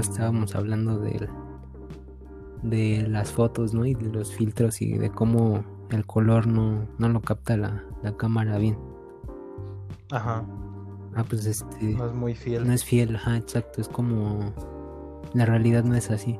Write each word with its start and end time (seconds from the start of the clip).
pasada 0.00 0.26
estábamos 0.26 0.54
hablando 0.54 0.98
de, 0.98 1.28
de 2.62 3.06
las 3.08 3.32
fotos, 3.32 3.74
¿no? 3.74 3.84
Y 3.84 3.94
de 3.94 4.08
los 4.10 4.34
filtros 4.34 4.80
y 4.82 4.96
de 4.96 5.10
cómo 5.10 5.64
el 5.90 6.06
color 6.06 6.46
no, 6.46 6.86
no 6.98 7.08
lo 7.08 7.20
capta 7.20 7.56
la, 7.56 7.84
la 8.02 8.16
cámara 8.16 8.58
bien. 8.58 8.78
Ajá. 10.10 10.44
Ah, 11.14 11.24
pues 11.28 11.44
este. 11.46 11.94
No 11.94 12.06
es 12.06 12.14
muy 12.14 12.34
fiel. 12.34 12.66
No 12.66 12.72
es 12.72 12.84
fiel, 12.84 13.16
ajá, 13.16 13.36
exacto. 13.36 13.80
Es 13.80 13.88
como. 13.88 14.52
La 15.34 15.44
realidad 15.44 15.84
no 15.84 15.94
es 15.94 16.10
así. 16.10 16.38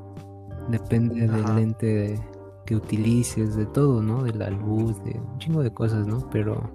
Depende 0.69 1.27
del 1.27 1.55
lente 1.57 2.21
que 2.67 2.77
utilices, 2.77 3.57
de 3.57 3.67
todo, 3.67 4.03
¿no? 4.03 4.23
De 4.23 4.33
la 4.33 4.51
luz, 4.51 5.03
de 5.05 5.19
un 5.19 5.39
chingo 5.39 5.63
de 5.63 5.73
cosas, 5.73 6.07
¿no? 6.07 6.29
Pero. 6.31 6.71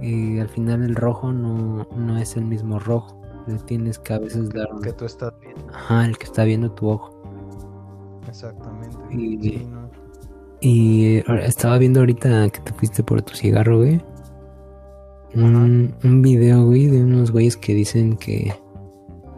Eh, 0.00 0.40
al 0.40 0.48
final 0.48 0.82
el 0.82 0.94
rojo 0.94 1.32
no, 1.32 1.88
no 1.96 2.18
es 2.18 2.36
el 2.36 2.44
mismo 2.44 2.78
rojo. 2.78 3.22
Le 3.46 3.58
tienes 3.60 3.98
que 3.98 4.14
a 4.14 4.18
veces 4.18 4.50
dar. 4.50 4.68
El 4.74 4.80
que 4.80 4.92
tú 4.92 5.04
estás 5.04 5.32
viendo. 5.40 5.72
Ajá, 5.72 6.04
el 6.04 6.18
que 6.18 6.24
está 6.24 6.44
viendo 6.44 6.70
tu 6.72 6.88
ojo. 6.88 7.10
Exactamente. 8.28 8.96
Y, 9.12 9.66
y 10.60 11.22
estaba 11.42 11.78
viendo 11.78 12.00
ahorita 12.00 12.48
que 12.50 12.60
te 12.60 12.72
fuiste 12.72 13.02
por 13.02 13.22
tu 13.22 13.34
cigarro, 13.34 13.78
güey 13.78 14.02
un, 15.44 15.94
un 16.02 16.22
video, 16.22 16.64
güey, 16.64 16.86
de 16.86 17.02
unos 17.02 17.30
güeyes 17.30 17.56
que 17.56 17.74
dicen 17.74 18.16
que 18.16 18.54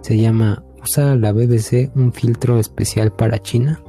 se 0.03 0.17
llama 0.17 0.63
Usa 0.83 1.17
la 1.17 1.33
BBC 1.33 1.91
un 1.97 2.13
filtro 2.13 2.59
especial 2.59 3.13
para 3.13 3.41
China. 3.41 3.81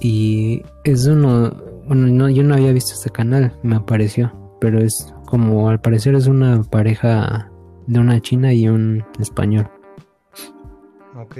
Y 0.00 0.62
es 0.84 1.06
uno, 1.06 1.54
bueno, 1.86 2.06
no, 2.08 2.28
yo 2.28 2.42
no 2.42 2.54
había 2.54 2.72
visto 2.72 2.92
este 2.92 3.10
canal, 3.10 3.54
me 3.62 3.76
apareció, 3.76 4.32
pero 4.60 4.80
es 4.80 5.14
como 5.26 5.68
al 5.68 5.80
parecer 5.80 6.14
es 6.14 6.26
una 6.26 6.62
pareja 6.62 7.50
de 7.86 8.00
una 8.00 8.20
china 8.20 8.52
y 8.52 8.68
un 8.68 9.04
español. 9.18 9.68
Ok. 11.16 11.38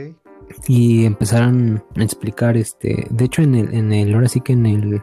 Y 0.69 1.05
empezaron 1.05 1.83
a 1.97 2.03
explicar, 2.03 2.57
este, 2.57 3.07
de 3.11 3.25
hecho 3.25 3.43
en 3.43 3.55
el, 3.55 3.75
en 3.75 3.93
el, 3.93 4.15
ahora 4.15 4.29
sí 4.29 4.41
que 4.41 4.53
en 4.53 4.67
el, 4.67 5.03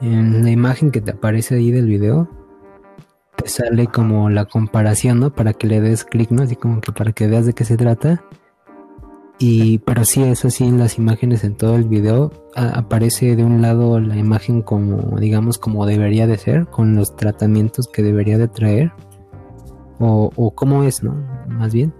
en 0.00 0.42
la 0.42 0.50
imagen 0.50 0.90
que 0.90 1.00
te 1.00 1.12
aparece 1.12 1.56
ahí 1.56 1.70
del 1.70 1.86
video, 1.86 2.28
te 3.36 3.48
sale 3.48 3.86
como 3.86 4.30
la 4.30 4.46
comparación, 4.46 5.20
¿no? 5.20 5.34
Para 5.34 5.52
que 5.52 5.66
le 5.66 5.80
des 5.80 6.04
clic, 6.04 6.30
¿no? 6.30 6.42
Así 6.42 6.56
como 6.56 6.80
que 6.80 6.92
para 6.92 7.12
que 7.12 7.26
veas 7.26 7.46
de 7.46 7.54
qué 7.54 7.64
se 7.64 7.76
trata. 7.76 8.24
Y, 9.38 9.78
pero 9.78 10.04
sí, 10.04 10.22
es 10.24 10.44
así 10.44 10.64
en 10.64 10.78
las 10.78 10.98
imágenes 10.98 11.44
en 11.44 11.56
todo 11.56 11.76
el 11.76 11.84
video. 11.84 12.32
aparece 12.56 13.36
de 13.36 13.44
un 13.44 13.62
lado 13.62 14.00
la 14.00 14.16
imagen 14.16 14.62
como, 14.62 15.18
digamos, 15.20 15.58
como 15.58 15.86
debería 15.86 16.26
de 16.26 16.38
ser, 16.38 16.66
con 16.66 16.96
los 16.96 17.14
tratamientos 17.14 17.86
que 17.86 18.02
debería 18.02 18.36
de 18.36 18.48
traer. 18.48 18.92
O, 19.98 20.30
o 20.34 20.50
cómo 20.52 20.84
es, 20.84 21.02
¿no? 21.02 21.14
Más 21.48 21.72
bien. 21.72 21.92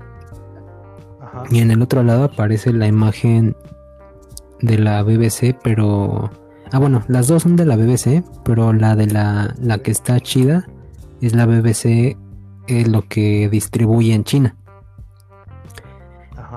Y 1.50 1.60
en 1.60 1.70
el 1.70 1.82
otro 1.82 2.02
lado 2.02 2.24
aparece 2.24 2.72
la 2.72 2.86
imagen 2.86 3.56
de 4.60 4.78
la 4.78 5.02
BBC, 5.02 5.56
pero... 5.62 6.30
Ah, 6.70 6.78
bueno, 6.78 7.02
las 7.08 7.28
dos 7.28 7.44
son 7.44 7.56
de 7.56 7.64
la 7.64 7.76
BBC, 7.76 8.22
pero 8.44 8.72
la 8.72 8.94
de 8.94 9.06
la, 9.06 9.54
la 9.60 9.78
que 9.78 9.90
está 9.90 10.20
chida 10.20 10.66
es 11.22 11.34
la 11.34 11.46
BBC 11.46 12.16
eh, 12.68 12.84
lo 12.86 13.08
que 13.08 13.48
distribuye 13.48 14.12
en 14.12 14.24
China. 14.24 14.54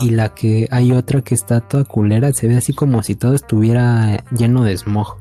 Y 0.01 0.09
la 0.09 0.33
que 0.33 0.67
hay 0.71 0.91
otra 0.91 1.21
que 1.21 1.35
está 1.35 1.61
toda 1.61 1.85
culera, 1.85 2.33
se 2.33 2.47
ve 2.47 2.57
así 2.57 2.73
como 2.73 3.03
si 3.03 3.15
todo 3.15 3.33
estuviera 3.33 4.23
lleno 4.31 4.63
de 4.63 4.77
smog. 4.77 5.17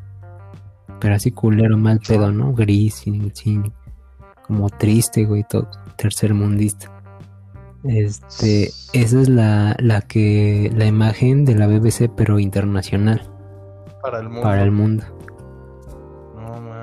Pero 1.00 1.14
así 1.14 1.30
culero, 1.30 1.78
mal 1.78 2.00
pedo, 2.00 2.32
¿no? 2.32 2.52
Gris, 2.52 2.94
sin, 2.94 3.72
como 4.50 4.68
triste, 4.68 5.26
güey, 5.26 5.44
todo 5.48 5.68
tercer 5.96 6.34
mundista. 6.34 6.90
Este, 7.84 8.64
esa 8.92 9.20
es 9.20 9.28
la, 9.28 9.76
la 9.78 10.00
que, 10.00 10.72
la 10.74 10.86
imagen 10.86 11.44
de 11.44 11.54
la 11.54 11.68
BBC, 11.68 12.10
pero 12.16 12.40
internacional. 12.40 13.30
Para 14.02 14.18
el 14.18 14.24
mundo. 14.24 14.42
Para 14.42 14.62
el 14.64 14.72
mundo. 14.72 15.04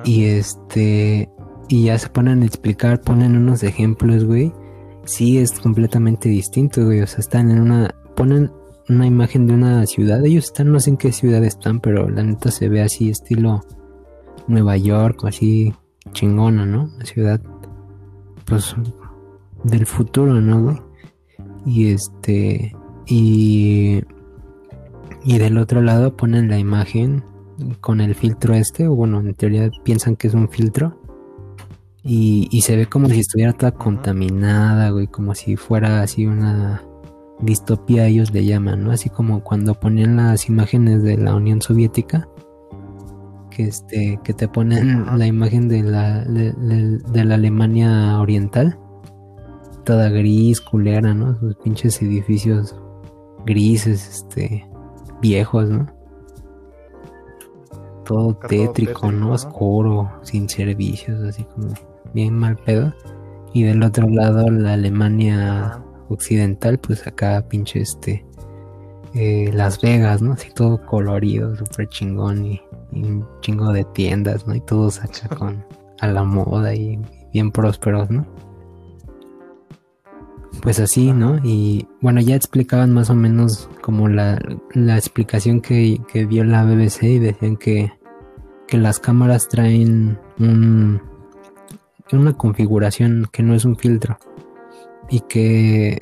y 0.06 0.26
este, 0.26 1.30
y 1.68 1.84
ya 1.84 2.00
se 2.00 2.08
ponen 2.08 2.42
a 2.42 2.46
explicar, 2.46 3.02
ponen 3.02 3.36
unos 3.36 3.64
ejemplos, 3.64 4.24
güey. 4.24 4.54
Sí, 5.04 5.40
es 5.40 5.60
completamente 5.60 6.30
distinto, 6.30 6.86
güey. 6.86 7.02
O 7.02 7.08
sea, 7.08 7.20
están 7.20 7.52
en 7.52 7.60
una. 7.60 7.94
Ponen 8.16 8.50
una 8.88 9.06
imagen 9.06 9.46
de 9.46 9.56
una 9.56 9.86
ciudad. 9.88 10.26
Ellos 10.26 10.46
están, 10.46 10.72
no 10.72 10.80
sé 10.80 10.92
en 10.92 10.98
qué 10.98 11.12
ciudad 11.12 11.44
están, 11.44 11.82
pero 11.82 12.10
la 12.10 12.24
neta 12.24 12.50
se 12.50 12.70
ve 12.70 12.82
así, 12.82 13.10
estilo 13.10 13.62
Nueva 14.48 14.78
York, 14.78 15.26
así 15.26 15.74
chingona, 16.14 16.66
¿no? 16.66 16.90
La 16.98 17.06
ciudad, 17.06 17.42
pues, 18.48 18.76
del 19.64 19.86
futuro, 19.86 20.42
¿no, 20.42 20.64
güey? 20.64 20.78
Y 21.66 21.92
este. 21.92 22.76
Y. 23.06 24.02
Y 25.24 25.38
del 25.40 25.58
otro 25.58 25.82
lado 25.82 26.16
ponen 26.16 26.50
la 26.50 26.58
imagen 26.58 27.24
con 27.82 28.02
el 28.02 28.16
filtro 28.16 28.54
este, 28.54 28.88
o 28.88 28.96
bueno, 28.96 29.20
en 29.20 29.34
teoría 29.34 29.70
piensan 29.84 30.16
que 30.16 30.28
es 30.28 30.34
un 30.34 30.48
filtro 30.48 30.98
y, 32.10 32.62
se 32.62 32.78
ve 32.78 32.86
como 32.86 33.10
si 33.10 33.20
estuviera 33.20 33.52
toda 33.52 33.74
contaminada, 33.74 34.92
güey, 34.92 35.08
como 35.08 35.36
si 35.36 35.58
fuera 35.58 36.02
así 36.02 36.26
una 36.26 36.82
distopía, 37.42 38.08
ellos 38.08 38.32
le 38.32 38.46
llaman, 38.46 38.86
¿no? 38.86 38.92
Así 38.92 39.10
como 39.10 39.44
cuando 39.44 39.74
ponían 39.74 40.16
las 40.16 40.48
imágenes 40.48 41.04
de 41.04 41.18
la 41.18 41.36
Unión 41.36 41.62
Soviética, 41.62 42.30
que 43.58 43.64
este, 43.64 44.20
que 44.24 44.34
te 44.36 44.48
ponen 44.48 45.18
la 45.18 45.26
imagen 45.26 45.68
de 45.68 45.82
la, 45.82 46.24
de, 46.24 47.26
la 47.26 47.36
Alemania 47.36 48.20
Oriental, 48.20 48.78
toda 49.84 50.10
gris, 50.10 50.62
culera, 50.62 51.16
¿no? 51.16 51.36
Sus 51.40 51.56
pinches 51.56 52.00
edificios 52.04 52.76
grises, 53.48 54.08
este, 54.08 54.70
viejos, 55.22 55.70
¿no? 55.70 55.88
Todo 58.06 58.36
tétrico, 58.48 59.12
¿no? 59.12 59.32
Oscuro, 59.32 60.12
sin 60.22 60.48
servicios, 60.48 61.20
así 61.24 61.44
como 61.46 61.70
bien 62.14 62.36
mal 62.38 62.58
pedo. 62.58 62.94
Y 63.54 63.64
del 63.64 63.82
otro 63.82 64.08
lado, 64.08 64.52
la 64.52 64.74
Alemania 64.74 65.82
occidental, 66.10 66.78
pues 66.78 67.08
acá 67.08 67.44
pinche 67.50 67.82
este. 67.82 68.24
Eh, 69.16 69.50
Las 69.52 69.82
Vegas, 69.82 70.22
¿no? 70.22 70.34
Así 70.34 70.52
todo 70.54 70.86
colorido, 70.86 71.56
súper 71.56 71.90
chingón 71.90 72.46
y, 72.46 72.62
un 73.04 73.28
chingo 73.42 73.72
de 73.72 73.84
tiendas, 73.84 74.48
¿no? 74.48 74.56
Y 74.56 74.62
todos 74.62 75.00
acá 75.04 75.36
con 75.36 75.64
a 76.00 76.08
la 76.08 76.24
moda 76.24 76.76
y 76.76 77.00
bien 77.34 77.52
prósperos, 77.52 78.10
¿no? 78.10 78.26
Pues 80.62 80.80
así, 80.80 81.12
¿no? 81.12 81.40
Y 81.44 81.88
bueno, 82.02 82.22
ya 82.22 82.36
explicaban 82.36 82.94
más 82.94 83.10
o 83.10 83.16
menos 83.16 83.70
como 83.82 84.08
la, 84.08 84.40
la 84.74 84.98
explicación 84.98 85.62
que, 85.62 86.02
que 86.12 86.26
vio 86.26 86.44
la 86.44 86.64
BBC 86.64 87.04
y 87.04 87.20
decían 87.20 87.58
que, 87.58 87.92
que 88.68 88.78
las 88.78 89.00
cámaras 89.00 89.48
traen 89.50 90.20
un, 90.40 91.02
una 92.12 92.34
configuración 92.34 93.28
que 93.32 93.44
no 93.44 93.54
es 93.54 93.66
un 93.66 93.76
filtro 93.76 94.18
y 95.10 95.22
que 95.22 96.02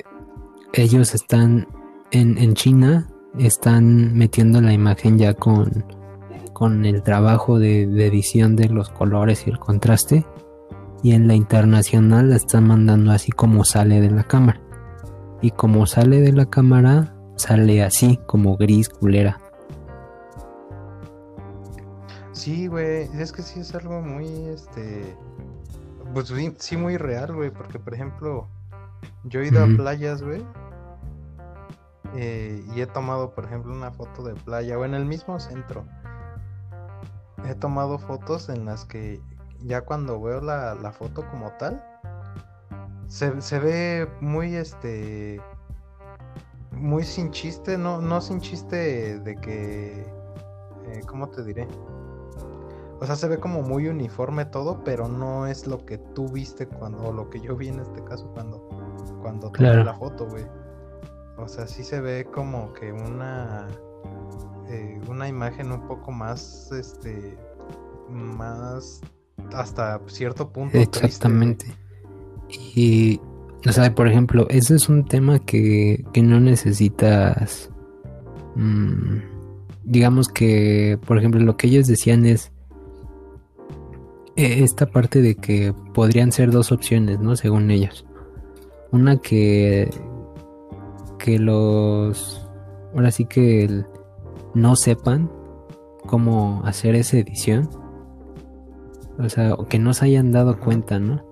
ellos 0.72 1.14
están 1.14 1.68
en, 2.10 2.38
en 2.38 2.54
China 2.54 3.08
están 3.38 4.16
metiendo 4.16 4.60
la 4.60 4.72
imagen 4.72 5.18
ya 5.18 5.34
con, 5.34 5.84
con 6.56 6.86
el 6.86 7.02
trabajo 7.02 7.58
de, 7.58 7.82
edición 7.82 8.56
de 8.56 8.70
los 8.70 8.88
colores 8.88 9.46
y 9.46 9.50
el 9.50 9.58
contraste. 9.58 10.24
Y 11.02 11.12
en 11.12 11.28
la 11.28 11.34
internacional 11.34 12.30
la 12.30 12.36
están 12.36 12.66
mandando 12.66 13.12
así 13.12 13.30
como 13.30 13.62
sale 13.62 14.00
de 14.00 14.10
la 14.10 14.24
cámara. 14.24 14.58
Y 15.42 15.50
como 15.50 15.84
sale 15.84 16.22
de 16.22 16.32
la 16.32 16.46
cámara 16.46 17.14
sale 17.36 17.84
así 17.84 18.18
como 18.24 18.56
gris 18.56 18.88
culera. 18.88 19.38
Sí 22.32 22.68
güey 22.68 23.10
es 23.18 23.32
que 23.32 23.42
sí 23.42 23.60
es 23.60 23.74
algo 23.74 24.00
muy 24.00 24.26
este 24.46 25.14
pues 26.14 26.32
sí, 26.56 26.76
muy 26.78 26.96
real, 26.96 27.34
güey, 27.34 27.50
porque 27.50 27.78
por 27.78 27.92
ejemplo, 27.92 28.48
yo 29.24 29.40
he 29.40 29.48
ido 29.48 29.62
a 29.62 29.66
playas, 29.66 30.22
güey, 30.22 30.42
eh, 32.14 32.64
y 32.74 32.80
he 32.80 32.86
tomado, 32.86 33.34
por 33.34 33.44
ejemplo, 33.44 33.74
una 33.74 33.90
foto 33.90 34.22
de 34.22 34.34
playa, 34.34 34.78
o 34.78 34.84
en 34.86 34.94
el 34.94 35.04
mismo 35.04 35.38
centro. 35.38 35.84
He 37.44 37.54
tomado 37.54 37.98
fotos 37.98 38.48
en 38.48 38.64
las 38.64 38.84
que 38.84 39.20
ya 39.64 39.82
cuando 39.82 40.20
veo 40.20 40.40
la, 40.40 40.92
foto 40.92 41.26
como 41.30 41.50
tal, 41.58 41.82
se, 43.08 43.40
se, 43.40 43.58
ve 43.58 44.08
muy, 44.20 44.54
este, 44.54 45.40
muy 46.72 47.04
sin 47.04 47.30
chiste, 47.30 47.76
no, 47.78 48.00
no 48.00 48.20
sin 48.20 48.40
chiste 48.40 49.18
de 49.20 49.36
que, 49.36 50.00
eh, 50.86 51.00
¿cómo 51.06 51.28
te 51.28 51.44
diré? 51.44 51.68
O 52.98 53.04
sea, 53.04 53.14
se 53.14 53.28
ve 53.28 53.38
como 53.38 53.62
muy 53.62 53.88
uniforme 53.88 54.46
todo, 54.46 54.82
pero 54.82 55.06
no 55.06 55.46
es 55.46 55.66
lo 55.66 55.84
que 55.84 55.98
tú 55.98 56.28
viste 56.28 56.66
cuando, 56.66 57.08
o 57.08 57.12
lo 57.12 57.28
que 57.28 57.40
yo 57.40 57.54
vi 57.54 57.68
en 57.68 57.80
este 57.80 58.02
caso 58.04 58.26
cuando, 58.32 58.66
cuando 59.20 59.50
tomé 59.50 59.84
la 59.84 59.94
foto, 59.94 60.26
güey. 60.26 60.46
O 61.36 61.46
sea, 61.46 61.66
sí 61.66 61.84
se 61.84 62.00
ve 62.00 62.24
como 62.24 62.72
que 62.72 62.92
una, 62.92 63.68
eh, 64.68 65.00
una 65.08 65.28
imagen 65.28 65.72
un 65.72 65.86
poco 65.86 66.12
más, 66.12 66.70
este, 66.72 67.36
más 68.10 69.00
hasta 69.52 70.00
cierto 70.06 70.50
punto. 70.50 70.78
Exactamente. 70.78 71.66
y 72.48 73.20
O 73.66 73.72
sea, 73.72 73.94
por 73.94 74.08
ejemplo, 74.08 74.46
ese 74.48 74.76
es 74.76 74.88
un 74.88 75.04
tema 75.04 75.38
que, 75.38 76.04
que 76.12 76.22
no 76.22 76.40
necesitas. 76.40 77.70
Mm, 78.54 79.18
digamos 79.84 80.28
que, 80.28 80.98
por 81.06 81.18
ejemplo, 81.18 81.40
lo 81.40 81.56
que 81.56 81.68
ellos 81.68 81.86
decían 81.86 82.26
es 82.26 82.52
eh, 84.36 84.62
esta 84.64 84.86
parte 84.86 85.22
de 85.22 85.34
que 85.34 85.72
podrían 85.94 86.32
ser 86.32 86.50
dos 86.50 86.72
opciones, 86.72 87.20
¿no? 87.20 87.36
Según 87.36 87.70
ellos. 87.70 88.06
Una 88.92 89.16
que 89.18 89.90
que 91.18 91.38
los 91.38 92.46
ahora 92.94 93.10
sí 93.10 93.24
que 93.24 93.84
no 94.56 94.74
sepan 94.74 95.30
cómo 96.06 96.62
hacer 96.64 96.94
esa 96.96 97.18
edición. 97.18 97.68
O 99.18 99.28
sea, 99.28 99.56
que 99.68 99.78
no 99.78 99.94
se 99.94 100.06
hayan 100.06 100.32
dado 100.32 100.58
cuenta, 100.58 100.98
¿no? 100.98 101.22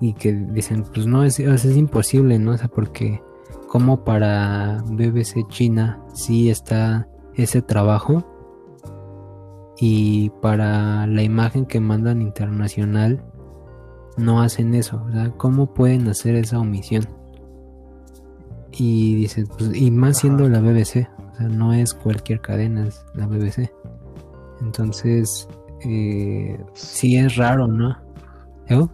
y 0.00 0.12
que 0.14 0.32
dicen, 0.32 0.84
pues 0.92 1.06
no, 1.06 1.24
es, 1.24 1.38
es 1.40 1.64
imposible, 1.76 2.38
¿no? 2.38 2.52
O 2.52 2.56
sea, 2.58 2.68
porque 2.68 3.22
como 3.68 4.04
para 4.04 4.82
BBC 4.86 5.46
China 5.48 6.02
sí 6.14 6.50
está 6.50 7.08
ese 7.34 7.62
trabajo 7.62 8.24
y 9.78 10.30
para 10.42 11.06
la 11.06 11.22
imagen 11.22 11.66
que 11.66 11.80
mandan 11.80 12.22
internacional 12.22 13.24
no 14.16 14.40
hacen 14.40 14.74
eso, 14.74 15.02
o 15.06 15.12
sea, 15.12 15.30
¿cómo 15.32 15.74
pueden 15.74 16.08
hacer 16.08 16.36
esa 16.36 16.58
omisión? 16.58 17.06
Y 18.72 19.14
dicen, 19.14 19.46
pues, 19.46 19.74
y 19.74 19.90
más 19.90 20.18
siendo 20.18 20.48
la 20.48 20.60
BBC, 20.60 21.08
o 21.36 21.38
sea, 21.38 21.48
no 21.48 21.72
es 21.74 21.92
cualquier 21.92 22.40
cadena, 22.40 22.86
es 22.86 23.04
la 23.14 23.26
BBC. 23.26 23.70
Entonces, 24.62 25.48
eh, 25.84 26.58
sí 26.72 27.16
es 27.16 27.36
raro, 27.36 27.66
¿no? 27.66 27.96
¿Eh? 28.68 28.86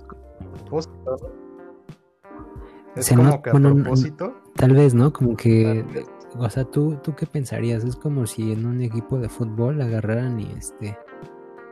Es 2.96 3.08
como 3.10 3.42
que 3.42 3.50
a 3.50 3.52
propósito. 3.52 4.34
Tal 4.56 4.74
vez, 4.74 4.92
¿no? 4.92 5.12
Como 5.12 5.36
que, 5.36 5.84
o 6.36 6.50
sea, 6.50 6.64
¿tú, 6.64 6.98
¿tú 7.02 7.14
qué 7.14 7.26
pensarías? 7.26 7.84
Es 7.84 7.96
como 7.96 8.26
si 8.26 8.52
en 8.52 8.66
un 8.66 8.82
equipo 8.82 9.18
de 9.18 9.28
fútbol 9.28 9.80
agarraran 9.80 10.40
y 10.40 10.50
este 10.58 10.98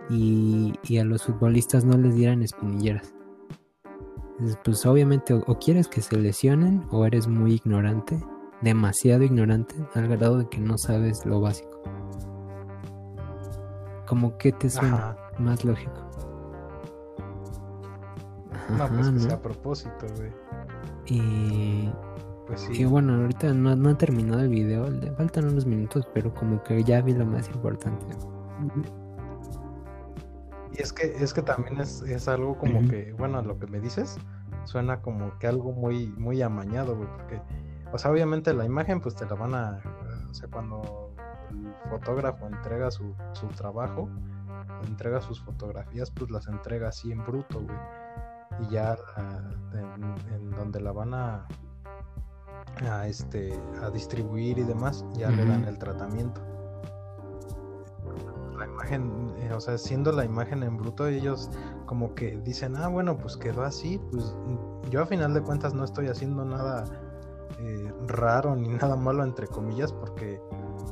y, 0.08 0.98
a 0.98 1.04
los 1.04 1.24
futbolistas 1.24 1.84
no 1.84 1.96
les 1.96 2.14
dieran 2.14 2.42
espinilleras. 2.42 3.14
Pues 4.64 4.86
obviamente 4.86 5.34
o, 5.34 5.58
quieres 5.58 5.86
que 5.88 6.00
se 6.00 6.16
lesionen 6.16 6.84
o 6.90 7.04
eres 7.04 7.28
muy 7.28 7.54
ignorante, 7.54 8.18
demasiado 8.60 9.22
ignorante, 9.22 9.74
al 9.94 10.08
grado 10.08 10.38
de 10.38 10.48
que 10.48 10.58
no 10.58 10.78
sabes 10.78 11.24
lo 11.24 11.40
básico. 11.40 11.82
Como 14.06 14.36
que 14.38 14.52
te 14.52 14.68
suena 14.68 15.16
más 15.38 15.64
lógico. 15.64 16.10
No, 18.76 18.88
pues 18.88 19.10
que 19.10 19.20
sea 19.20 19.34
a 19.34 19.42
propósito, 19.42 20.06
güey. 20.16 20.32
Y. 21.06 21.90
Pues 22.46 22.60
sí. 22.62 22.82
Y 22.82 22.84
bueno, 22.84 23.14
ahorita 23.14 23.52
no, 23.54 23.76
no 23.76 23.90
ha 23.90 23.98
terminado 23.98 24.40
el 24.40 24.48
video, 24.48 24.90
le 24.90 25.12
faltan 25.12 25.46
unos 25.46 25.66
minutos, 25.66 26.08
pero 26.12 26.34
como 26.34 26.62
que 26.64 26.82
ya 26.82 27.00
vi 27.00 27.12
lo 27.12 27.24
más 27.24 27.48
importante. 27.48 28.06
Y 30.72 30.82
es 30.82 30.92
que, 30.92 31.14
es 31.20 31.32
que 31.32 31.42
también 31.42 31.80
es, 31.80 32.02
es 32.02 32.26
algo 32.26 32.58
como 32.58 32.88
que, 32.88 33.12
bueno, 33.16 33.40
lo 33.42 33.58
que 33.58 33.66
me 33.68 33.80
dices, 33.80 34.18
suena 34.64 35.00
como 35.00 35.38
que 35.38 35.46
algo 35.46 35.72
muy, 35.72 36.08
muy 36.18 36.42
amañado, 36.42 36.96
güey, 36.96 37.08
porque, 37.08 37.40
o 37.92 37.98
sea, 37.98 38.10
obviamente 38.10 38.52
la 38.54 38.64
imagen, 38.64 39.00
pues 39.00 39.14
te 39.14 39.26
la 39.26 39.34
van 39.34 39.54
a, 39.54 39.80
o 40.30 40.34
sea, 40.34 40.48
cuando 40.48 41.14
el 41.50 41.90
fotógrafo 41.90 42.46
entrega 42.46 42.90
su, 42.90 43.14
su 43.32 43.46
trabajo, 43.48 44.08
entrega 44.86 45.20
sus 45.20 45.40
fotografías, 45.42 46.10
pues 46.10 46.30
las 46.30 46.46
entrega 46.46 46.88
así 46.88 47.12
en 47.12 47.24
bruto, 47.24 47.60
güey 47.60 47.78
y 48.60 48.72
ya 48.72 48.96
en, 49.72 50.50
donde 50.50 50.80
la 50.80 50.92
van 50.92 51.14
a, 51.14 51.46
a, 52.88 53.06
este, 53.06 53.58
a 53.82 53.90
distribuir 53.90 54.58
y 54.58 54.64
demás, 54.64 55.04
ya 55.14 55.30
le 55.30 55.44
dan 55.44 55.64
el 55.64 55.78
tratamiento. 55.78 56.40
La 58.58 58.66
imagen, 58.66 59.32
eh, 59.38 59.52
o 59.54 59.60
sea, 59.60 59.78
siendo 59.78 60.12
la 60.12 60.24
imagen 60.24 60.62
en 60.62 60.76
bruto, 60.76 61.06
ellos 61.06 61.50
como 61.86 62.14
que 62.14 62.38
dicen, 62.44 62.76
ah, 62.76 62.88
bueno, 62.88 63.16
pues 63.16 63.36
quedó 63.36 63.62
así, 63.62 63.98
pues 64.10 64.34
yo 64.90 65.02
a 65.02 65.06
final 65.06 65.32
de 65.32 65.42
cuentas 65.42 65.72
no 65.72 65.84
estoy 65.84 66.08
haciendo 66.08 66.44
nada 66.44 66.84
eh, 67.60 67.92
raro 68.06 68.56
ni 68.56 68.68
nada 68.82 68.96
malo, 68.96 69.24
entre 69.24 69.46
comillas, 69.46 69.92
porque 69.92 70.40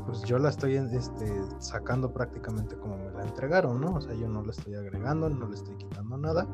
pues 0.06 0.22
yo 0.22 0.38
la 0.38 0.48
estoy 0.48 0.76
este, 0.76 1.30
sacando 1.58 2.12
prácticamente 2.12 2.76
como 2.76 2.96
me 2.96 3.10
la 3.12 3.24
entregaron, 3.24 3.80
¿no? 3.80 3.94
O 3.94 4.00
sea, 4.00 4.14
yo 4.14 4.28
no 4.28 4.42
le 4.42 4.50
estoy 4.50 4.74
agregando, 4.74 5.28
no 5.28 5.48
le 5.48 5.54
estoy 5.54 5.76
quitando 5.76 6.16
nada 6.16 6.46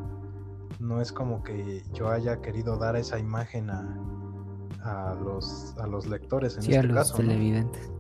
no 0.81 1.01
es 1.01 1.13
como 1.13 1.43
que 1.43 1.83
yo 1.93 2.09
haya 2.09 2.41
querido 2.41 2.77
dar 2.77 2.97
esa 2.97 3.19
imagen 3.19 3.71
a, 3.71 3.99
a 4.83 5.15
los 5.15 5.75
a 5.79 5.87
los 5.87 6.07
lectores 6.07 6.57
en 6.57 6.63
sí, 6.63 6.75
este 6.75 6.87
a 6.87 6.93
los 6.93 7.15
televidentes. 7.15 7.91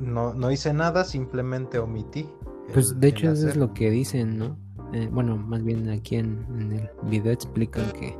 ¿no? 0.00 0.32
no 0.32 0.50
hice 0.50 0.72
nada 0.72 1.04
simplemente 1.04 1.78
omití 1.78 2.28
pues 2.72 2.98
de 3.00 3.08
hecho 3.08 3.32
eso 3.32 3.48
es 3.48 3.56
lo 3.56 3.74
que 3.74 3.90
dicen 3.90 4.38
no 4.38 4.56
eh, 4.92 5.08
bueno 5.10 5.36
más 5.36 5.64
bien 5.64 5.88
aquí 5.90 6.16
en, 6.16 6.46
el 6.72 6.90
video 7.10 7.32
explican 7.32 7.90
que 7.92 8.16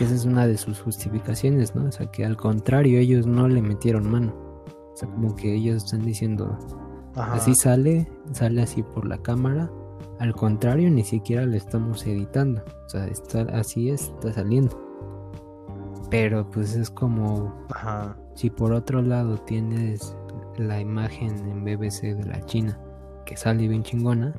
que 0.00 0.06
esa 0.06 0.14
es 0.14 0.24
una 0.24 0.46
de 0.46 0.56
sus 0.56 0.80
justificaciones 0.80 1.74
no 1.74 1.84
o 1.84 1.92
sea 1.92 2.06
que 2.06 2.24
al 2.24 2.34
contrario 2.34 2.98
ellos 2.98 3.26
no 3.26 3.48
le 3.48 3.60
metieron 3.60 4.10
mano. 4.10 4.32
O 4.64 4.96
sea 4.96 5.06
como 5.10 5.36
que 5.36 5.54
ellos 5.54 5.84
están 5.84 6.06
diciendo 6.06 6.58
así 7.16 7.54
sale 7.54 8.10
sale 8.32 8.62
así 8.62 8.82
por 8.82 9.06
la 9.06 9.18
cámara. 9.18 9.70
Al 10.18 10.34
contrario, 10.34 10.90
ni 10.90 11.04
siquiera 11.04 11.44
lo 11.44 11.54
estamos 11.54 12.06
editando. 12.06 12.62
O 12.86 12.88
sea, 12.88 13.06
está, 13.08 13.42
así 13.52 13.90
es, 13.90 14.04
está 14.04 14.32
saliendo. 14.32 14.78
Pero 16.10 16.48
pues 16.50 16.74
es 16.76 16.90
como... 16.90 17.54
Si 18.34 18.48
por 18.48 18.72
otro 18.72 19.02
lado 19.02 19.36
tienes 19.36 20.16
la 20.56 20.80
imagen 20.80 21.36
en 21.46 21.62
BBC 21.62 22.16
de 22.16 22.24
la 22.24 22.40
China, 22.46 22.78
que 23.26 23.36
sale 23.36 23.68
bien 23.68 23.82
chingona, 23.82 24.34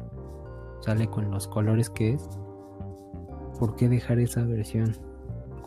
sale 0.82 1.08
con 1.08 1.30
los 1.30 1.48
colores 1.48 1.90
que 1.90 2.14
es, 2.14 2.30
¿por 3.60 3.76
qué 3.76 3.90
dejar 3.90 4.20
esa 4.20 4.44
versión 4.44 4.96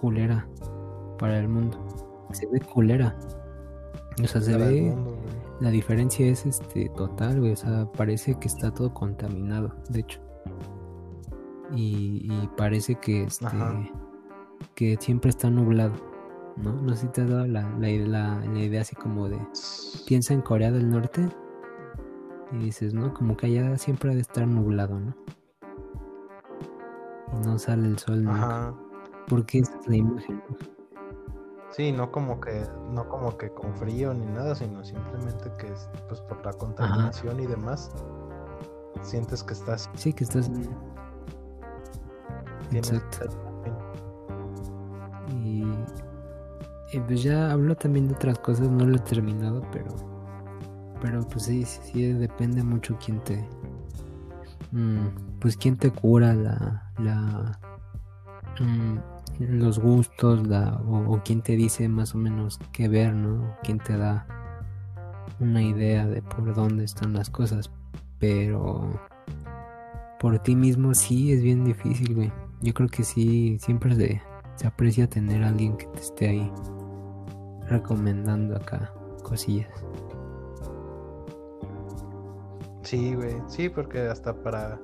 culera 0.04 0.46
para 1.18 1.38
el 1.38 1.48
mundo? 1.48 1.78
Se 2.32 2.46
ve 2.48 2.60
culera. 2.60 3.16
O 4.22 4.26
sea, 4.26 4.42
se 4.42 4.54
ve... 4.54 4.94
La 5.60 5.70
diferencia 5.70 6.26
es 6.26 6.44
este 6.44 6.90
total, 6.90 7.40
güey. 7.40 7.52
O 7.52 7.56
sea, 7.56 7.90
parece 7.92 8.38
que 8.38 8.48
está 8.48 8.70
todo 8.70 8.92
contaminado, 8.92 9.74
de 9.88 10.00
hecho. 10.00 10.20
Y, 11.74 12.28
parece 12.58 12.96
que 12.96 13.24
este 13.24 13.46
que 14.74 14.98
siempre 15.00 15.30
está 15.30 15.48
nublado. 15.48 15.94
¿No? 16.56 16.74
No 16.74 16.94
sé 16.94 17.02
si 17.02 17.08
te 17.08 17.22
has 17.22 17.30
dado 17.30 17.46
la, 17.46 17.68
la, 17.78 17.90
idea 17.90 18.82
así 18.82 18.94
como 18.94 19.28
de 19.28 19.38
piensa 20.06 20.34
en 20.34 20.42
Corea 20.42 20.70
del 20.70 20.88
Norte 20.90 21.26
y 22.52 22.58
dices, 22.58 22.92
¿no? 22.94 23.12
Como 23.14 23.36
que 23.36 23.46
allá 23.46 23.76
siempre 23.78 24.12
ha 24.12 24.14
de 24.14 24.20
estar 24.20 24.46
nublado, 24.46 25.00
¿no? 25.00 25.16
Y 27.32 27.46
no 27.46 27.58
sale 27.58 27.88
el 27.88 27.98
sol 27.98 28.22
nunca. 28.22 28.74
Porque 29.28 29.60
es 29.60 29.70
la 29.86 29.96
imagen. 29.96 30.42
Sí, 31.76 31.90
no 31.90 32.12
como 32.12 32.40
que, 32.40 32.64
no 32.92 33.08
como 33.08 33.36
que 33.36 33.50
con 33.50 33.74
frío 33.74 34.14
ni 34.14 34.26
nada, 34.26 34.54
sino 34.54 34.84
simplemente 34.84 35.50
que 35.58 35.72
es 35.72 35.88
pues 36.08 36.20
por 36.20 36.44
la 36.46 36.52
contaminación 36.52 37.40
y 37.40 37.46
demás. 37.46 37.90
Sientes 39.02 39.42
que 39.42 39.54
estás. 39.54 39.90
Sí, 39.94 40.12
que 40.12 40.22
estás. 40.22 40.48
Exacto. 42.72 43.28
Y, 45.42 45.64
y, 46.92 47.00
pues 47.00 47.24
ya 47.24 47.50
hablo 47.50 47.74
también 47.76 48.06
de 48.06 48.14
otras 48.14 48.38
cosas, 48.38 48.68
no 48.68 48.84
lo 48.86 48.96
he 48.96 49.00
terminado, 49.00 49.62
pero. 49.72 49.90
Pero 51.02 51.26
pues 51.26 51.44
sí, 51.44 51.64
sí, 51.64 52.12
depende 52.12 52.62
mucho 52.62 52.96
quién 53.04 53.18
te. 53.24 53.44
Mm, 54.70 55.08
pues 55.40 55.56
quién 55.56 55.76
te 55.76 55.90
cura 55.90 56.34
la. 56.34 56.92
la 56.98 57.58
mm, 58.60 59.13
los 59.38 59.78
gustos 59.78 60.46
la, 60.46 60.80
o, 60.86 61.20
quién 61.24 61.42
te 61.42 61.56
dice 61.56 61.88
más 61.88 62.14
o 62.14 62.18
menos 62.18 62.58
qué 62.72 62.88
ver, 62.88 63.14
¿no? 63.14 63.56
Quién 63.62 63.78
te 63.78 63.96
da 63.96 64.26
una 65.40 65.62
idea 65.62 66.06
de 66.06 66.22
por 66.22 66.54
dónde 66.54 66.84
están 66.84 67.12
las 67.12 67.30
cosas. 67.30 67.70
Pero 68.18 68.88
por 70.20 70.38
ti 70.38 70.56
mismo 70.56 70.94
sí 70.94 71.32
es 71.32 71.42
bien 71.42 71.64
difícil, 71.64 72.14
güey. 72.14 72.32
Yo 72.62 72.72
creo 72.72 72.88
que 72.88 73.02
sí, 73.04 73.58
siempre 73.58 73.94
se, 73.94 74.22
se 74.56 74.66
aprecia 74.66 75.08
tener 75.08 75.42
a 75.42 75.48
alguien 75.48 75.76
que 75.76 75.86
te 75.86 76.00
esté 76.00 76.28
ahí 76.28 76.52
recomendando 77.68 78.56
acá 78.56 78.92
cosillas. 79.22 79.84
Sí, 82.82 83.14
güey, 83.14 83.34
sí, 83.48 83.68
porque 83.68 84.00
hasta 84.00 84.34
para 84.34 84.78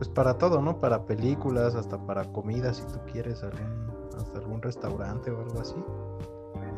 pues 0.00 0.08
para 0.08 0.38
todo, 0.38 0.62
¿no? 0.62 0.80
Para 0.80 1.04
películas, 1.04 1.74
hasta 1.74 1.98
para 2.06 2.24
comida, 2.32 2.72
si 2.72 2.82
tú 2.84 2.98
quieres, 3.12 3.42
algún, 3.42 3.92
hasta 4.16 4.38
algún 4.38 4.62
restaurante 4.62 5.30
o 5.30 5.42
algo 5.42 5.60
así. 5.60 5.76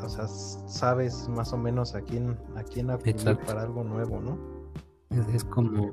O 0.02 0.08
sea, 0.08 0.26
sabes 0.26 1.28
más 1.28 1.52
o 1.52 1.56
menos 1.56 1.94
a 1.94 2.00
quién, 2.00 2.36
a 2.56 2.64
quién 2.64 2.90
acudir 2.90 3.38
para 3.46 3.62
algo 3.62 3.84
nuevo, 3.84 4.20
¿no? 4.20 4.38
Es, 5.32 5.44
como... 5.44 5.92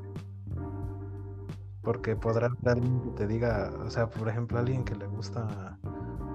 porque 1.83 2.15
podrá 2.15 2.47
haber 2.47 2.69
alguien 2.69 2.99
que 3.01 3.09
te 3.11 3.27
diga, 3.27 3.73
o 3.85 3.91
sea, 3.91 4.09
por 4.09 4.27
ejemplo, 4.27 4.57
alguien 4.57 4.83
que 4.83 4.95
le 4.95 5.05
gusta 5.05 5.77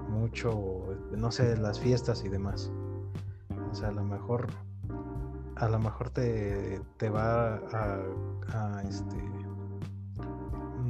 mucho, 0.07 0.95
no 1.11 1.29
sé, 1.29 1.57
las 1.57 1.77
fiestas 1.77 2.23
y 2.23 2.29
demás. 2.29 2.71
O 3.69 3.75
sea, 3.75 3.89
a 3.89 3.91
lo 3.91 4.05
mejor, 4.05 4.47
a 5.57 5.67
lo 5.67 5.77
mejor 5.77 6.09
te, 6.11 6.79
te 6.95 7.09
va 7.09 7.55
a, 7.73 7.99
a, 8.53 8.81
este, 8.83 9.17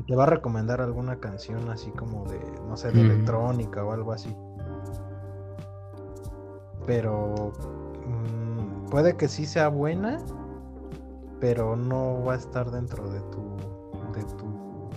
te 0.07 0.15
va 0.15 0.23
a 0.23 0.27
recomendar 0.27 0.81
alguna 0.81 1.19
canción 1.19 1.69
así 1.69 1.91
como 1.91 2.25
de, 2.25 2.39
no 2.67 2.77
sé, 2.77 2.91
de 2.91 3.01
Mm. 3.01 3.05
electrónica 3.11 3.83
o 3.83 3.91
algo 3.91 4.11
así. 4.11 4.35
Pero 6.85 7.51
mm, 8.05 8.89
puede 8.89 9.17
que 9.17 9.27
sí 9.27 9.45
sea 9.45 9.69
buena, 9.69 10.17
pero 11.39 11.75
no 11.75 12.23
va 12.23 12.33
a 12.33 12.37
estar 12.37 12.69
dentro 12.69 13.09
de 13.09 13.19
tu, 13.21 13.41
de 14.13 14.23
tu, 14.37 14.89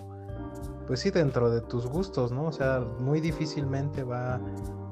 pues 0.87 1.01
sí, 1.01 1.11
dentro 1.11 1.51
de 1.51 1.61
tus 1.63 1.87
gustos, 1.87 2.31
¿no? 2.31 2.45
O 2.45 2.53
sea, 2.53 2.81
muy 3.01 3.21
difícilmente 3.21 4.05
va, 4.05 4.41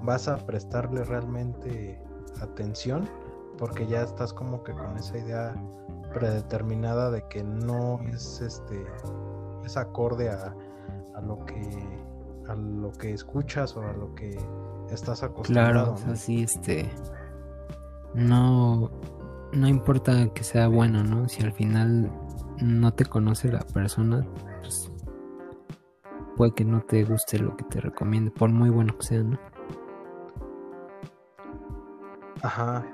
vas 0.02 0.28
a 0.28 0.36
prestarle 0.36 1.04
realmente 1.04 2.02
atención 2.40 3.08
porque 3.58 3.86
ya 3.86 4.02
estás 4.02 4.32
como 4.32 4.62
que 4.62 4.72
con 4.72 4.96
esa 4.96 5.16
idea 5.18 5.54
predeterminada 6.12 7.10
de 7.10 7.22
que 7.28 7.42
no 7.42 8.00
es 8.12 8.40
este 8.40 8.84
es 9.66 9.76
acorde 9.76 10.30
a, 10.30 10.54
a 11.14 11.20
lo 11.20 11.44
que 11.44 11.60
a 12.48 12.54
lo 12.54 12.92
que 12.92 13.12
escuchas 13.12 13.76
o 13.76 13.82
a 13.82 13.92
lo 13.92 14.14
que 14.14 14.38
estás 14.90 15.22
acostumbrado. 15.22 15.72
Claro, 15.72 15.88
o 15.88 15.90
¿no? 15.92 15.96
sea, 15.98 16.16
sí, 16.16 16.42
este. 16.44 16.88
No. 18.14 18.90
No 19.52 19.68
importa 19.68 20.28
que 20.34 20.42
sea 20.44 20.68
bueno, 20.68 21.02
¿no? 21.04 21.28
Si 21.28 21.42
al 21.42 21.52
final 21.52 22.10
no 22.62 22.92
te 22.94 23.04
conoce 23.04 23.50
la 23.50 23.60
persona, 23.60 24.26
pues. 24.60 24.90
Puede 26.36 26.52
que 26.52 26.64
no 26.64 26.82
te 26.82 27.04
guste 27.04 27.38
lo 27.38 27.56
que 27.56 27.64
te 27.64 27.80
recomiende, 27.80 28.30
por 28.30 28.50
muy 28.50 28.68
bueno 28.70 28.96
que 28.98 29.06
sea, 29.06 29.22
¿no? 29.22 29.38
Ajá, 32.42 32.84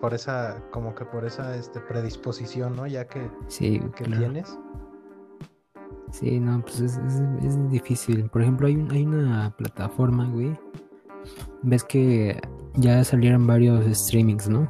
por 0.00 0.12
esa, 0.14 0.60
como 0.70 0.94
que 0.94 1.04
por 1.04 1.24
esa 1.24 1.56
este, 1.56 1.80
predisposición, 1.80 2.74
¿no? 2.76 2.86
Ya 2.86 3.06
que, 3.06 3.30
Sí, 3.46 3.78
que 3.96 4.04
claro. 4.04 4.22
tienes. 4.22 4.58
Sí, 6.20 6.38
no, 6.38 6.60
pues 6.62 6.80
es, 6.80 6.96
es- 6.98 7.22
es 7.44 7.70
difícil. 7.70 8.30
Por 8.30 8.42
ejemplo, 8.42 8.68
hay, 8.68 8.76
un- 8.76 8.90
hay 8.92 9.04
una 9.04 9.50
plataforma, 9.56 10.28
güey. 10.30 10.56
Ves 11.62 11.82
que 11.82 12.40
ya 12.76 13.02
salieron 13.02 13.46
varios 13.48 13.84
streamings, 13.98 14.48
¿no? 14.48 14.68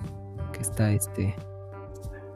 Que 0.52 0.60
está 0.62 0.90
este. 0.92 1.34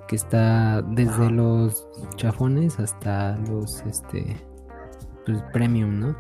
Que 0.09 0.17
está 0.17 0.83
desde 0.83 1.11
Ajá. 1.25 1.31
los 1.31 1.89
chafones 2.17 2.79
hasta 2.81 3.39
los 3.49 3.81
este. 3.87 4.37
Pues 5.25 5.43
premium, 5.55 6.01
¿no? 6.01 6.17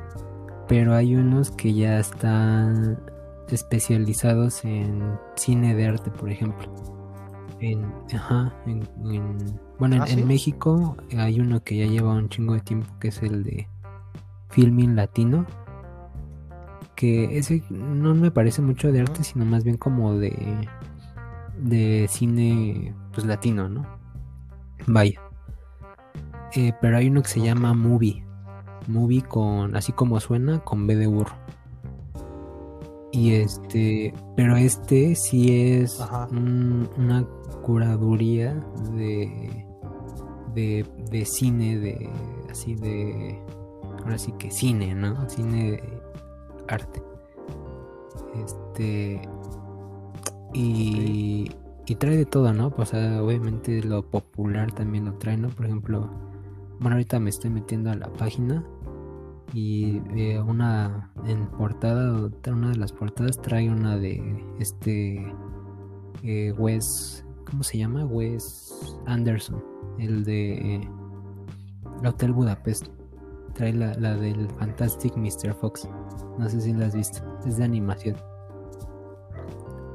Pero 0.66 0.94
hay 0.94 1.14
unos 1.14 1.50
que 1.50 1.74
ya 1.74 1.98
están 1.98 2.98
especializados 3.48 4.64
en 4.64 5.02
cine 5.36 5.74
de 5.74 5.88
arte, 5.88 6.10
por 6.10 6.30
ejemplo. 6.30 6.68
En, 7.60 7.92
ajá, 8.14 8.52
en, 8.66 8.88
en- 9.12 9.60
bueno, 9.78 9.96
en, 9.96 10.02
¿Ah, 10.02 10.06
en 10.08 10.18
sí? 10.18 10.24
México 10.24 10.96
hay 11.16 11.40
uno 11.40 11.62
que 11.62 11.76
ya 11.76 11.86
lleva 11.86 12.12
un 12.14 12.28
chingo 12.28 12.54
de 12.54 12.60
tiempo, 12.60 12.86
que 13.00 13.08
es 13.08 13.22
el 13.22 13.42
de 13.44 13.68
Filming 14.50 14.94
Latino. 14.96 15.46
Que 16.94 17.38
ese 17.38 17.62
no 17.70 18.14
me 18.14 18.30
parece 18.32 18.60
mucho 18.60 18.90
de 18.90 19.00
arte, 19.02 19.22
sino 19.22 19.44
más 19.44 19.62
bien 19.62 19.76
como 19.76 20.14
de, 20.14 20.68
de 21.56 22.06
cine 22.08 22.92
pues 23.12 23.24
latino, 23.26 23.68
¿no? 23.68 23.86
Vaya. 24.86 25.20
Eh, 26.56 26.72
pero 26.80 26.96
hay 26.96 27.08
uno 27.08 27.22
que 27.22 27.28
se 27.28 27.40
llama 27.40 27.72
Movie. 27.74 28.24
Movie 28.88 29.22
con, 29.22 29.76
así 29.76 29.92
como 29.92 30.18
suena, 30.18 30.58
con 30.60 30.86
B 30.88 30.96
de 30.96 31.06
burro. 31.06 31.34
Y 33.12 33.32
este, 33.32 34.12
pero 34.36 34.56
este 34.56 35.14
sí 35.14 35.50
es 35.72 35.98
un- 36.30 36.88
una 36.98 37.24
curaduría 37.62 38.54
de, 38.94 39.66
de, 40.54 40.86
de 41.10 41.24
cine, 41.24 41.78
de 41.78 42.10
así 42.50 42.74
de, 42.74 43.40
ahora 44.02 44.18
sí 44.18 44.32
que 44.38 44.50
cine, 44.50 44.94
¿no? 44.94 45.28
Cine 45.28 45.70
de 45.72 45.82
arte. 46.68 47.02
Este, 48.44 49.20
y, 50.54 51.50
y 51.86 51.94
trae 51.96 52.16
de 52.16 52.26
todo, 52.26 52.52
¿no? 52.52 52.70
Pues, 52.70 52.90
o 52.90 52.96
sea, 52.96 53.22
obviamente 53.22 53.82
lo 53.82 54.02
popular 54.02 54.72
también 54.72 55.06
lo 55.06 55.14
trae, 55.14 55.36
¿no? 55.36 55.48
Por 55.48 55.66
ejemplo, 55.66 56.10
bueno, 56.80 56.96
ahorita 56.96 57.18
me 57.20 57.30
estoy 57.30 57.50
metiendo 57.50 57.90
a 57.90 57.94
la 57.96 58.08
página 58.12 58.64
y 59.54 60.02
eh, 60.16 60.40
una 60.40 61.10
en 61.26 61.46
portada, 61.52 62.30
una 62.46 62.70
de 62.70 62.76
las 62.76 62.92
portadas 62.92 63.40
trae 63.40 63.70
una 63.70 63.96
de 63.96 64.44
este 64.58 65.32
eh, 66.22 66.52
Wes, 66.58 67.24
¿cómo 67.50 67.62
se 67.62 67.78
llama? 67.78 68.04
Wes 68.04 68.98
Anderson, 69.06 69.62
el 69.98 70.24
de 70.24 70.74
eh, 70.76 70.90
Hotel 72.06 72.32
Budapest. 72.32 72.88
Trae 73.54 73.72
la, 73.72 73.94
la 73.94 74.14
del 74.14 74.48
Fantastic 74.58 75.16
Mr. 75.16 75.52
Fox. 75.54 75.88
No 76.38 76.48
sé 76.48 76.60
si 76.60 76.72
la 76.72 76.86
has 76.86 76.94
visto. 76.94 77.20
Es 77.44 77.56
de 77.56 77.64
animación. 77.64 78.14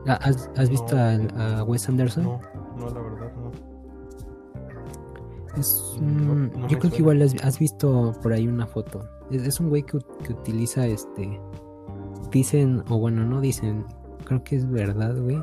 Ah, 0.06 0.20
¿Has, 0.22 0.50
has 0.58 0.70
visto 0.70 0.96
No. 0.96 1.02
a, 1.40 1.60
a 1.60 1.64
Wes 1.64 1.88
Anderson? 1.88 2.24
No, 2.26 2.42
no, 2.78 2.86
la 2.90 3.00
verdad 3.02 3.32
no. 3.38 3.52
Es 5.58 5.98
No, 6.02 6.32
un- 6.34 6.52
no 6.58 6.68
yo 6.68 6.80
creo 6.80 6.92
que 6.92 6.98
igual 6.98 7.22
has, 7.22 7.36
has 7.44 7.60
visto 7.60 8.12
por 8.22 8.34
ahí 8.34 8.48
una 8.48 8.66
foto. 8.66 9.08
Es, 9.34 9.60
un 9.60 9.70
güey 9.70 9.84
que, 9.84 9.98
que 10.24 10.34
utiliza 10.34 10.86
este. 10.88 11.40
Dicen, 12.32 12.84
o 12.90 12.98
bueno, 13.00 13.24
no 13.26 13.42
dicen, 13.42 13.86
creo 14.26 14.44
que 14.44 14.56
es 14.58 14.70
verdad, 14.70 15.16
güey. 15.22 15.42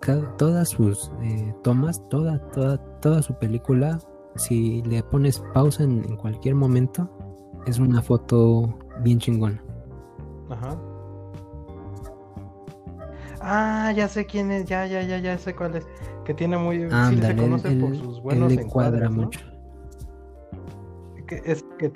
Cada- 0.00 0.36
todas 0.36 0.68
sus 0.68 1.10
eh, 1.22 1.54
tomas, 1.62 2.06
toda, 2.08 2.38
toda, 2.50 2.78
toda 3.00 3.22
su 3.22 3.34
película, 3.34 3.98
si 4.36 4.82
le 4.82 5.02
pones 5.02 5.42
pausa 5.54 5.82
en, 5.84 6.04
en 6.04 6.16
cualquier 6.16 6.54
momento, 6.54 7.08
es 7.66 7.78
una 7.78 8.02
foto 8.02 8.78
bien 9.02 9.18
chingona. 9.18 9.62
Ajá. 10.50 10.78
Ah, 13.40 13.92
ya 13.94 14.08
sé 14.08 14.24
quién 14.26 14.50
es, 14.50 14.64
ya, 14.66 14.86
ya, 14.86 15.02
ya, 15.02 15.18
ya 15.18 15.38
sé 15.38 15.54
cuál 15.54 15.76
es. 15.76 15.86
Que 16.24 16.32
tiene 16.32 16.56
muy, 16.56 16.78
sí, 16.78 17.18
se 17.20 17.30
él, 17.30 17.36
conoce 17.36 17.70
por 17.76 17.90
él- 17.92 17.98
sus 17.98 18.16
él 18.16 18.22
buenos 18.22 18.52
le 18.54 18.66
cuadra 18.66 19.06
encuadres, 19.06 19.10
¿no? 19.10 19.22
mucho. 19.22 19.40
Que 21.26 21.42
es 21.44 21.63
que 21.78 21.92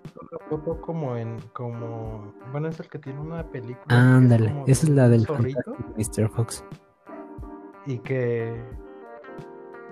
foto 0.49 0.80
como 0.80 1.16
en, 1.16 1.38
como, 1.52 2.32
bueno, 2.52 2.68
es 2.68 2.80
el 2.80 2.88
que 2.88 2.99
tiene 2.99 3.20
una 3.20 3.44
película. 3.50 3.85
es 3.87 3.92
Ándale, 3.94 4.49
como 4.50 4.64
esa 4.66 4.87
es 4.87 4.88
la 4.90 5.08
del 5.08 5.26
Mr. 5.97 6.28
Fox. 6.30 6.64
y 7.87 7.99
que, 7.99 8.62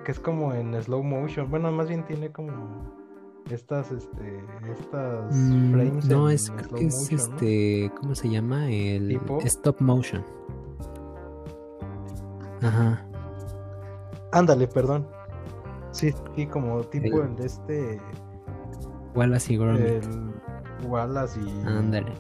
que 0.05 0.13
es 0.13 0.21
como 0.21 0.53
en 0.55 0.81
slow 0.83 1.03
motion. 1.03 1.51
Bueno, 1.51 1.71
más 1.73 1.89
bien 1.89 2.05
tiene 2.05 2.31
como 2.33 2.53
estas, 3.51 3.93
este, 3.93 4.45
estas 4.71 5.33
Mm, 5.35 5.73
frames 5.73 6.05
no, 6.09 6.29
en 6.29 6.35
es, 6.35 6.51
creo 6.51 6.69
slow 6.69 6.79
que 6.81 6.87
es 6.87 6.95
motion, 7.13 7.31
¿no? 7.31 7.37
este, 7.37 7.93
¿cómo 8.01 8.15
se 8.15 8.29
llama? 8.29 8.71
El 8.71 9.09
¿Tipo? 9.09 9.39
stop 9.43 9.81
motion. 9.81 10.25
Ajá. 12.63 13.07
Ándale, 14.33 14.67
perdón. 14.67 15.07
Sí, 15.93 16.13
sí, 16.35 16.47
como 16.47 16.81
tipo 16.85 17.23
el 17.23 17.37
de 17.37 17.47
este, 17.47 18.01
Wallace 19.17 19.55
y 19.55 19.57
Gromit. 19.57 19.81
el 19.83 20.31
Wallace 20.87 21.41
y... 21.41 21.67
Ándale. 21.67 22.13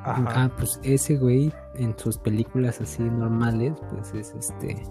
Ajá. 0.00 0.24
Ah, 0.44 0.50
pues 0.58 0.80
ese 0.82 1.16
güey 1.16 1.52
en 1.76 1.96
sus 1.98 2.18
películas 2.18 2.80
así 2.80 3.02
normales, 3.02 3.72
pues 3.90 4.12
es 4.14 4.34
este. 4.34 4.82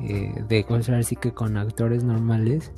eh, 0.00 0.44
de 0.48 0.64
cosas 0.64 1.06
así 1.06 1.16
que 1.16 1.32
con 1.32 1.56
actores 1.56 2.04
normales, 2.04 2.72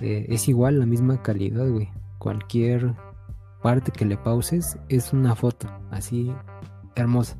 eh, 0.00 0.26
es 0.28 0.48
igual 0.48 0.78
la 0.78 0.86
misma 0.86 1.22
calidad, 1.22 1.66
güey. 1.68 1.88
Cualquier 2.18 2.94
parte 3.62 3.92
que 3.92 4.04
le 4.04 4.16
pauses 4.16 4.78
es 4.88 5.12
una 5.12 5.34
foto, 5.34 5.68
así 5.90 6.34
hermosa. 6.96 7.36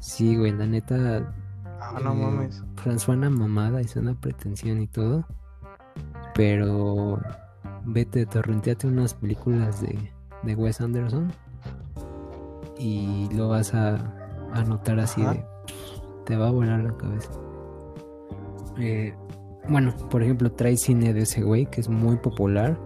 Sí, 0.00 0.36
güey, 0.36 0.52
la 0.52 0.66
neta. 0.66 1.32
Ah, 1.80 2.00
no 2.02 2.12
eh, 2.12 2.16
mames. 2.16 2.64
suena 2.96 3.30
mamada 3.30 3.80
y 3.80 3.88
suena 3.88 4.14
pretensión 4.14 4.80
y 4.82 4.86
todo. 4.88 5.24
Pero 6.34 7.18
vete, 7.86 8.26
torrenteate 8.26 8.86
unas 8.86 9.14
películas 9.14 9.80
de, 9.80 10.12
de 10.42 10.54
Wes 10.54 10.80
Anderson 10.80 11.32
y 12.78 13.28
lo 13.34 13.48
vas 13.48 13.72
a, 13.74 13.96
a 14.52 14.62
notar 14.64 15.00
así 15.00 15.22
Ajá. 15.22 15.34
de. 15.34 15.44
Te 16.26 16.36
va 16.36 16.48
a 16.48 16.50
volar 16.50 16.80
la 16.82 16.96
cabeza. 16.96 17.30
Eh, 18.78 19.14
bueno, 19.68 19.94
por 20.10 20.22
ejemplo, 20.22 20.50
trae 20.52 20.76
cine 20.76 21.12
de 21.14 21.22
ese 21.22 21.42
güey 21.42 21.66
que 21.66 21.80
es 21.80 21.88
muy 21.88 22.16
popular. 22.16 22.78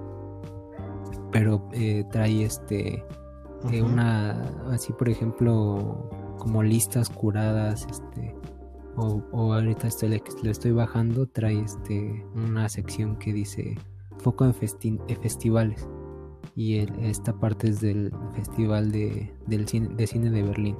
Pero 1.33 1.69
eh, 1.73 2.05
trae 2.11 2.45
este. 2.45 3.05
eh, 3.73 3.83
una. 3.83 4.43
Así, 4.71 4.93
por 4.93 5.09
ejemplo, 5.09 6.11
como 6.39 6.63
listas 6.63 7.09
curadas. 7.09 7.87
Este. 7.91 8.37
O, 8.97 9.23
o 9.33 9.55
ahorita 9.55 9.87
estoy, 9.87 10.11
le, 10.11 10.23
le 10.43 10.51
estoy 10.51 10.73
bajando. 10.73 11.27
Trae 11.27 11.61
este. 11.61 12.25
Una 12.35 12.69
sección 12.69 13.17
que 13.17 13.33
dice 13.33 13.79
foco 14.21 14.45
en, 14.45 14.55
festivales. 14.55 15.89
Y 16.57 16.79
esta 17.03 17.33
parte 17.33 17.69
es 17.69 17.81
del 17.81 18.13
Festival 18.35 18.93
de, 18.93 19.33
del 19.47 19.67
cine, 19.69 19.89
de 19.95 20.07
Cine 20.07 20.31
de 20.31 20.43
Berlín. 20.43 20.77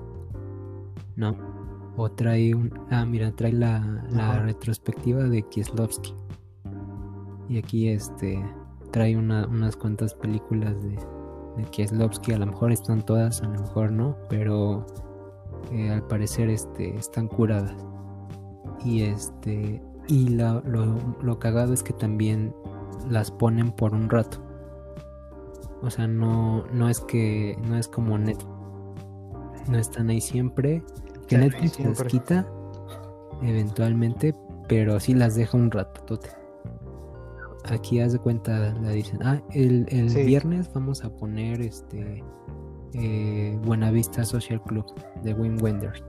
¿No? 1.17 1.37
O 1.97 2.11
trae 2.11 2.55
un... 2.55 2.73
Ah, 2.91 3.05
mira, 3.05 3.33
trae 3.33 3.53
la, 3.53 4.05
la 4.11 4.41
retrospectiva 4.41 5.25
de 5.25 5.43
Kieslowski. 5.43 6.15
Y 7.49 7.59
aquí 7.59 7.89
este 7.89 8.43
trae 8.91 9.17
unas 9.17 9.77
cuantas 9.77 10.15
películas 10.15 10.81
de, 10.83 10.99
de 11.57 11.65
Kieslowski. 11.71 12.33
A 12.33 12.39
lo 12.39 12.47
mejor 12.47 12.73
están 12.73 13.05
todas, 13.05 13.43
a 13.43 13.49
lo 13.49 13.61
mejor 13.61 13.93
no, 13.93 14.17
pero 14.29 14.87
eh, 15.73 15.91
al 15.91 16.07
parecer 16.07 16.49
este, 16.49 16.97
están 16.97 17.29
curadas. 17.29 17.77
Y 18.85 19.03
este 19.03 19.83
y 20.09 20.29
lo, 20.29 20.63
lo, 21.23 21.39
cagado 21.39 21.73
es 21.73 21.85
que 21.85 21.93
también 21.93 22.53
las 23.09 23.31
ponen 23.31 23.73
por 23.73 23.95
un 23.95 24.09
rato. 24.09 24.43
O 25.83 25.91
sea, 25.91 26.07
no, 26.07 26.67
no 26.73 26.89
es 26.89 27.01
que 27.01 27.57
no 27.67 27.77
es 27.77 27.89
como 27.89 28.19
Netflix. 28.19 28.51
No 29.69 29.79
están 29.79 30.11
ahí 30.11 30.21
siempre. 30.21 30.83
Que 31.27 31.39
Netflix 31.39 31.79
las 31.81 32.03
quita 32.03 32.47
eventualmente, 33.43 34.35
pero 34.69 35.01
sí 35.01 35.15
las 35.15 35.35
deja 35.35 35.57
un 35.57 35.71
rato. 35.71 36.19
Aquí 37.65 38.01
haz 38.01 38.13
de 38.13 38.19
cuenta, 38.19 38.75
la 38.75 38.91
dicen, 38.91 39.21
ah, 39.23 39.41
el, 39.53 39.85
viernes 40.27 40.73
vamos 40.73 41.05
a 41.05 41.11
poner 41.11 41.61
este 41.61 42.25
eh, 42.95 43.59
Buenavista 43.63 44.25
Social 44.25 44.61
Club 44.63 44.87
de 45.23 45.35
Wim 45.35 45.63
Wenders. 45.63 46.03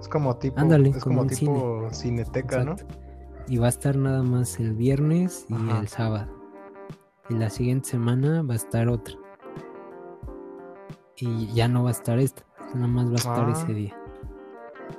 Es 0.00 0.08
como 0.08 0.36
tipo, 0.36 0.60
es 0.60 1.02
como, 1.02 1.26
tipo 1.26 1.88
cineteca, 1.90 2.64
¿no? 2.64 2.76
Y 3.48 3.58
va 3.58 3.66
a 3.66 3.70
estar 3.70 3.96
nada 3.96 4.22
más 4.22 4.58
el 4.58 4.74
viernes 4.74 5.46
y 5.48 5.70
el 5.70 5.88
sábado. 5.88 6.28
Y 7.28 7.34
la 7.34 7.50
siguiente 7.50 7.90
semana 7.90 8.42
va 8.42 8.54
a 8.54 8.56
estar 8.56 8.88
otra. 8.88 9.14
Y 11.16 11.46
ya 11.54 11.68
no 11.68 11.84
va 11.84 11.90
a 11.90 11.92
estar 11.92 12.18
esta, 12.18 12.44
nada 12.74 12.88
más 12.88 13.06
va 13.06 13.12
a 13.12 13.16
estar 13.16 13.48
ese 13.48 13.66
ah. 13.68 13.74
día. 13.74 13.96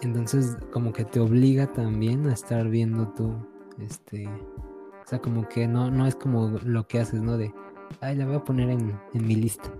Entonces, 0.01 0.57
como 0.71 0.91
que 0.91 1.05
te 1.05 1.19
obliga 1.19 1.71
también 1.71 2.27
a 2.27 2.33
estar 2.33 2.67
viendo 2.69 3.07
tú, 3.09 3.33
este, 3.79 4.27
o 4.27 5.07
sea, 5.07 5.19
como 5.19 5.47
que 5.47 5.67
no, 5.67 5.91
no 5.91 6.07
es 6.07 6.15
como 6.15 6.49
lo 6.63 6.87
que 6.87 6.99
haces, 6.99 7.21
¿no? 7.21 7.37
De, 7.37 7.53
ay, 8.01 8.15
la 8.15 8.25
voy 8.25 8.35
a 8.35 8.43
poner 8.43 8.69
en, 8.69 8.99
en 9.13 9.27
mi 9.27 9.35
lista. 9.35 9.71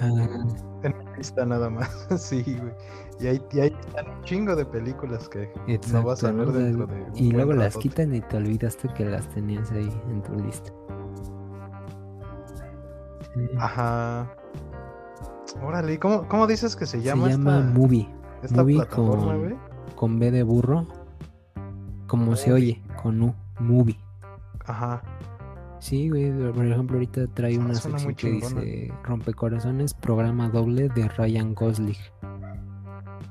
Ah. 0.00 0.73
Lista 1.16 1.44
nada 1.44 1.70
más, 1.70 1.90
sí, 2.16 2.42
güey. 2.42 2.74
Y 3.20 3.26
hay, 3.28 3.42
y 3.52 3.60
hay 3.60 3.76
un 4.06 4.22
chingo 4.24 4.56
de 4.56 4.64
películas 4.64 5.28
que 5.28 5.50
no 5.92 6.02
vas 6.02 6.24
a 6.24 6.32
ver 6.32 6.48
dentro 6.48 6.86
de. 6.86 7.06
y 7.14 7.30
luego 7.30 7.52
las 7.52 7.76
quitan 7.76 8.14
y 8.14 8.20
te 8.20 8.36
olvidaste 8.36 8.88
que 8.94 9.04
las 9.04 9.28
tenías 9.30 9.70
ahí 9.70 9.90
en 10.10 10.22
tu 10.22 10.34
lista. 10.34 10.72
Ajá. 13.58 14.30
Órale, 15.62 15.98
¿cómo, 15.98 16.26
¿cómo 16.28 16.46
dices 16.46 16.74
que 16.74 16.86
se 16.86 17.00
llama? 17.00 17.26
Se 17.26 17.32
llama 17.32 17.60
Movie. 17.60 18.08
Esta 18.42 18.62
movie 18.62 18.76
plataforma, 18.76 19.34
con, 19.34 19.58
con 19.94 20.18
B 20.18 20.30
de 20.30 20.42
burro. 20.42 20.86
Como 22.06 22.36
se 22.36 22.52
oye, 22.52 22.82
con 23.02 23.22
U. 23.22 23.34
Movie. 23.60 23.98
Ajá. 24.66 25.02
Sí, 25.84 26.08
güey, 26.08 26.32
por 26.54 26.64
ejemplo, 26.64 26.96
ahorita 26.96 27.26
trae 27.34 27.58
una 27.58 27.74
sección 27.74 28.14
que 28.14 28.30
dice 28.30 28.90
Rompecorazones, 29.02 29.92
programa 29.92 30.48
doble 30.48 30.88
de 30.88 31.06
Ryan 31.10 31.54
Gosling. 31.54 31.94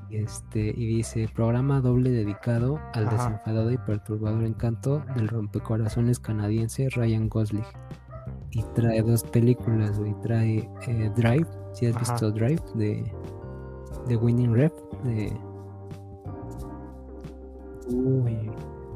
Este, 0.08 0.60
y 0.60 0.86
dice 0.86 1.28
programa 1.34 1.80
doble 1.80 2.10
dedicado 2.10 2.78
al 2.92 3.08
desenfadado 3.08 3.72
y 3.72 3.78
perturbador 3.78 4.44
encanto 4.44 5.02
del 5.16 5.26
rompecorazones 5.26 6.20
canadiense 6.20 6.88
Ryan 6.90 7.28
Gosling. 7.28 7.64
Y 8.52 8.62
trae 8.76 9.02
dos 9.02 9.24
películas, 9.24 9.98
güey. 9.98 10.14
Trae 10.22 10.70
eh, 10.86 11.10
Drive, 11.16 11.48
si 11.72 11.86
has 11.86 11.98
visto 11.98 12.30
Drive, 12.30 12.62
de, 12.76 13.12
de 14.06 14.16
Winning 14.16 14.54
Rep. 14.54 14.72
De... 15.02 15.36
Uy, 17.88 18.48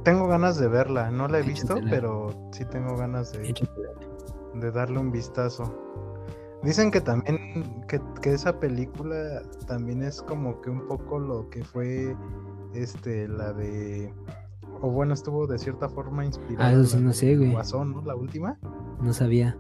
tengo 0.09 0.27
ganas 0.27 0.59
de 0.59 0.69
verla, 0.69 1.11
no 1.11 1.29
la 1.29 1.41
he 1.41 1.43
visto, 1.43 1.77
pero 1.91 2.31
sí 2.53 2.65
tengo 2.65 2.97
ganas 2.97 3.31
de, 3.33 3.55
de 4.55 4.71
darle 4.71 4.99
un 4.99 5.13
vistazo. 5.13 5.65
Dicen 6.63 6.91
que 6.91 7.03
también, 7.03 7.85
que, 7.87 8.33
esa 8.33 8.59
película 8.59 9.43
también 9.67 10.03
es 10.03 10.23
como 10.23 10.63
que 10.63 10.71
un 10.71 10.87
poco 10.87 11.19
lo 11.19 11.51
que 11.51 11.63
fue 11.63 12.17
este, 12.73 13.29
la 13.29 13.53
de. 13.53 14.15
O 14.81 14.91
bueno, 14.91 15.13
estuvo 15.13 15.47
de 15.47 15.59
cierta 15.59 15.91
forma 15.91 16.25
inspirada. 16.25 16.71
Ah, 16.71 16.99
no 16.99 17.13
sé, 17.13 17.37
güey. 17.37 17.53
Guasón, 17.53 17.93
¿no? 17.93 18.01
La 18.01 18.17
última. 18.17 18.59
No 19.03 19.13
sabía. 19.13 19.59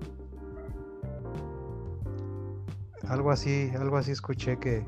Algo 3.06 3.30
así, 3.32 3.70
algo 3.78 3.98
así 3.98 4.12
escuché 4.12 4.58
que, 4.58 4.86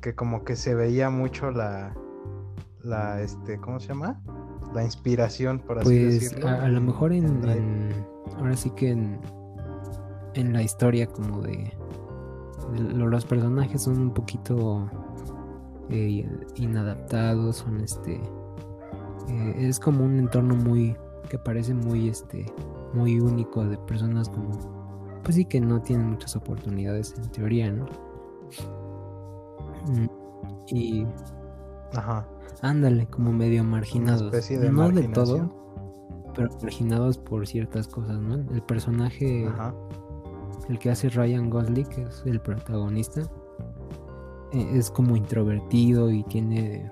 que 0.00 0.14
como 0.14 0.44
que 0.44 0.56
se 0.56 0.74
veía 0.74 1.10
mucho 1.10 1.50
la, 1.50 1.94
la, 2.82 3.20
este, 3.20 3.58
¿cómo 3.58 3.80
se 3.80 3.88
llama? 3.88 4.22
La 4.74 4.84
inspiración, 4.84 5.58
por 5.60 5.78
así 5.78 5.88
pues, 5.88 6.20
decirlo. 6.20 6.48
A, 6.48 6.68
lo 6.68 6.80
mejor 6.80 7.12
en, 7.12 7.26
ahora 8.36 8.56
sí 8.56 8.70
que 8.70 8.90
en, 8.90 9.20
en 10.34 10.52
la 10.52 10.62
historia 10.62 11.06
como 11.06 11.40
de, 11.40 11.72
los 12.78 13.24
personajes 13.24 13.82
son 13.82 13.98
un 14.00 14.14
poquito 14.14 14.90
eh, 15.90 16.26
inadaptados, 16.56 17.56
son 17.56 17.80
este 17.80 18.20
eh, 19.28 19.54
es 19.58 19.78
como 19.78 20.04
un 20.04 20.18
entorno 20.18 20.56
muy 20.56 20.96
que 21.28 21.38
parece 21.38 21.72
muy 21.72 22.08
este 22.08 22.46
muy 22.92 23.20
único 23.20 23.64
de 23.64 23.76
personas 23.78 24.28
como 24.28 25.20
pues 25.22 25.36
sí 25.36 25.44
que 25.44 25.60
no 25.60 25.80
tienen 25.80 26.10
muchas 26.10 26.36
oportunidades 26.36 27.14
en 27.16 27.30
teoría, 27.30 27.70
¿no? 27.70 27.86
Mm, 29.88 30.08
y 30.68 31.06
Ajá. 31.94 32.26
Ándale, 32.62 33.06
como 33.06 33.32
medio 33.32 33.62
marginados. 33.64 34.32
no 34.70 34.90
de 34.90 35.08
todo, 35.08 36.32
pero 36.34 36.48
marginados 36.62 37.18
por 37.18 37.46
ciertas 37.46 37.88
cosas, 37.88 38.20
¿no? 38.20 38.34
El 38.52 38.62
personaje, 38.62 39.48
el 40.68 40.78
que 40.78 40.90
hace 40.90 41.08
Ryan 41.10 41.50
Gosling, 41.50 41.86
que 41.86 42.02
es 42.02 42.22
el 42.26 42.40
protagonista, 42.40 43.22
e, 44.52 44.78
es 44.78 44.90
como 44.90 45.16
introvertido 45.16 46.10
y 46.10 46.22
tiene 46.24 46.90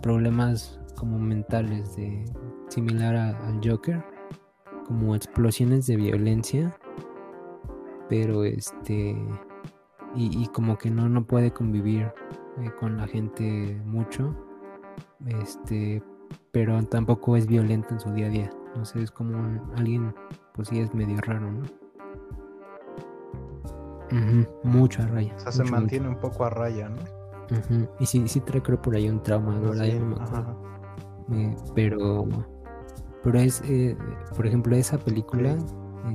problemas 0.00 0.80
como 0.96 1.18
mentales 1.18 1.96
de 1.96 2.24
similar 2.68 3.16
al 3.16 3.60
Joker, 3.62 4.02
como 4.86 5.14
explosiones 5.14 5.86
de 5.86 5.96
violencia, 5.96 6.76
pero 8.08 8.44
este 8.44 9.16
y, 10.16 10.46
como 10.48 10.78
que 10.78 10.90
no 10.90 11.08
no 11.08 11.26
puede 11.26 11.52
convivir 11.52 12.12
eh, 12.58 12.70
con 12.78 12.96
la 12.96 13.08
gente 13.08 13.80
mucho 13.84 14.34
este, 15.26 16.02
pero 16.52 16.82
tampoco 16.84 17.36
es 17.36 17.46
violento 17.46 17.88
en 17.94 18.00
su 18.00 18.10
día 18.12 18.26
a 18.26 18.30
día. 18.30 18.50
No 18.76 18.84
sé, 18.84 19.02
es 19.02 19.10
como 19.10 19.38
alguien, 19.76 20.14
pues 20.54 20.68
sí 20.68 20.80
es 20.80 20.94
medio 20.94 21.18
raro, 21.22 21.50
¿no? 21.52 21.62
mucho 24.62 25.02
a 25.02 25.06
raya. 25.06 25.34
O 25.36 25.40
sea, 25.40 25.52
se 25.52 25.64
mantiene 25.64 26.08
un 26.08 26.18
poco 26.18 26.44
a 26.44 26.50
raya, 26.50 26.88
¿no? 26.88 26.98
Y 27.98 28.06
sí, 28.06 28.26
sí 28.28 28.40
trae 28.40 28.62
creo 28.62 28.80
por 28.80 28.94
ahí 28.94 29.08
un 29.08 29.22
trauma, 29.22 29.60
pero, 31.74 32.26
pero 33.22 33.38
es, 33.38 33.62
eh, 33.66 33.96
por 34.36 34.46
ejemplo, 34.46 34.76
esa 34.76 34.98
película, 34.98 35.56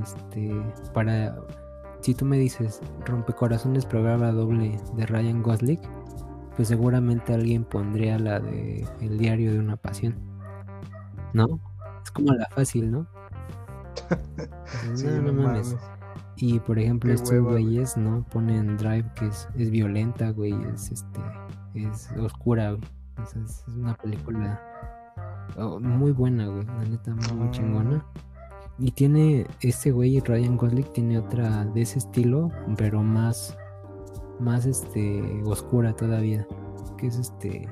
este, 0.02 0.52
para, 0.94 1.36
si 2.02 2.14
tú 2.14 2.26
me 2.26 2.38
dices, 2.38 2.82
Rompecorazones 3.06 3.86
programa 3.86 4.32
doble 4.32 4.80
de 4.96 5.06
Ryan 5.06 5.44
Gosling, 5.44 5.80
pues 6.60 6.68
seguramente 6.68 7.34
alguien 7.34 7.64
pondría 7.64 8.20
la 8.20 8.42
de 8.42 8.86
El 9.00 9.18
diario 9.18 9.54
de 9.54 9.60
una 9.60 9.78
pasión. 9.78 10.14
¿No? 11.34 11.58
Es 12.04 12.12
como 12.12 12.34
la 12.34 12.50
fácil, 12.54 12.92
¿no? 12.92 13.08
no, 15.06 15.22
no, 15.22 15.42
mames. 15.42 15.78
Y 16.36 16.60
por 16.60 16.78
ejemplo, 16.78 17.14
estos 17.14 17.40
güeyes, 17.40 17.96
¿no? 17.96 18.26
Ponen 18.34 18.76
Drive 18.76 19.10
que 19.16 19.28
es, 19.28 19.72
violenta, 19.72 20.32
güey, 20.32 20.54
es 20.74 20.92
este, 20.92 21.22
es 21.76 22.12
oscura, 22.20 22.72
güey. 22.72 22.84
es, 23.46 23.64
una 23.78 23.96
película 23.96 24.62
oh, 25.56 25.80
muy 25.80 26.12
buena, 26.12 26.46
güey, 26.48 26.66
la 26.66 26.84
neta, 26.84 27.16
muy 27.36 27.48
ah. 27.48 27.52
chingona. 27.52 28.06
Y 28.78 28.92
tiene, 28.92 29.48
este 29.62 29.92
güey, 29.92 30.20
Ryan 30.20 30.58
Gosling, 30.58 30.92
tiene 30.92 31.20
otra 31.20 31.64
de 31.64 31.84
ese 31.84 32.00
estilo, 32.00 32.52
pero 32.76 33.02
más, 33.02 33.58
más 34.40 34.66
este 34.66 35.42
oscura 35.46 35.96
todavía. 35.96 36.48
Que 36.98 37.08
es 37.08 37.18
este. 37.18 37.68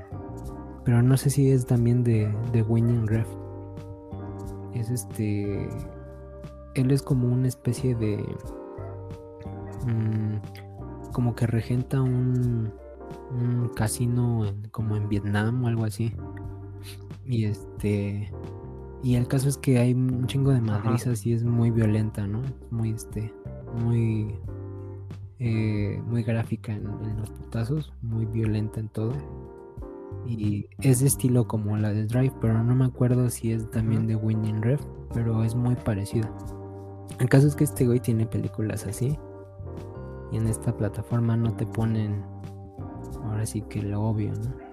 Pero 0.84 1.02
no 1.02 1.18
sé 1.18 1.30
si 1.30 1.52
es 1.52 1.66
también 1.66 2.04
de, 2.04 2.34
de 2.52 2.62
Winning 2.64 3.08
Ref. 3.08 3.28
Es 4.74 4.90
este. 4.90 5.70
Él 6.76 6.92
es 6.92 7.02
como 7.02 7.28
una 7.28 7.48
especie 7.48 7.96
de. 7.96 8.18
Mm, 9.86 11.12
como 11.12 11.36
que 11.36 11.48
regenta 11.48 12.02
un, 12.02 12.72
un 13.32 13.70
casino 13.76 14.46
como 14.72 14.96
en 14.96 15.10
Vietnam 15.10 15.64
o 15.64 15.68
algo 15.68 15.86
así. 15.86 16.14
Y 17.26 17.46
este. 17.46 18.32
Y 19.04 19.16
el 19.16 19.28
caso 19.28 19.48
es 19.48 19.58
que 19.58 19.78
hay 19.78 19.94
un 19.94 20.26
chingo 20.28 20.52
de 20.52 20.62
madrizas 20.62 21.26
y 21.26 21.34
es 21.34 21.44
muy 21.44 21.70
violenta, 21.70 22.26
¿no? 22.26 22.42
Muy, 22.72 22.92
este, 22.92 23.32
muy, 23.84 24.36
eh, 25.40 26.02
muy 26.06 26.24
gráfica 26.24 26.74
en, 26.74 26.86
los 27.18 27.30
putazos, 27.30 27.94
muy 28.02 28.26
violenta 28.26 28.80
en 28.80 28.90
todo. 28.90 29.14
Y 30.26 30.68
es 30.82 31.00
de 31.00 31.08
estilo 31.08 31.48
como 31.48 31.78
la 31.78 31.92
de 31.92 32.06
Drive, 32.06 32.34
pero 32.42 32.64
no 32.64 32.76
me 32.76 32.86
acuerdo 32.86 33.30
si 33.30 33.52
es 33.52 33.70
también 33.72 34.08
de 34.08 34.16
Winning 34.16 34.62
Ref, 34.62 34.82
pero 35.14 35.44
es 35.44 35.56
muy 35.56 35.76
parecida. 35.76 36.30
El 37.20 37.30
caso 37.30 37.48
es 37.48 37.56
que 37.56 37.64
este 37.64 37.86
güey 37.86 38.00
tiene 38.00 38.26
películas 38.26 38.86
así. 38.86 39.18
Y 40.32 40.38
en 40.38 40.48
esta 40.48 40.76
plataforma 40.76 41.38
no 41.38 41.54
te 41.54 41.66
ponen 41.66 42.24
ahora 43.24 43.46
sí 43.46 43.62
que 43.62 43.82
lo 43.82 44.02
obvio, 44.02 44.32
¿no? 44.34 44.68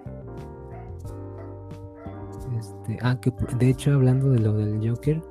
Este, 2.58 2.98
ah, 3.02 3.18
que 3.20 3.32
de 3.58 3.68
hecho 3.68 3.94
hablando 3.94 4.30
de 4.30 4.38
lo 4.40 4.52
del 4.54 4.88
Joker, 4.88 5.22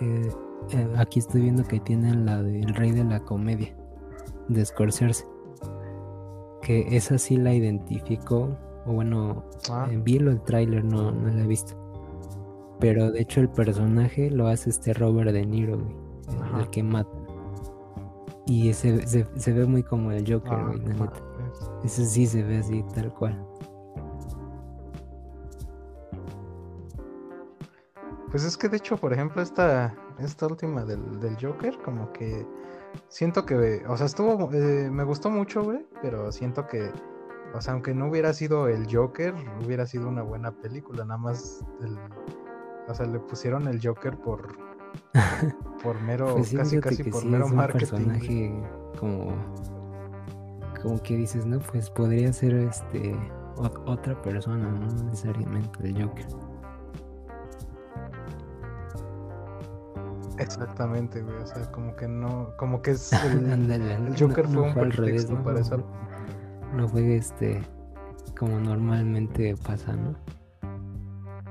eh, 0.00 0.30
eh, 0.72 0.94
aquí 0.96 1.18
estoy 1.18 1.42
viendo 1.42 1.64
que 1.64 1.80
tienen 1.80 2.26
la 2.26 2.42
del 2.42 2.74
Rey 2.74 2.90
de 2.92 3.04
la 3.04 3.20
Comedia, 3.20 3.74
de 4.48 4.64
Scorsese. 4.64 5.26
Que 6.62 6.96
esa 6.96 7.18
sí 7.18 7.36
la 7.36 7.52
identifico, 7.52 8.56
o 8.86 8.92
bueno, 8.92 9.44
ah. 9.70 9.86
eh, 9.90 10.00
vi 10.02 10.16
el 10.16 10.40
tráiler, 10.42 10.84
no, 10.84 11.10
no 11.10 11.28
la 11.28 11.42
he 11.42 11.46
visto. 11.46 11.74
Pero 12.80 13.10
de 13.10 13.20
hecho 13.20 13.40
el 13.40 13.48
personaje 13.48 14.30
lo 14.30 14.48
hace 14.48 14.70
este 14.70 14.94
Robert 14.94 15.32
De 15.32 15.44
Niro, 15.44 15.78
el 16.58 16.68
que 16.70 16.82
mata. 16.82 17.10
Y 18.46 18.72
se, 18.74 19.06
se, 19.06 19.52
ve 19.52 19.64
muy 19.64 19.82
como 19.82 20.12
el 20.12 20.30
Joker, 20.30 20.52
ah, 20.52 20.66
güey, 20.66 20.78
la 20.80 20.94
neta. 20.94 21.22
Ese 21.82 22.04
sí 22.04 22.26
se 22.26 22.42
ve 22.42 22.58
así, 22.58 22.84
tal 22.94 23.12
cual. 23.14 23.46
Pues 28.30 28.44
es 28.44 28.56
que 28.56 28.68
de 28.68 28.76
hecho, 28.78 28.96
por 28.96 29.12
ejemplo, 29.12 29.40
esta, 29.40 29.94
esta 30.18 30.46
última 30.46 30.84
del, 30.84 31.20
del 31.20 31.36
Joker, 31.40 31.78
como 31.84 32.12
que 32.12 32.46
siento 33.14 33.46
que, 33.46 33.84
o 33.86 33.96
sea, 33.96 34.06
estuvo, 34.06 34.52
eh, 34.52 34.90
me 34.90 35.04
gustó 35.04 35.30
mucho, 35.30 35.62
güey, 35.62 35.86
pero 36.02 36.32
siento 36.32 36.66
que, 36.66 36.90
o 37.54 37.60
sea, 37.60 37.74
aunque 37.74 37.94
no 37.94 38.08
hubiera 38.08 38.32
sido 38.32 38.66
el 38.66 38.92
Joker, 38.92 39.32
hubiera 39.64 39.86
sido 39.86 40.08
una 40.08 40.22
buena 40.22 40.50
película, 40.50 41.04
nada 41.04 41.18
más, 41.18 41.64
o 42.88 42.94
sea, 42.94 43.06
le 43.06 43.20
pusieron 43.20 43.68
el 43.68 43.80
Joker 43.80 44.18
por, 44.18 44.56
por 45.84 46.00
mero, 46.02 46.34
pues 46.34 46.52
casi, 46.54 46.80
casi 46.80 47.04
por 47.04 47.24
mero 47.24 47.46
marketing. 47.46 47.86
personaje 47.86 48.52
como, 48.98 49.32
como 50.82 51.00
que 51.00 51.16
dices, 51.16 51.46
no, 51.46 51.60
pues 51.60 51.90
podría 51.90 52.32
ser 52.32 52.52
este 52.54 53.16
otra 53.86 54.20
persona, 54.22 54.68
no 54.72 55.04
necesariamente 55.04 55.86
el 55.86 56.02
Joker. 56.02 56.26
Exactamente, 60.44 61.22
güey. 61.22 61.36
O 61.36 61.46
sea, 61.46 61.70
como 61.72 61.96
que 61.96 62.06
no. 62.06 62.50
Como 62.56 62.82
que 62.82 62.92
es 62.92 63.12
el, 63.12 64.14
Joker 64.18 64.46
fue 64.46 64.62
un 64.62 64.74
pretexto 64.74 65.42
para 65.42 65.60
eso. 65.60 65.82
No 66.74 66.88
fue 66.88 67.16
este. 67.16 67.62
Como 68.38 68.58
normalmente 68.60 69.56
pasa, 69.66 69.94
¿no? 69.94 70.14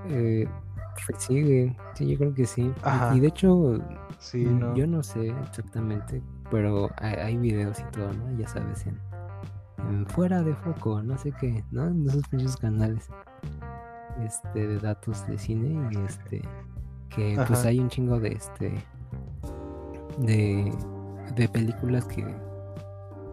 Eh, 0.10 0.48
pues 1.08 1.24
sí, 1.24 1.42
güey. 1.42 1.78
Sí, 1.96 2.08
yo 2.08 2.18
creo 2.18 2.34
que 2.34 2.46
sí. 2.46 2.72
Y 3.14 3.20
de 3.20 3.28
hecho. 3.28 3.80
Sí, 4.20 4.46
mm, 4.46 4.76
Yo 4.76 4.88
no 4.88 5.04
sé 5.04 5.30
exactamente. 5.48 6.22
Pero 6.52 6.90
hay, 6.98 7.36
videos 7.38 7.80
y 7.80 7.84
todo, 7.92 8.14
¿no? 8.14 8.38
Ya 8.38 8.48
sabes, 8.48 8.86
en, 8.86 10.06
Fuera 10.08 10.44
de 10.44 10.54
Foco, 10.54 11.02
no 11.02 11.18
sé 11.18 11.34
qué, 11.40 11.64
¿no? 11.72 11.88
En 11.88 12.08
esos 12.08 12.32
muchos 12.32 12.58
canales. 12.58 13.10
Este, 14.24 14.68
de 14.68 14.78
datos 14.78 15.26
de 15.26 15.40
cine 15.40 15.90
y 15.92 15.98
este 16.06 16.42
que 17.16 17.36
pues 17.48 17.66
hay 17.66 17.80
un 17.80 17.90
chingo 17.90 18.20
de 18.20 18.30
este 18.30 18.74
de, 20.18 20.72
de 21.36 21.50
películas 21.50 22.06
que 22.06 22.24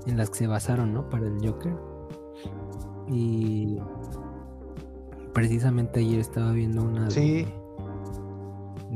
en 0.06 0.16
las 0.16 0.30
que 0.30 0.38
se 0.38 0.46
basaron, 0.46 0.94
¿no? 0.94 1.08
Para 1.08 1.26
el 1.26 1.38
Joker. 1.46 1.74
Y 3.08 3.78
precisamente 5.32 6.00
ayer 6.00 6.20
estaba 6.20 6.52
viendo 6.52 6.82
una 6.82 7.08
de, 7.08 7.46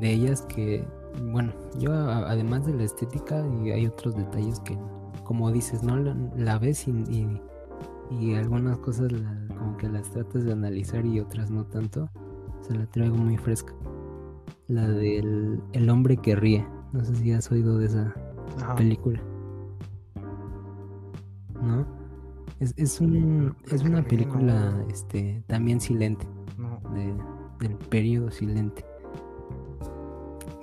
ellas 0.03 0.43
que, 0.43 0.87
bueno, 1.33 1.53
yo 1.79 1.93
además 1.93 2.67
de 2.67 2.75
la 2.75 2.85
estética 2.85 3.45
y 3.63 3.71
hay 3.71 3.87
otros 3.87 4.17
detalles 4.17 4.61
que, 4.61 4.79
como 5.25 5.51
dices, 5.51 5.83
¿no? 5.83 5.97
La, 6.37 6.59
ves 6.59 6.87
y, 6.89 7.41
y, 8.11 8.35
algunas 8.35 8.79
cosas 8.79 9.13
como 9.49 9.77
que 9.77 9.89
las 9.89 10.11
tratas 10.11 10.45
de 10.45 10.53
analizar 10.53 11.05
y 11.05 11.21
otras 11.21 11.51
no 11.51 11.65
tanto. 11.65 12.09
Se 12.63 12.75
la 12.75 12.87
traigo 12.87 13.17
muy 13.17 13.37
fresca 13.37 13.75
la 14.69 14.89
del 14.89 15.61
El 15.73 15.91
hombre 15.91 16.17
que 16.17 16.37
ríe. 16.37 16.67
No 16.93 17.05
sé 17.05 17.15
si 17.17 17.33
has 17.33 17.51
oído 17.51 17.79
de 17.79 17.87
esa 17.87 18.15
película. 18.77 19.21
¿No? 21.63 21.87
Es, 22.61 22.75
es, 22.77 23.01
un, 23.01 23.55
es 23.71 23.83
una 23.83 24.03
película 24.03 24.85
este, 24.91 25.43
también 25.47 25.81
silente. 25.81 26.27
del 27.61 27.77
periodo 27.89 28.31
silente. 28.31 28.85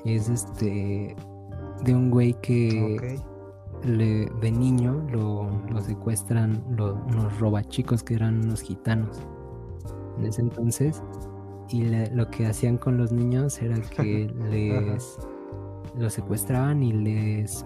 Es 0.05 0.29
este 0.29 1.15
de 1.83 1.95
un 1.95 2.11
güey 2.11 2.33
que 2.41 3.19
le, 3.83 4.25
de 4.41 4.51
niño 4.51 5.05
lo, 5.11 5.49
lo 5.69 5.81
secuestran 5.81 6.63
los, 6.77 6.95
unos 7.07 7.39
robachicos 7.39 8.03
que 8.03 8.15
eran 8.15 8.45
unos 8.45 8.61
gitanos. 8.61 9.19
En 10.17 10.25
ese 10.25 10.41
entonces 10.41 11.01
y 11.71 11.83
lo 12.13 12.29
que 12.29 12.47
hacían 12.47 12.77
con 12.77 12.97
los 12.97 13.11
niños 13.11 13.61
era 13.61 13.79
que 13.81 14.29
les 14.49 15.17
los 15.97 16.13
secuestraban 16.13 16.83
y 16.83 16.93
les 16.93 17.65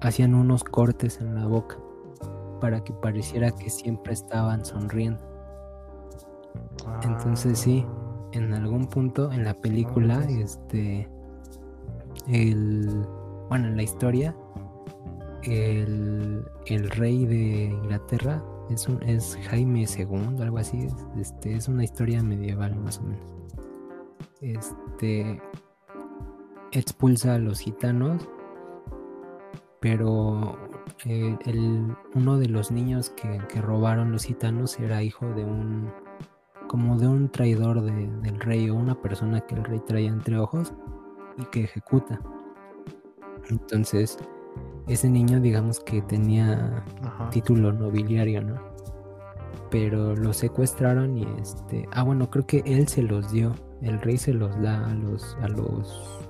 hacían 0.00 0.34
unos 0.34 0.64
cortes 0.64 1.20
en 1.20 1.34
la 1.34 1.46
boca 1.46 1.78
para 2.60 2.82
que 2.82 2.92
pareciera 2.92 3.50
que 3.50 3.70
siempre 3.70 4.12
estaban 4.12 4.64
sonriendo. 4.64 5.20
Entonces 7.02 7.58
sí, 7.58 7.84
ah. 7.86 8.28
en 8.32 8.52
algún 8.54 8.86
punto 8.86 9.30
en 9.32 9.44
la 9.44 9.54
película, 9.54 10.22
este, 10.24 11.08
el, 12.28 13.06
bueno, 13.48 13.68
en 13.68 13.76
la 13.76 13.82
historia, 13.82 14.36
el, 15.42 16.44
el 16.66 16.90
rey 16.90 17.26
de 17.26 17.64
Inglaterra 17.64 18.42
es, 18.70 18.88
un, 18.88 19.02
es 19.02 19.38
Jaime 19.48 19.84
II, 19.84 20.40
algo 20.40 20.58
así. 20.58 20.86
Este, 21.18 21.54
es 21.54 21.68
una 21.68 21.84
historia 21.84 22.22
medieval 22.22 22.76
más 22.76 22.98
o 22.98 23.02
menos. 23.02 23.36
Este 24.40 25.40
expulsa 26.72 27.34
a 27.34 27.38
los 27.38 27.60
gitanos, 27.60 28.28
pero 29.80 30.56
eh, 31.04 31.36
el, 31.46 31.96
uno 32.14 32.38
de 32.38 32.48
los 32.48 32.70
niños 32.70 33.10
que, 33.10 33.38
robaron 33.60 34.12
los 34.12 34.24
gitanos 34.24 34.78
era 34.78 35.02
hijo 35.02 35.26
de 35.34 35.44
un 35.44 35.90
como 36.68 36.96
de 36.98 37.08
un 37.08 37.28
traidor 37.28 37.82
del 37.82 38.38
rey 38.38 38.70
o 38.70 38.76
una 38.76 38.94
persona 38.94 39.40
que 39.40 39.56
el 39.56 39.64
rey 39.64 39.80
traía 39.80 40.08
entre 40.08 40.38
ojos 40.38 40.72
y 41.36 41.44
que 41.46 41.64
ejecuta. 41.64 42.20
Entonces, 43.48 44.18
ese 44.88 45.08
niño 45.08 45.40
digamos 45.40 45.80
que 45.80 46.02
tenía 46.02 46.84
título 47.30 47.72
nobiliario, 47.72 48.42
¿no? 48.42 48.60
Pero 49.70 50.16
lo 50.16 50.32
secuestraron 50.32 51.16
y 51.16 51.26
este, 51.40 51.88
ah 51.92 52.02
bueno, 52.02 52.28
creo 52.30 52.46
que 52.46 52.62
él 52.66 52.88
se 52.88 53.02
los 53.02 53.30
dio, 53.30 53.54
el 53.82 54.00
rey 54.00 54.18
se 54.18 54.32
los 54.32 54.60
da 54.60 54.86
a 54.86 54.94
los 54.94 55.36
a 55.42 55.48
los 55.48 56.20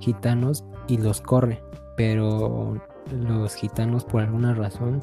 gitanos 0.00 0.64
y 0.88 0.98
los 0.98 1.20
corre, 1.20 1.62
pero 1.96 2.80
los 3.12 3.54
gitanos 3.54 4.04
por 4.04 4.22
alguna 4.22 4.54
razón 4.54 5.00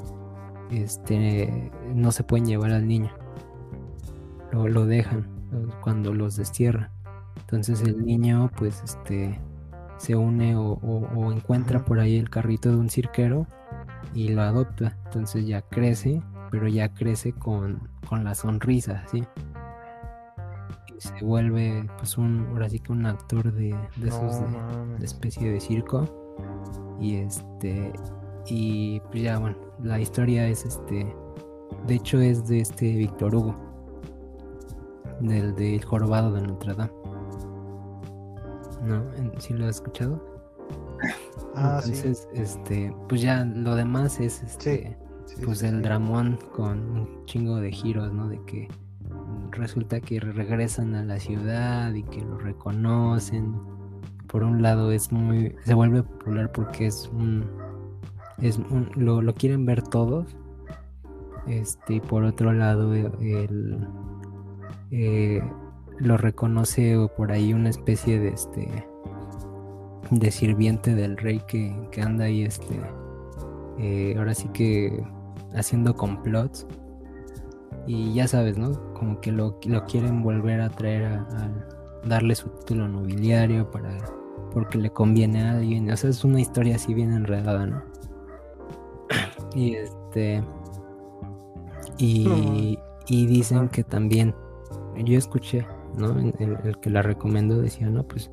este 0.71 1.71
no 1.93 2.11
se 2.11 2.23
pueden 2.23 2.45
llevar 2.45 2.71
al 2.71 2.87
niño. 2.87 3.11
Lo, 4.51 4.67
lo 4.67 4.85
dejan 4.85 5.27
cuando 5.81 6.13
los 6.13 6.35
destierran. 6.35 6.89
Entonces 7.41 7.81
el 7.81 8.03
niño 8.05 8.49
pues 8.55 8.81
este 8.83 9.39
se 9.97 10.15
une 10.15 10.55
o, 10.55 11.31
encuentra 11.31 11.83
por 11.85 11.99
ahí 11.99 12.17
el 12.17 12.29
carrito 12.29 12.69
de 12.69 12.77
un 12.77 12.89
cirquero 12.89 13.47
y 14.13 14.29
lo 14.29 14.41
adopta. 14.41 14.97
Entonces 15.05 15.45
ya 15.45 15.61
crece, 15.61 16.21
pero 16.51 16.67
ya 16.67 16.93
crece 16.93 17.33
con, 17.33 17.89
la 18.11 18.35
sonrisa, 18.35 19.03
¿sí? 19.11 19.23
Y 20.95 21.01
se 21.01 21.25
vuelve, 21.25 21.87
pues, 21.97 22.17
un, 22.17 22.47
ahora 22.51 22.69
sí 22.69 22.79
que 22.79 22.91
un 22.91 23.05
actor 23.05 23.51
de, 23.51 23.75
de 23.97 24.07
esos 24.07 24.41
de, 24.99 25.05
especie 25.05 25.51
de 25.51 25.59
circo. 25.59 26.07
Y 26.99 27.15
este, 27.15 27.91
y 28.45 28.99
pues 29.11 29.23
ya, 29.23 29.39
bueno, 29.39 29.57
la 29.81 29.99
historia 29.99 30.47
es 30.47 30.65
este, 30.65 31.15
de 31.87 31.95
hecho 31.95 32.19
es 32.19 32.47
de 32.47 32.59
este 32.59 32.95
Víctor 32.95 33.35
Hugo, 33.35 33.55
del, 35.19 35.55
del 35.55 35.83
jorobado 35.83 36.31
de 36.33 36.41
Notre 36.41 36.73
Dame. 36.73 37.02
¿No? 38.83 39.03
¿Sí 39.39 39.53
lo 39.53 39.65
has 39.65 39.75
escuchado? 39.75 40.23
Ah, 41.55 41.81
Entonces, 41.83 42.27
este, 42.33 42.95
pues 43.09 43.21
ya 43.21 43.45
lo 43.45 43.75
demás 43.75 44.19
es 44.19 44.41
este, 44.43 44.97
pues 45.43 45.63
el 45.63 45.81
dramón 45.81 46.39
con 46.55 46.79
un 46.89 47.25
chingo 47.25 47.57
de 47.57 47.71
giros, 47.71 48.11
¿no? 48.13 48.27
De 48.27 48.39
que 48.45 48.67
resulta 49.51 49.99
que 49.99 50.19
regresan 50.19 50.95
a 50.95 51.03
la 51.03 51.19
ciudad 51.19 51.93
y 51.93 52.03
que 52.03 52.21
lo 52.21 52.37
reconocen. 52.37 53.55
Por 54.27 54.43
un 54.43 54.61
lado 54.61 54.91
es 54.91 55.11
muy, 55.11 55.55
se 55.63 55.73
vuelve 55.73 56.03
popular 56.03 56.51
porque 56.51 56.87
es 56.87 57.09
un, 57.13 57.45
es 58.39 58.57
un, 58.57 58.89
lo, 58.95 59.21
lo 59.21 59.33
quieren 59.33 59.65
ver 59.65 59.83
todos. 59.83 60.35
Este, 61.45 61.95
y 61.95 61.99
por 61.99 62.23
otro 62.23 62.53
lado, 62.53 62.93
el, 62.93 63.87
eh, 64.91 65.43
lo 65.99 66.17
reconoce 66.17 66.97
por 67.15 67.31
ahí 67.31 67.53
una 67.53 67.69
especie 67.69 68.19
de 68.19 68.29
este 68.29 68.87
de 70.11 70.31
sirviente 70.31 70.95
del 70.95 71.17
rey 71.17 71.41
que, 71.47 71.75
que 71.91 72.01
anda 72.01 72.25
ahí 72.25 72.43
este 72.43 72.79
eh, 73.79 74.15
ahora 74.17 74.33
sí 74.33 74.49
que 74.49 75.03
haciendo 75.55 75.95
complots 75.95 76.67
y 77.85 78.13
ya 78.13 78.27
sabes, 78.27 78.57
¿no? 78.57 78.93
Como 78.93 79.19
que 79.19 79.31
lo, 79.31 79.59
lo 79.65 79.85
quieren 79.85 80.23
volver 80.23 80.61
a 80.61 80.69
traer 80.69 81.05
a, 81.05 81.51
darle 82.05 82.35
su 82.35 82.49
título 82.49 82.87
nobiliario 82.87 83.69
para 83.71 83.97
porque 84.51 84.77
le 84.77 84.89
conviene 84.89 85.43
a 85.43 85.51
alguien. 85.53 85.89
O 85.89 85.97
sea, 85.97 86.09
es 86.09 86.23
una 86.23 86.39
historia 86.39 86.75
así 86.75 86.93
bien 86.93 87.11
enredada, 87.13 87.65
¿no? 87.65 87.83
y 89.55 89.75
este 89.75 90.43
y, 91.97 92.77
y 93.07 93.25
dicen 93.25 93.69
que 93.69 93.83
también 93.83 94.33
yo 95.03 95.17
escuché, 95.17 95.65
¿no? 95.97 96.17
El, 96.19 96.79
que 96.79 96.89
la 96.89 97.01
recomendó 97.01 97.61
decía, 97.61 97.89
no, 97.89 98.03
pues 98.03 98.31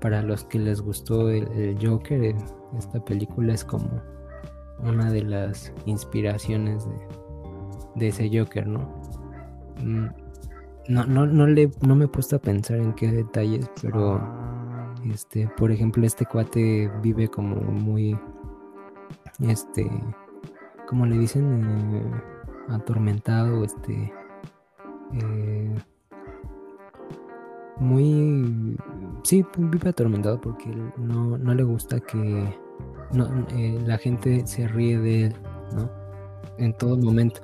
para 0.00 0.22
los 0.22 0.44
que 0.44 0.58
les 0.58 0.80
gustó 0.80 1.28
el, 1.30 1.78
Joker, 1.80 2.24
eh, 2.24 2.36
esta 2.78 3.04
película 3.04 3.52
es 3.54 3.64
como 3.64 3.88
una 4.82 5.10
de 5.10 5.22
las 5.22 5.72
inspiraciones 5.84 6.86
de, 6.86 6.96
de 7.96 8.08
ese 8.08 8.30
Joker, 8.32 8.66
¿no? 8.66 8.80
Mm, 9.82 10.06
no, 10.88 11.06
no, 11.06 11.26
no, 11.26 11.46
le, 11.46 11.70
no 11.86 11.94
me 11.94 12.06
he 12.06 12.08
puesto 12.08 12.36
a 12.36 12.38
pensar 12.40 12.78
en 12.78 12.94
qué 12.94 13.12
detalles, 13.12 13.70
pero 13.82 14.20
este, 15.12 15.48
por 15.56 15.70
ejemplo, 15.70 16.04
este 16.06 16.26
cuate 16.26 16.90
vive 17.02 17.28
como 17.28 17.56
muy, 17.56 18.18
este, 19.40 19.88
como 20.88 21.06
le 21.06 21.18
dicen, 21.18 21.94
eh, 21.94 22.22
atormentado, 22.68 23.64
este, 23.64 24.12
eh, 25.12 25.74
muy, 27.80 28.76
sí, 29.24 29.44
vive 29.56 29.90
atormentado 29.90 30.40
porque 30.40 30.68
no, 30.96 31.36
no 31.36 31.54
le 31.54 31.62
gusta 31.64 31.98
que 32.00 32.54
no, 33.12 33.28
eh, 33.50 33.82
la 33.84 33.98
gente 33.98 34.46
se 34.46 34.68
ríe 34.68 34.98
de 34.98 35.24
él, 35.26 35.36
¿no? 35.74 35.90
En 36.58 36.72
todo 36.74 36.96
momento 36.96 37.40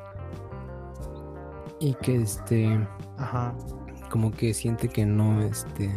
y 1.80 1.94
que 1.94 2.22
este 2.22 2.86
Ajá. 3.18 3.54
como 4.10 4.30
que 4.30 4.54
siente 4.54 4.88
que 4.88 5.04
no 5.04 5.40
este 5.42 5.90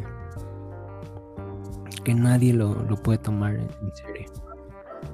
que 2.04 2.14
nadie 2.14 2.54
lo, 2.54 2.76
puede 3.04 3.18
tomar 3.20 3.56
en 3.56 3.70
serio 3.94 4.32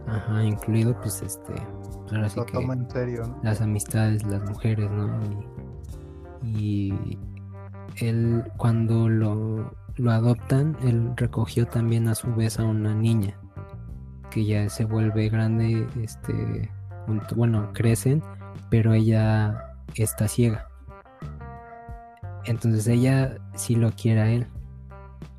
Ajá, 0.07 0.43
incluido 0.43 0.99
pues 1.01 1.21
este 1.21 1.53
pues, 1.53 2.13
ahora 2.13 2.29
sí 2.29 2.39
que 2.45 2.57
en 2.57 2.89
serio, 2.89 3.39
las 3.43 3.61
amistades 3.61 4.23
las 4.25 4.41
mujeres 4.43 4.89
no 4.89 5.19
y, 6.43 6.93
y 6.93 7.17
él 7.97 8.43
cuando 8.57 9.09
lo, 9.09 9.75
lo 9.95 10.11
adoptan 10.11 10.77
él 10.83 11.11
recogió 11.15 11.65
también 11.67 12.07
a 12.07 12.15
su 12.15 12.33
vez 12.33 12.59
a 12.59 12.63
una 12.63 12.93
niña 12.93 13.37
que 14.31 14.45
ya 14.45 14.69
se 14.69 14.85
vuelve 14.85 15.29
grande 15.29 15.87
este 16.01 16.69
bueno 17.35 17.71
crecen 17.73 18.21
pero 18.69 18.93
ella 18.93 19.75
está 19.95 20.27
ciega. 20.27 20.67
Entonces 22.45 22.87
ella 22.87 23.37
sí 23.55 23.75
lo 23.75 23.91
quiere 23.91 24.21
a 24.21 24.31
él. 24.31 24.47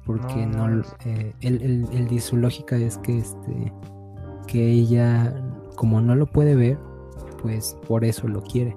Porque 0.05 0.47
no, 0.47 0.83
eh, 1.05 1.35
él, 1.41 2.21
su 2.21 2.37
lógica 2.37 2.77
es 2.77 2.97
que 2.99 3.19
este 3.19 3.73
que 4.47 4.71
ella 4.71 5.35
como 5.75 6.01
no 6.01 6.15
lo 6.15 6.27
puede 6.27 6.55
ver, 6.55 6.79
pues 7.43 7.77
por 7.89 8.05
eso 8.05 8.29
lo 8.29 8.43
quiere. 8.43 8.77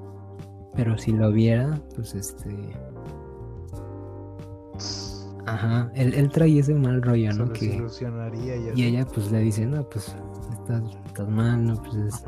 Pero 0.76 0.98
si 0.98 1.12
lo 1.12 1.32
viera, 1.32 1.80
pues 1.96 2.16
este 2.16 2.74
Ajá, 5.54 5.92
él, 5.96 6.30
trae 6.30 6.60
ese 6.60 6.74
mal 6.76 7.02
rollo, 7.02 7.34
¿no? 7.34 7.52
Que, 7.52 7.84
y, 8.76 8.84
ella 8.84 9.06
pues 9.06 9.32
le 9.32 9.40
dice, 9.40 9.66
no, 9.66 9.88
pues 9.90 10.16
estás, 10.52 10.84
estás 11.06 11.30
mal, 11.30 11.66
¿no? 11.66 11.82
Pues 11.82 11.96
es, 11.96 12.24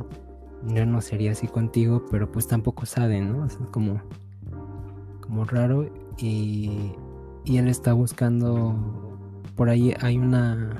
yo 0.67 0.85
no 0.85 1.01
sería 1.01 1.31
así 1.31 1.47
contigo, 1.47 2.05
pero 2.09 2.31
pues 2.31 2.47
tampoco 2.47 2.85
sabe, 2.85 3.21
¿no? 3.21 3.45
Es 3.45 3.57
como, 3.71 4.01
como 5.21 5.45
raro 5.45 5.91
y, 6.17 6.93
y 7.45 7.57
él 7.57 7.67
está 7.67 7.93
buscando, 7.93 8.75
por 9.55 9.69
ahí 9.69 9.93
hay 10.01 10.17
una, 10.17 10.79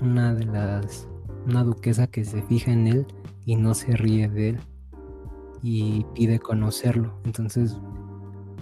una 0.00 0.34
de 0.34 0.44
las, 0.46 1.08
una 1.46 1.64
duquesa 1.64 2.06
que 2.06 2.24
se 2.24 2.42
fija 2.42 2.72
en 2.72 2.86
él 2.86 3.06
y 3.44 3.56
no 3.56 3.74
se 3.74 3.96
ríe 3.96 4.28
de 4.28 4.50
él 4.50 4.60
y 5.62 6.06
pide 6.14 6.38
conocerlo. 6.38 7.18
Entonces, 7.24 7.76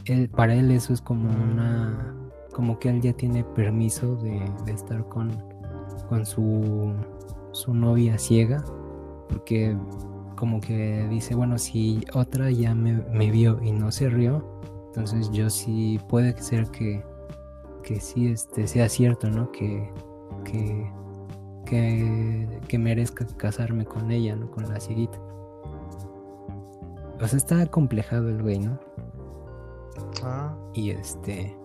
él, 0.07 0.29
para 0.29 0.55
él 0.55 0.71
eso 0.71 0.93
es 0.93 1.01
como 1.01 1.31
una, 1.31 2.16
como 2.57 2.79
que 2.79 2.89
él 2.89 3.03
ya 3.03 3.13
tiene 3.13 3.45
permiso 3.45 4.17
de, 4.17 4.43
de 4.65 4.73
estar 4.73 5.07
con, 5.11 5.31
con 6.09 6.25
su, 6.25 6.95
su 7.53 7.75
novia 7.75 8.17
ciega, 8.17 8.65
porque 9.29 9.77
como 10.37 10.59
que 10.63 11.07
dice, 11.11 11.35
bueno, 11.35 11.59
si 11.59 12.03
otra 12.15 12.51
ya 12.51 12.75
me, 12.75 13.31
vio 13.31 13.63
y 13.63 13.73
no 13.73 13.93
se 13.93 14.09
rió, 14.09 14.43
entonces 14.87 15.31
yo 15.33 15.51
sí 15.51 16.01
puede 16.09 16.35
ser 16.41 16.71
que, 16.71 17.05
que 17.83 18.01
sí 18.01 18.29
este, 18.29 18.67
sea 18.67 18.89
cierto, 18.89 19.29
¿no? 19.29 19.53
Que, 19.53 19.93
que, 20.45 20.91
que, 21.67 22.79
merezca 22.79 23.27
casarme 23.37 23.85
con 23.85 24.11
ella, 24.11 24.35
¿no? 24.35 24.51
Con 24.51 24.67
la 24.67 24.81
cieguita. 24.81 25.19
O 27.21 27.27
sea, 27.27 27.37
está 27.37 27.67
complejado 27.67 28.31
el 28.31 28.43
güey, 28.43 28.61
¿no? 28.61 28.79
Ah. 30.23 30.57
Y 30.73 30.91
este... 30.91 31.56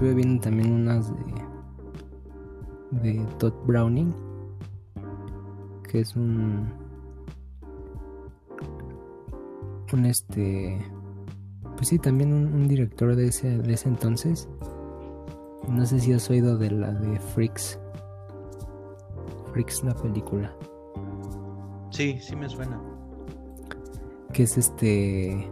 estuve 0.00 0.14
viendo 0.14 0.40
también 0.40 0.72
unas 0.72 1.12
de, 2.90 3.02
de 3.02 3.26
Todd 3.36 3.52
Browning, 3.66 4.14
que 5.86 6.00
es 6.00 6.16
un, 6.16 6.70
un 9.92 10.06
este, 10.06 10.78
pues 11.76 11.88
sí, 11.88 11.98
también 11.98 12.32
un, 12.32 12.66
director 12.66 13.14
de 13.14 13.26
ese, 13.26 13.58
de 13.58 13.74
ese 13.74 13.90
entonces. 13.90 14.48
No 15.68 15.84
sé 15.84 16.00
si 16.00 16.14
has 16.14 16.30
oído 16.30 16.56
de 16.56 16.70
la 16.70 16.92
de 16.92 17.20
Freaks. 17.20 17.78
Freaks 19.52 19.84
la 19.84 19.94
película. 19.94 20.54
Sí, 21.90 22.18
sí 22.20 22.36
me 22.36 22.48
suena. 22.48 22.80
Que 24.32 24.44
es 24.44 24.56
este 24.56 25.48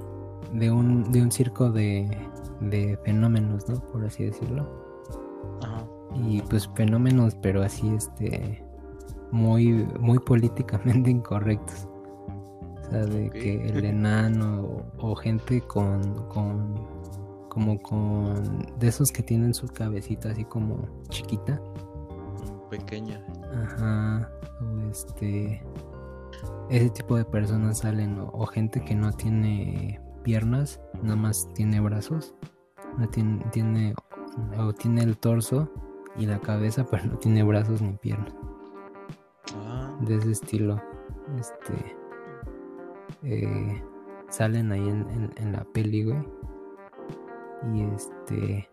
de 0.52 0.70
un 0.70 1.11
de 1.12 1.22
un 1.22 1.32
circo 1.32 1.70
de 1.70 2.08
de 2.61 2.98
fenómenos, 3.04 3.68
¿no? 3.68 3.80
Por 3.92 4.04
así 4.04 4.24
decirlo. 4.24 4.68
Ajá. 5.62 5.87
Y 6.14 6.42
pues 6.42 6.68
fenómenos, 6.74 7.34
pero 7.37 7.62
así, 7.62 7.88
este, 7.94 8.64
muy, 9.30 9.87
muy 10.00 10.18
políticamente 10.18 11.11
incorrectos. 11.11 11.87
O 12.80 12.90
sea, 12.90 13.04
de 13.04 13.30
que 13.30 13.66
el 13.66 13.84
enano 13.84 14.84
o, 14.98 15.14
gente 15.14 15.61
con, 15.61 16.02
con, 16.28 16.74
como 17.48 17.80
con, 17.82 18.66
de 18.78 18.88
esos 18.88 19.12
que 19.12 19.22
tienen 19.22 19.52
su 19.52 19.68
cabecita 19.68 20.30
así 20.30 20.44
como 20.44 20.87
chiquita. 21.11 21.61
Pequeña. 22.70 23.24
Ajá. 23.52 24.31
O 24.61 24.90
este, 24.90 25.62
ese 26.70 26.90
tipo 26.90 27.16
de 27.16 27.24
personas 27.24 27.78
salen 27.78 28.18
o 28.20 28.46
gente 28.46 28.85
que 28.85 28.94
no 28.94 29.12
tiene 29.12 30.00
piernas, 30.22 30.81
nada 31.02 31.16
más 31.16 31.48
tiene 31.54 31.81
brazos. 31.81 32.35
No 32.98 33.09
tiene, 33.09 33.44
tiene, 33.52 33.94
o 34.59 34.72
tiene 34.72 35.02
el 35.02 35.16
torso 35.16 35.72
y 36.16 36.26
la 36.26 36.38
cabeza, 36.40 36.85
pero 36.90 37.07
no 37.07 37.16
tiene 37.16 37.42
brazos 37.42 37.81
ni 37.81 37.92
piernas. 37.92 38.35
Ah. 39.57 39.96
De 40.00 40.16
ese 40.16 40.33
estilo. 40.33 40.83
Este. 41.38 41.96
Eh, 43.22 43.83
salen 44.28 44.72
ahí 44.72 44.87
en, 44.87 45.52
la 45.52 45.64
peli, 45.64 46.04
güey. 46.04 46.28
Y 47.72 47.83
este. 47.94 48.68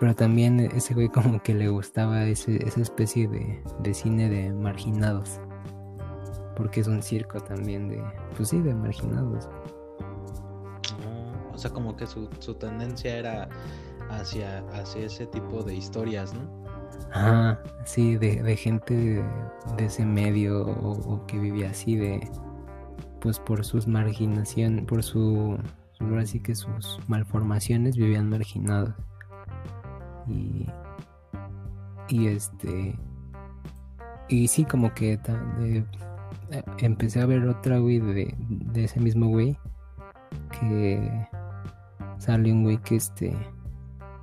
Pero 0.00 0.14
también 0.14 0.60
ese 0.60 0.94
güey 0.94 1.08
como 1.08 1.42
que 1.42 1.54
le 1.54 1.68
gustaba 1.68 2.24
ese, 2.24 2.66
esa 2.66 2.80
especie 2.80 3.28
de, 3.28 3.62
de 3.80 3.94
cine 3.94 4.28
de 4.28 4.52
marginados. 4.52 5.40
Porque 6.56 6.80
es 6.80 6.86
un 6.86 7.02
circo 7.02 7.40
también 7.40 7.88
de. 7.88 8.02
Pues 8.36 8.50
sí, 8.50 8.60
de 8.60 8.74
marginados. 8.74 9.48
O 11.52 11.58
sea, 11.58 11.70
como 11.70 11.96
que 11.96 12.06
su, 12.06 12.28
tendencia 12.58 13.16
era 13.16 13.48
hacia, 14.10 14.58
hacia 14.72 15.06
ese 15.06 15.26
tipo 15.26 15.62
de 15.62 15.74
historias, 15.74 16.34
¿no? 16.34 16.64
Ajá, 17.12 17.60
sí, 17.84 18.16
de, 18.16 18.42
de 18.42 18.56
gente 18.56 18.94
de, 18.94 19.24
de 19.76 19.84
ese 19.84 20.04
medio 20.04 20.66
o, 20.66 21.14
o 21.14 21.26
que 21.26 21.38
vivía 21.38 21.70
así 21.70 21.96
de 21.96 22.28
pues 23.24 23.38
por 23.38 23.64
sus 23.64 23.88
marginación, 23.88 24.84
por 24.84 25.02
su, 25.02 25.56
ahora 25.98 26.26
sí 26.26 26.40
que 26.40 26.54
sus 26.54 26.98
malformaciones 27.08 27.96
vivían 27.96 28.28
marginados. 28.28 28.94
Y, 30.28 30.66
y 32.08 32.26
este, 32.28 32.98
y 34.28 34.48
sí, 34.48 34.64
como 34.64 34.92
que 34.94 35.18
eh, 35.60 35.84
empecé 36.78 37.20
a 37.20 37.26
ver 37.26 37.46
otra, 37.46 37.78
güey, 37.78 38.00
de, 38.00 38.34
de 38.38 38.84
ese 38.84 39.00
mismo 39.00 39.28
güey, 39.28 39.56
que 40.60 41.28
sale 42.18 42.52
un 42.52 42.62
güey 42.62 42.78
que 42.78 42.96
este, 42.96 43.36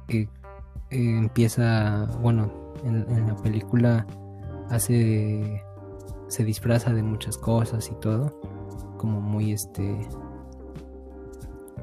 que 0.08 0.22
eh, 0.22 0.30
empieza, 0.90 2.06
bueno, 2.22 2.52
en, 2.84 3.06
en 3.10 3.28
la 3.28 3.36
película 3.36 4.06
hace, 4.70 5.64
se 6.28 6.44
disfraza 6.44 6.94
de 6.94 7.04
muchas 7.04 7.38
cosas 7.38 7.90
y 7.92 7.96
todo 8.00 8.40
como 8.98 9.20
muy 9.20 9.52
este 9.52 10.08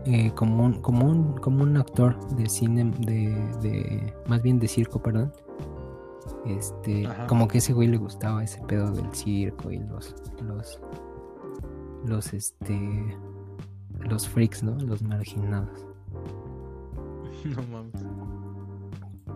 eh, 0.04 0.32
como 0.34 0.64
un 0.64 0.80
como 0.80 1.06
un 1.06 1.32
como 1.34 1.62
un 1.62 1.76
actor 1.76 2.18
de 2.36 2.48
cine 2.48 2.90
de, 3.00 3.34
de 3.62 4.14
más 4.26 4.42
bien 4.42 4.58
de 4.58 4.68
circo 4.68 5.00
perdón 5.02 5.32
este 6.46 7.06
Ajá. 7.06 7.26
como 7.26 7.48
que 7.48 7.58
ese 7.58 7.72
güey 7.72 7.88
le 7.88 7.96
gustaba 7.98 8.42
ese 8.44 8.60
pedo 8.62 8.90
del 8.92 9.12
circo 9.14 9.70
y 9.70 9.78
los 9.78 10.14
los 10.42 10.80
los 12.06 12.32
este 12.32 13.16
los 13.98 14.28
freaks 14.28 14.62
no 14.62 14.76
los 14.76 15.02
marginados 15.02 15.84
No 17.44 17.62
mames. 17.70 17.92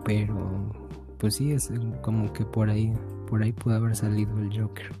pero 0.03 0.71
pues 1.19 1.35
sí 1.35 1.51
es 1.51 1.71
como 2.01 2.31
que 2.33 2.45
por 2.45 2.69
ahí 2.69 2.93
por 3.29 3.41
ahí 3.43 3.51
pudo 3.51 3.75
haber 3.75 3.95
salido 3.95 4.37
el 4.39 4.59
Joker 4.59 4.91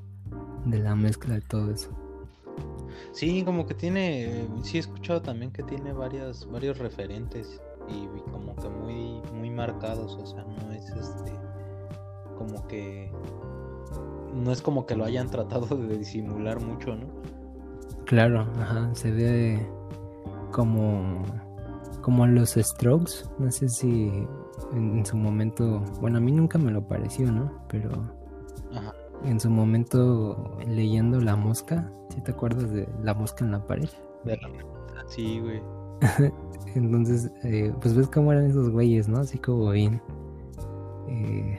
de 0.65 0.79
la 0.79 0.95
mezcla 0.95 1.35
de 1.35 1.41
todo 1.41 1.71
eso 1.71 1.89
Sí, 3.11 3.43
como 3.43 3.65
que 3.65 3.73
tiene, 3.73 4.47
sí 4.63 4.77
he 4.77 4.79
escuchado 4.79 5.21
también 5.21 5.51
que 5.51 5.63
tiene 5.63 5.93
varias, 5.93 6.49
varios 6.49 6.77
referentes 6.77 7.61
y 7.89 8.07
como 8.31 8.55
que 8.55 8.69
muy, 8.69 9.21
muy 9.33 9.49
marcados, 9.49 10.15
o 10.15 10.25
sea, 10.25 10.43
no 10.43 10.71
es 10.71 10.89
este, 10.89 11.31
como 12.37 12.67
que, 12.67 13.11
no 14.33 14.51
es 14.51 14.61
como 14.61 14.85
que 14.85 14.95
lo 14.95 15.05
hayan 15.05 15.29
tratado 15.29 15.75
de 15.75 15.97
disimular 15.97 16.59
mucho, 16.59 16.95
¿no? 16.95 17.07
Claro, 18.05 18.47
ajá, 18.59 18.93
se 18.93 19.11
ve 19.11 19.67
como 20.51 21.23
como 22.03 22.27
los 22.27 22.51
Strokes, 22.51 23.25
no 23.39 23.49
sé 23.49 23.69
si 23.69 24.11
en, 24.73 24.97
en 24.97 25.05
su 25.05 25.17
momento, 25.17 25.79
bueno, 26.01 26.17
a 26.17 26.21
mí 26.21 26.31
nunca 26.31 26.59
me 26.59 26.69
lo 26.69 26.85
pareció, 26.87 27.31
¿no? 27.31 27.63
Pero. 27.69 28.22
En 29.23 29.39
su 29.39 29.49
momento 29.49 30.57
leyendo 30.67 31.19
La 31.21 31.35
Mosca, 31.35 31.91
¿sí 32.09 32.21
te 32.21 32.31
acuerdas 32.31 32.71
de 32.71 32.87
La 33.03 33.13
Mosca 33.13 33.43
en 33.45 33.51
la 33.51 33.65
pared? 33.65 33.89
De 34.23 34.37
la- 34.37 34.49
Sí, 35.07 35.39
güey. 35.39 35.61
Entonces, 36.75 37.31
eh, 37.43 37.73
pues 37.81 37.95
ves 37.95 38.07
cómo 38.07 38.31
eran 38.31 38.45
esos 38.45 38.69
güeyes, 38.69 39.07
¿no? 39.07 39.19
Así 39.19 39.37
como 39.37 39.69
bien, 39.71 40.01
eh, 41.07 41.57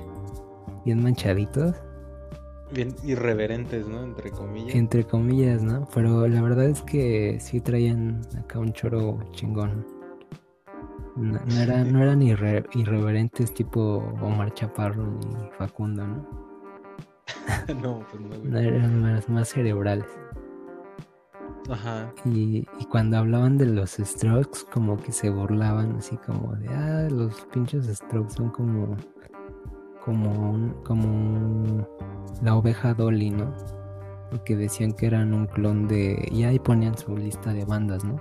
bien 0.84 1.02
manchaditos, 1.02 1.74
Bien 2.72 2.94
irreverentes, 3.04 3.86
¿no? 3.86 4.02
Entre 4.02 4.30
comillas. 4.32 4.74
entre 4.74 5.04
comillas, 5.04 5.62
¿no? 5.62 5.86
Pero 5.94 6.26
la 6.26 6.42
verdad 6.42 6.64
es 6.64 6.82
que 6.82 7.38
sí 7.38 7.60
traían 7.60 8.22
acá 8.38 8.58
un 8.58 8.72
choro 8.72 9.18
chingón. 9.32 9.86
No, 11.14 11.38
no 11.46 11.60
era- 11.60 11.84
no 11.84 12.02
eran 12.02 12.20
irre- 12.22 12.66
irreverentes 12.74 13.54
tipo 13.54 13.98
Omar 14.20 14.52
Chaparro 14.54 15.04
ni 15.06 15.48
Facundo, 15.58 16.04
¿no? 16.06 16.43
no, 17.82 18.00
pues 18.10 18.20
no, 18.20 18.28
güey. 18.28 18.50
No 18.50 18.58
eran 18.58 19.02
más, 19.02 19.28
más 19.28 19.48
cerebrales. 19.48 20.06
Ajá. 21.70 22.12
Y, 22.26 22.66
y 22.78 22.84
cuando 22.90 23.16
hablaban 23.18 23.56
de 23.56 23.66
los 23.66 23.92
strokes, 23.92 24.60
como 24.70 24.98
que 24.98 25.12
se 25.12 25.30
burlaban 25.30 25.96
así 25.96 26.16
como 26.18 26.54
de, 26.56 26.68
ah, 26.68 27.08
los 27.10 27.40
pinches 27.52 27.86
strokes 27.86 28.34
son 28.34 28.50
como, 28.50 28.96
como, 30.04 30.50
un- 30.50 30.74
como 30.84 31.04
un- 31.08 31.86
la 32.42 32.54
oveja 32.56 32.92
Dolly, 32.92 33.30
¿no? 33.30 33.54
Porque 34.30 34.56
decían 34.56 34.92
que 34.92 35.06
eran 35.06 35.32
un 35.32 35.46
clon 35.46 35.88
de, 35.88 36.28
y 36.30 36.44
ahí 36.44 36.58
ponían 36.58 36.98
su 36.98 37.16
lista 37.16 37.52
de 37.54 37.64
bandas, 37.64 38.04
¿no? 38.04 38.20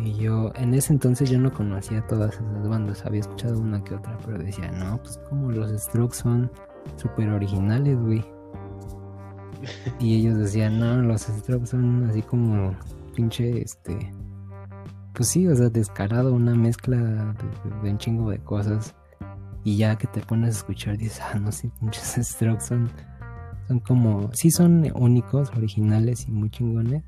Y 0.00 0.14
yo, 0.14 0.50
en 0.56 0.74
ese 0.74 0.92
entonces 0.92 1.28
yo 1.30 1.38
no 1.38 1.52
conocía 1.52 2.04
todas 2.06 2.34
esas 2.34 2.68
bandas, 2.68 3.04
había 3.04 3.20
escuchado 3.20 3.60
una 3.60 3.82
que 3.82 3.94
otra, 3.96 4.16
pero 4.24 4.38
decía, 4.38 4.70
no, 4.72 4.96
pues 5.02 5.18
como 5.28 5.50
los 5.52 5.70
strokes 5.72 6.16
son 6.16 6.50
súper 6.96 7.28
originales, 7.30 7.98
güey. 7.98 8.24
Y 9.98 10.16
ellos 10.16 10.38
decían, 10.38 10.78
no, 10.78 11.02
los 11.02 11.22
Strokes 11.22 11.66
son 11.66 12.08
así 12.08 12.22
como 12.22 12.74
pinche, 13.14 13.62
este... 13.62 14.12
Pues 15.14 15.30
sí, 15.30 15.48
o 15.48 15.56
sea, 15.56 15.68
descarado, 15.68 16.32
una 16.32 16.54
mezcla 16.54 16.96
de, 16.96 17.90
un 17.90 17.98
chingo 17.98 18.30
de 18.30 18.38
cosas. 18.38 18.94
Y 19.64 19.76
ya 19.76 19.96
que 19.96 20.06
te 20.06 20.20
pones 20.20 20.54
a 20.54 20.58
escuchar, 20.58 20.96
dices, 20.96 21.20
ah, 21.20 21.38
no 21.38 21.50
sé, 21.50 21.70
pinches 21.80 22.18
Strokes 22.22 22.64
son, 22.64 22.88
son 23.66 23.80
como... 23.80 24.30
Sí 24.32 24.50
son 24.50 24.90
únicos, 24.94 25.50
originales 25.56 26.28
y 26.28 26.30
muy 26.30 26.50
chingones. 26.50 27.02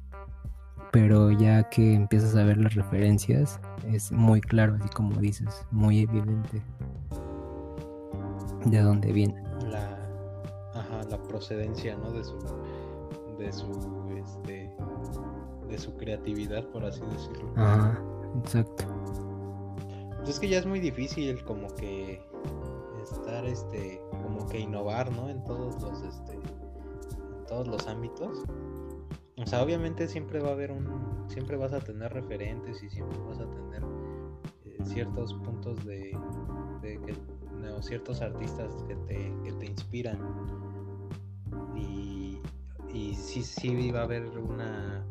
Pero 0.92 1.30
ya 1.30 1.68
que 1.68 1.94
empiezas 1.94 2.34
a 2.34 2.42
ver 2.42 2.56
las 2.58 2.74
referencias, 2.74 3.60
es 3.86 4.10
muy 4.10 4.40
claro, 4.40 4.74
así 4.74 4.88
como 4.88 5.14
dices, 5.20 5.64
muy 5.70 6.00
evidente 6.00 6.60
de 8.64 8.80
dónde 8.80 9.12
viene. 9.12 9.49
La, 9.68 9.99
ajá, 10.75 11.03
la 11.09 11.23
procedencia, 11.23 11.96
¿no? 11.96 12.12
De 12.12 12.25
su, 12.25 12.38
de 13.38 13.53
su, 13.53 14.14
este, 14.16 14.75
de 15.68 15.79
su 15.79 15.96
creatividad, 15.96 16.64
por 16.68 16.85
así 16.85 17.03
decirlo. 17.12 17.53
Ajá, 17.57 18.03
exacto. 18.42 18.85
Pues 20.18 20.31
es 20.31 20.40
que 20.40 20.49
ya 20.49 20.59
es 20.59 20.66
muy 20.66 20.81
difícil 20.81 21.42
como 21.44 21.75
que 21.75 22.23
estar 23.03 23.44
este 23.46 24.01
como 24.11 24.46
que 24.49 24.61
innovar 24.61 25.11
no 25.12 25.29
en 25.29 25.42
todos 25.44 25.81
los 25.83 26.03
este 26.03 26.35
en 26.35 27.46
todos 27.46 27.66
los 27.66 27.87
ámbitos 27.87 28.44
o 29.37 29.46
sea 29.46 29.62
obviamente 29.62 30.07
siempre 30.07 30.40
va 30.40 30.51
a 30.51 30.53
haber 30.53 30.70
un 30.70 31.25
siempre 31.29 31.57
vas 31.57 31.73
a 31.73 31.81
tener 31.81 32.12
referentes 32.12 32.83
y 32.83 32.90
siempre 32.90 33.18
vas 33.27 33.40
a 33.40 33.51
tener 33.51 33.83
eh, 34.66 34.79
ciertos 34.85 35.35
puntos 35.35 35.85
de, 35.85 36.16
de 36.83 37.01
que 37.01 37.14
no, 37.61 37.83
ciertos 37.83 38.20
artistas 38.20 38.75
que 38.88 38.96
te, 38.96 39.35
que 39.44 39.53
te 39.53 39.66
inspiran 39.66 40.18
y, 41.77 42.40
y 42.92 43.14
sí 43.14 43.42
sí 43.42 43.90
va 43.90 44.01
a 44.01 44.05
haber 44.05 44.27
una 44.38 45.05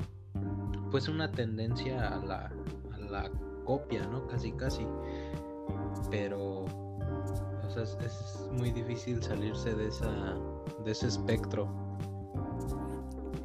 pues 0.91 1.07
una 1.07 1.31
tendencia 1.31 2.07
a 2.07 2.17
la, 2.25 2.51
a 2.93 2.97
la 2.97 3.31
copia, 3.63 4.05
¿no? 4.07 4.25
Casi, 4.27 4.51
casi. 4.53 4.87
Pero, 6.09 6.65
o 6.65 7.69
sea, 7.71 7.83
es, 7.83 7.97
es 8.01 8.49
muy 8.51 8.71
difícil 8.71 9.21
salirse 9.21 9.75
de 9.75 9.87
esa, 9.87 10.35
de 10.83 10.91
ese 10.91 11.07
espectro 11.07 11.67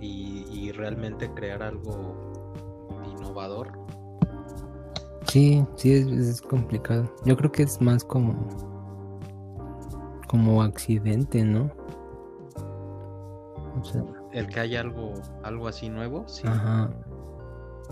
y, 0.01 0.47
y 0.51 0.73
realmente 0.73 1.31
crear 1.35 1.63
algo 1.63 2.33
innovador. 3.07 3.73
Sí, 5.29 5.65
sí, 5.77 5.93
es, 5.93 6.07
es 6.07 6.41
complicado. 6.41 7.13
Yo 7.25 7.37
creo 7.37 7.53
que 7.53 7.65
es 7.65 7.81
más 7.81 8.05
como. 8.05 8.74
Como 10.35 10.65
accidente, 10.65 11.45
¿no? 11.45 11.71
O 13.81 13.85
sea, 13.85 14.03
El 14.33 14.49
que 14.49 14.59
haya 14.59 14.81
algo, 14.81 15.15
algo 15.45 15.69
así 15.69 15.89
nuevo, 15.89 16.27
sí. 16.27 16.43
ajá. 16.45 16.91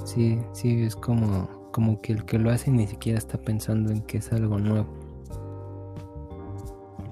Sí, 0.05 0.40
sí, 0.52 0.83
es 0.83 0.96
como, 0.96 1.70
como 1.70 2.00
que 2.00 2.14
el 2.14 2.24
que 2.24 2.40
lo 2.40 2.50
hace 2.50 2.72
ni 2.72 2.88
siquiera 2.88 3.16
está 3.16 3.38
pensando 3.38 3.92
en 3.92 4.02
que 4.02 4.18
es 4.18 4.33
algo 4.33 4.59
nuevo. 4.59 4.88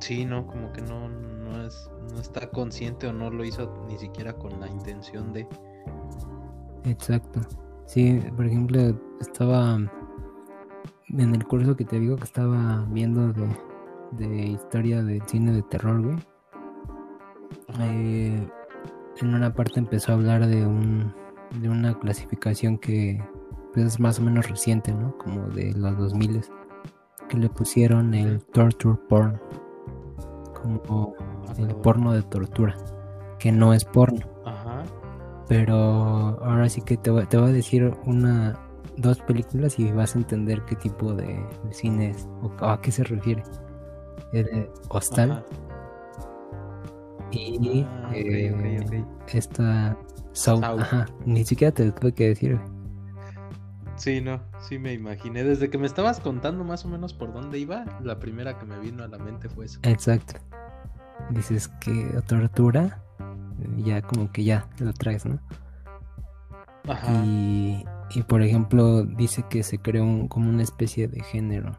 Sí, 0.00 0.24
no, 0.24 0.48
como 0.48 0.72
que 0.72 0.82
no, 0.82 1.08
no 1.08 1.64
es, 1.64 1.88
no 2.12 2.20
está 2.20 2.50
consciente 2.50 3.06
o 3.06 3.12
no 3.12 3.30
lo 3.30 3.44
hizo 3.44 3.72
ni 3.86 3.98
siquiera 3.98 4.32
con 4.32 4.58
la 4.58 4.66
intención 4.66 5.32
de. 5.32 5.46
Exacto. 6.86 7.38
Sí, 7.86 8.20
por 8.34 8.46
ejemplo, 8.46 8.80
estaba 9.20 9.76
en 11.06 11.34
el 11.36 11.44
curso 11.44 11.76
que 11.76 11.84
te 11.84 12.00
digo 12.00 12.16
que 12.16 12.24
estaba 12.24 12.84
viendo 12.90 13.32
de, 13.32 13.46
de 14.12 14.46
historia 14.46 15.02
del 15.02 15.22
cine 15.26 15.52
de 15.52 15.62
terror, 15.62 16.02
güey. 16.02 16.16
Eh, 17.80 18.48
en 19.20 19.34
una 19.34 19.54
parte 19.54 19.78
empezó 19.78 20.12
a 20.12 20.14
hablar 20.16 20.46
de 20.46 20.66
un 20.66 21.12
de 21.60 21.68
una 21.68 21.98
clasificación 21.98 22.78
que 22.78 23.22
pues, 23.72 23.86
es 23.86 24.00
más 24.00 24.18
o 24.18 24.22
menos 24.22 24.48
reciente, 24.48 24.92
¿no? 24.92 25.16
Como 25.18 25.48
de 25.48 25.72
los 25.72 25.96
2000 25.98 26.42
que 27.28 27.36
le 27.36 27.48
pusieron 27.48 28.14
el 28.14 28.42
torture 28.42 28.98
porn 29.08 29.40
como 30.54 31.14
el 31.58 31.74
porno 31.76 32.12
de 32.12 32.22
tortura, 32.22 32.76
que 33.38 33.52
no 33.52 33.72
es 33.72 33.84
porno, 33.84 34.26
Ajá. 34.44 34.82
pero 35.48 35.74
ahora 36.44 36.68
sí 36.68 36.82
que 36.82 36.96
te 36.96 37.10
voy, 37.10 37.26
te 37.26 37.38
voy 37.38 37.50
a 37.50 37.52
decir 37.52 37.94
una 38.04 38.58
dos 38.96 39.20
películas 39.20 39.78
y 39.78 39.90
vas 39.92 40.14
a 40.14 40.18
entender 40.18 40.64
qué 40.66 40.76
tipo 40.76 41.14
de, 41.14 41.42
de 41.64 41.72
cine 41.72 42.10
es 42.10 42.28
o 42.42 42.64
a 42.64 42.80
qué 42.80 42.92
se 42.92 43.04
refiere. 43.04 43.42
El 44.32 44.68
Hostal. 44.88 45.44
Y 47.32 47.84
ah, 47.86 48.10
eh, 48.12 49.04
esta 49.32 49.96
Sau, 50.32 50.62
ajá, 50.62 51.06
ni 51.26 51.44
siquiera 51.44 51.72
te 51.72 51.90
tuve 51.92 52.12
que 52.12 52.28
decir. 52.28 52.60
Sí, 53.96 54.20
no, 54.20 54.40
sí 54.60 54.78
me 54.78 54.94
imaginé. 54.94 55.44
Desde 55.44 55.68
que 55.68 55.76
me 55.76 55.86
estabas 55.86 56.20
contando 56.20 56.64
más 56.64 56.84
o 56.84 56.88
menos 56.88 57.12
por 57.12 57.32
dónde 57.32 57.58
iba, 57.58 57.84
la 58.02 58.18
primera 58.18 58.58
que 58.58 58.64
me 58.64 58.78
vino 58.78 59.04
a 59.04 59.08
la 59.08 59.18
mente 59.18 59.48
fue 59.48 59.66
eso. 59.66 59.80
Exacto. 59.82 60.40
Dices 61.30 61.68
que 61.80 62.08
tortura, 62.26 63.02
ya 63.76 64.00
como 64.00 64.32
que 64.32 64.44
ya 64.44 64.68
lo 64.78 64.92
traes, 64.94 65.26
¿no? 65.26 65.38
Ajá. 66.88 67.12
Y, 67.24 67.84
y 68.14 68.22
por 68.22 68.42
ejemplo, 68.42 69.04
dice 69.04 69.44
que 69.50 69.62
se 69.62 69.78
creó 69.78 70.28
como 70.28 70.48
una 70.48 70.62
especie 70.62 71.08
de 71.08 71.22
género, 71.22 71.78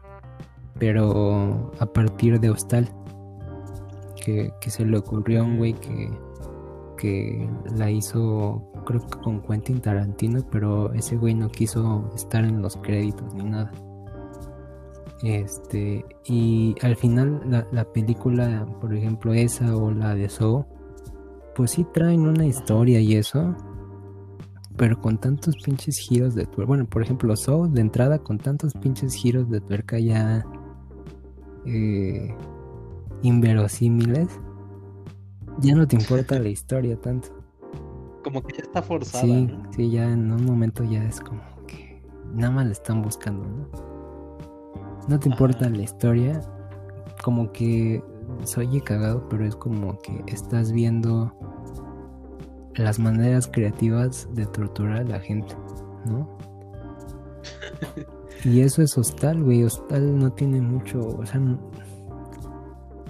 pero 0.78 1.72
a 1.78 1.86
partir 1.86 2.40
de 2.40 2.50
Hostal, 2.50 2.88
que, 4.24 4.52
se 4.66 4.84
le 4.84 4.98
ocurrió 4.98 5.40
a 5.40 5.44
un 5.44 5.58
güey 5.58 5.74
que 5.74 6.10
que 7.02 7.50
la 7.76 7.90
hizo 7.90 8.62
creo 8.86 9.00
que 9.00 9.18
con 9.18 9.42
Quentin 9.42 9.80
Tarantino, 9.80 10.38
pero 10.52 10.92
ese 10.92 11.16
güey 11.16 11.34
no 11.34 11.48
quiso 11.48 12.08
estar 12.14 12.44
en 12.44 12.62
los 12.62 12.76
créditos 12.76 13.34
ni 13.34 13.42
nada. 13.42 13.72
Este, 15.24 16.04
y 16.24 16.76
al 16.80 16.96
final 16.96 17.66
la, 17.72 17.84
película, 17.92 18.66
por 18.80 18.94
ejemplo, 18.94 19.32
esa 19.34 19.76
o 19.76 19.90
la 19.90 20.14
de 20.14 20.28
Saw, 20.28 20.64
pues 21.56 21.72
sí 21.72 21.84
traen 21.92 22.20
una 22.20 22.46
historia 22.46 23.00
y 23.00 23.16
eso, 23.16 23.54
pero 24.76 25.00
con 25.00 25.18
tantos 25.18 25.56
pinches 25.56 25.98
giros 25.98 26.36
de 26.36 26.44
tuerca. 26.44 26.66
Bueno, 26.66 26.86
por 26.86 27.02
ejemplo, 27.02 27.34
Saw 27.34 27.68
de 27.68 27.80
entrada 27.80 28.18
con 28.18 28.38
tantos 28.38 28.74
pinches 28.74 29.14
giros 29.14 29.50
de 29.50 29.60
tuerca 29.60 29.98
ya 29.98 30.44
eh, 31.66 32.34
inverosímiles 33.22 34.28
ya 35.58 35.74
no 35.74 35.86
te 35.86 35.96
importa 35.96 36.38
la 36.38 36.48
historia 36.48 36.96
tanto. 36.96 37.28
Como 38.24 38.42
que 38.42 38.56
ya 38.56 38.62
está 38.62 38.82
forzada. 38.82 39.24
Sí, 39.24 39.50
sí, 39.74 39.90
ya 39.90 40.10
en 40.10 40.30
un 40.32 40.44
momento 40.44 40.84
ya 40.84 41.04
es 41.04 41.20
como 41.20 41.42
que 41.66 42.02
nada 42.32 42.52
más 42.52 42.66
le 42.66 42.72
están 42.72 43.02
buscando, 43.02 43.44
¿no? 43.44 43.68
No 45.08 45.18
te 45.18 45.28
importa 45.28 45.68
la 45.68 45.82
historia, 45.82 46.40
como 47.22 47.52
que 47.52 48.02
soy 48.44 48.80
cagado, 48.80 49.28
pero 49.28 49.44
es 49.44 49.56
como 49.56 49.98
que 49.98 50.22
estás 50.28 50.72
viendo 50.72 51.36
las 52.74 52.98
maneras 52.98 53.48
creativas 53.52 54.28
de 54.32 54.46
torturar 54.46 55.00
a 55.00 55.04
la 55.04 55.20
gente, 55.20 55.54
¿no? 56.06 56.38
y 58.44 58.60
eso 58.60 58.82
es 58.82 58.96
hostal, 58.98 59.42
güey. 59.42 59.64
Hostal 59.64 60.18
no 60.18 60.32
tiene 60.32 60.60
mucho, 60.60 61.00
o 61.00 61.26
sea, 61.26 61.40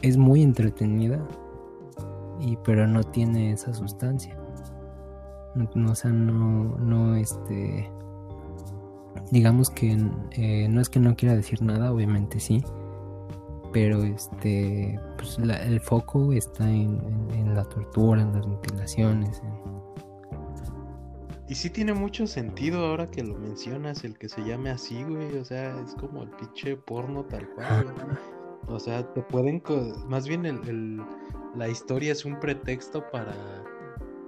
es 0.03 0.17
muy 0.17 0.43
entretenida, 0.43 1.27
y 2.41 2.57
pero 2.65 2.87
no 2.87 3.03
tiene 3.03 3.53
esa 3.53 3.73
sustancia. 3.73 4.37
No, 5.55 5.91
o 5.91 5.95
sea, 5.95 6.11
no, 6.11 6.77
no, 6.79 7.15
este, 7.15 7.91
digamos 9.31 9.71
que 9.71 9.99
eh, 10.33 10.69
no 10.69 10.81
es 10.81 10.89
que 10.89 11.01
no 11.01 11.15
quiera 11.15 11.35
decir 11.35 11.63
nada, 11.63 11.93
obviamente 11.93 12.41
sí, 12.41 12.65
pero 13.73 14.03
este, 14.03 14.99
pues 15.17 15.39
el 15.39 15.81
foco 15.81 16.33
está 16.33 16.71
en, 16.71 17.55
la 17.55 17.65
tortura, 17.65 18.23
en 18.23 18.33
las 18.33 18.47
mutilaciones. 18.47 19.43
Y 21.53 21.55
sí 21.55 21.69
tiene 21.69 21.93
mucho 21.93 22.27
sentido 22.27 22.87
ahora 22.87 23.11
que 23.11 23.23
lo 23.23 23.35
mencionas, 23.35 24.05
el 24.05 24.17
que 24.17 24.27
se 24.27 24.43
llame 24.43 24.71
así, 24.71 25.05
güey, 25.05 25.37
o 25.37 25.45
sea, 25.45 25.79
es 25.83 25.95
como 25.97 26.23
el 26.23 26.31
pinche 26.31 26.79
porno 26.79 27.27
tal 27.27 27.47
cual. 27.51 27.95
O 28.69 28.81
sea, 28.81 29.07
te 29.13 29.21
pueden, 29.21 29.63
más 30.09 30.27
bien 30.27 30.47
el 30.47 31.03
la 31.55 31.69
historia 31.69 32.13
es 32.13 32.25
un 32.25 32.41
pretexto 32.41 33.05
para, 33.11 33.35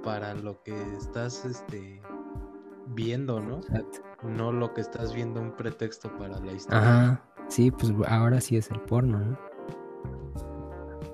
para 0.02 0.34
lo 0.34 0.62
que 0.64 0.74
estás 0.98 1.46
este, 1.46 2.02
viendo, 2.88 3.40
¿no? 3.40 3.62
No 4.22 4.52
lo 4.52 4.74
que 4.74 4.82
estás 4.82 5.14
viendo 5.14 5.40
un 5.40 5.56
pretexto 5.56 6.14
para 6.18 6.38
la 6.40 6.52
historia. 6.52 6.78
Ajá, 6.78 7.24
sí, 7.48 7.70
pues 7.70 7.90
ahora 8.06 8.38
sí 8.38 8.58
es 8.58 8.70
el 8.70 8.80
porno, 8.80 9.18
¿no? 9.18 9.38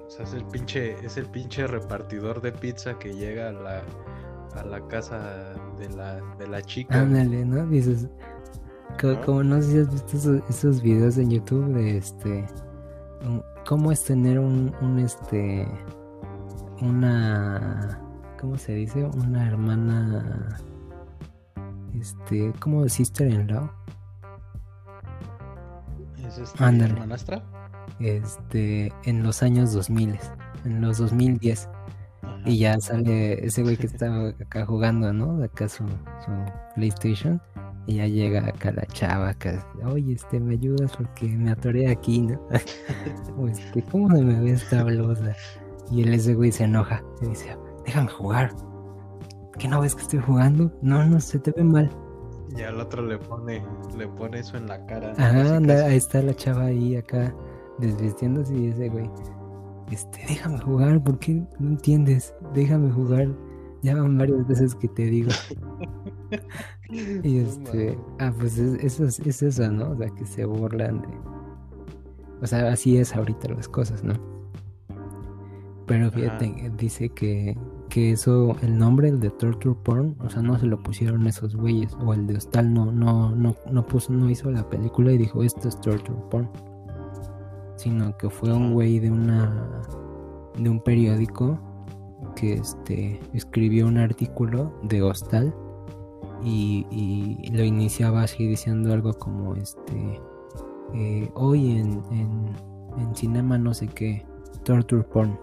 O 0.08 0.10
sea, 0.10 0.24
es 0.24 0.34
el 0.34 0.44
pinche, 0.46 0.96
es 1.06 1.16
el 1.16 1.26
pinche 1.26 1.68
repartidor 1.68 2.40
de 2.40 2.50
pizza 2.50 2.98
que 2.98 3.14
llega 3.14 3.50
a 3.50 3.52
la, 3.52 3.84
a 4.56 4.64
la 4.64 4.86
casa 4.88 5.52
de 5.78 5.88
la, 5.90 6.20
de 6.38 6.48
la 6.48 6.62
chica. 6.62 7.00
Ándale, 7.00 7.44
¿no? 7.44 7.66
Dices, 7.66 8.08
como, 9.24 9.42
no 9.42 9.60
sé 9.62 9.70
si 9.70 9.78
has 9.78 9.90
visto 9.90 10.16
esos, 10.16 10.50
esos 10.50 10.82
videos 10.82 11.16
en 11.18 11.30
YouTube 11.30 11.72
de 11.74 11.98
este, 11.98 12.46
cómo 13.66 13.92
es 13.92 14.04
tener 14.04 14.38
un, 14.38 14.74
un 14.80 14.98
este 14.98 15.66
una 16.82 18.00
¿cómo 18.40 18.56
se 18.56 18.72
dice? 18.72 19.04
una 19.04 19.46
hermana 19.46 20.58
este, 21.94 22.52
¿cómo 22.60 22.88
sister 22.88 23.30
in 23.30 23.46
law? 23.48 23.70
¿Es 26.18 26.38
este 26.38 26.64
hermanastra? 26.64 27.42
Este, 27.98 28.92
en 29.04 29.22
los 29.22 29.42
años 29.42 29.72
2000, 29.72 30.18
en 30.64 30.80
los 30.80 30.98
2010. 30.98 31.68
Y 32.46 32.58
ya 32.58 32.80
sale 32.80 33.44
ese 33.44 33.62
güey 33.62 33.76
que 33.76 33.86
está 33.86 34.28
acá 34.28 34.64
jugando, 34.64 35.12
¿no? 35.12 35.42
Acá 35.42 35.68
su, 35.68 35.84
su 35.86 36.30
PlayStation. 36.74 37.40
Y 37.86 37.96
ya 37.96 38.06
llega 38.06 38.46
acá 38.46 38.72
la 38.72 38.86
chava, 38.86 39.30
acá, 39.30 39.66
oye, 39.84 40.12
este, 40.12 40.38
me 40.38 40.54
ayudas 40.54 40.96
porque 40.96 41.26
me 41.26 41.50
atoré 41.50 41.90
aquí, 41.90 42.20
¿no? 42.20 42.40
o 43.38 43.48
este, 43.48 43.82
¿cómo 43.82 44.14
se 44.14 44.22
me 44.22 44.40
ve 44.40 44.52
esta 44.52 44.84
blusa? 44.84 45.34
Y 45.90 46.02
él 46.02 46.14
ese 46.14 46.34
güey 46.34 46.52
se 46.52 46.64
enoja. 46.64 47.02
Se 47.18 47.26
dice, 47.26 47.56
déjame 47.84 48.08
jugar. 48.08 48.54
¿Qué 49.58 49.66
no 49.68 49.80
ves 49.80 49.94
que 49.94 50.02
estoy 50.02 50.20
jugando? 50.20 50.72
No, 50.82 51.04
no, 51.04 51.20
se 51.20 51.38
te 51.38 51.50
ve 51.52 51.64
mal. 51.64 51.90
Y 52.56 52.62
al 52.62 52.80
otro 52.80 53.04
le 53.04 53.18
pone, 53.18 53.64
le 53.96 54.08
pone 54.08 54.40
eso 54.40 54.56
en 54.56 54.66
la 54.66 54.84
cara. 54.86 55.12
Ajá, 55.18 55.56
ahí 55.56 55.96
está 55.96 56.22
la 56.22 56.34
chava 56.34 56.66
ahí 56.66 56.96
acá 56.96 57.34
desvistiéndose 57.78 58.54
y 58.56 58.68
ese 58.68 58.88
güey. 58.88 59.10
Este, 59.90 60.24
déjame 60.28 60.58
jugar, 60.58 61.02
¿por 61.02 61.18
qué 61.18 61.42
no 61.58 61.70
entiendes? 61.70 62.34
Déjame 62.54 62.90
jugar. 62.92 63.28
Ya 63.82 63.94
van 63.94 64.18
varias 64.18 64.46
veces 64.46 64.74
que 64.74 64.88
te 64.88 65.06
digo. 65.06 65.30
y 66.90 67.38
este, 67.38 67.98
ah, 68.18 68.32
pues 68.38 68.58
eso 68.58 69.04
es, 69.04 69.18
es 69.20 69.42
eso, 69.42 69.70
¿no? 69.70 69.90
O 69.90 69.96
sea, 69.96 70.08
que 70.10 70.26
se 70.26 70.44
burlan 70.44 71.02
de. 71.02 71.08
O 72.42 72.46
sea, 72.46 72.70
así 72.72 72.98
es 72.98 73.14
ahorita 73.14 73.48
las 73.48 73.68
cosas, 73.68 74.04
¿no? 74.04 74.14
Pero 75.86 76.10
fíjate, 76.12 76.70
dice 76.78 77.08
que, 77.08 77.58
que 77.88 78.12
eso, 78.12 78.56
el 78.62 78.78
nombre, 78.78 79.08
el 79.08 79.18
de 79.18 79.30
Torture 79.30 79.74
Porn, 79.82 80.16
o 80.20 80.30
sea, 80.30 80.40
no 80.40 80.56
se 80.56 80.66
lo 80.66 80.80
pusieron 80.80 81.26
esos 81.26 81.56
güeyes, 81.56 81.96
o 82.00 82.14
el 82.14 82.28
de 82.28 82.36
Hostal 82.36 82.72
no, 82.72 82.92
no, 82.92 83.34
no, 83.34 83.56
no 83.72 83.86
puso, 83.86 84.12
no 84.12 84.30
hizo 84.30 84.52
la 84.52 84.68
película 84.68 85.10
y 85.10 85.18
dijo 85.18 85.42
esto 85.42 85.68
es 85.68 85.80
Torture 85.80 86.16
Porn. 86.30 86.48
Sino 87.80 88.16
que 88.18 88.28
fue 88.28 88.52
un 88.52 88.74
güey 88.74 88.98
de 88.98 89.10
una 89.10 89.82
de 90.58 90.68
un 90.68 90.80
periódico 90.80 91.58
que 92.36 92.54
este 92.54 93.18
escribió 93.32 93.86
un 93.86 93.96
artículo 93.96 94.70
de 94.82 95.00
Hostal 95.00 95.54
y, 96.44 96.86
y 96.90 97.50
lo 97.50 97.64
iniciaba 97.64 98.22
así 98.22 98.46
diciendo 98.46 98.92
algo 98.92 99.14
como 99.14 99.54
este 99.54 100.20
eh, 100.94 101.30
hoy 101.34 101.78
en, 101.78 102.02
en, 102.10 102.50
en 102.98 103.16
cinema 103.16 103.56
no 103.56 103.72
sé 103.72 103.86
qué 103.88 104.26
torture 104.64 105.04
porn 105.04 105.38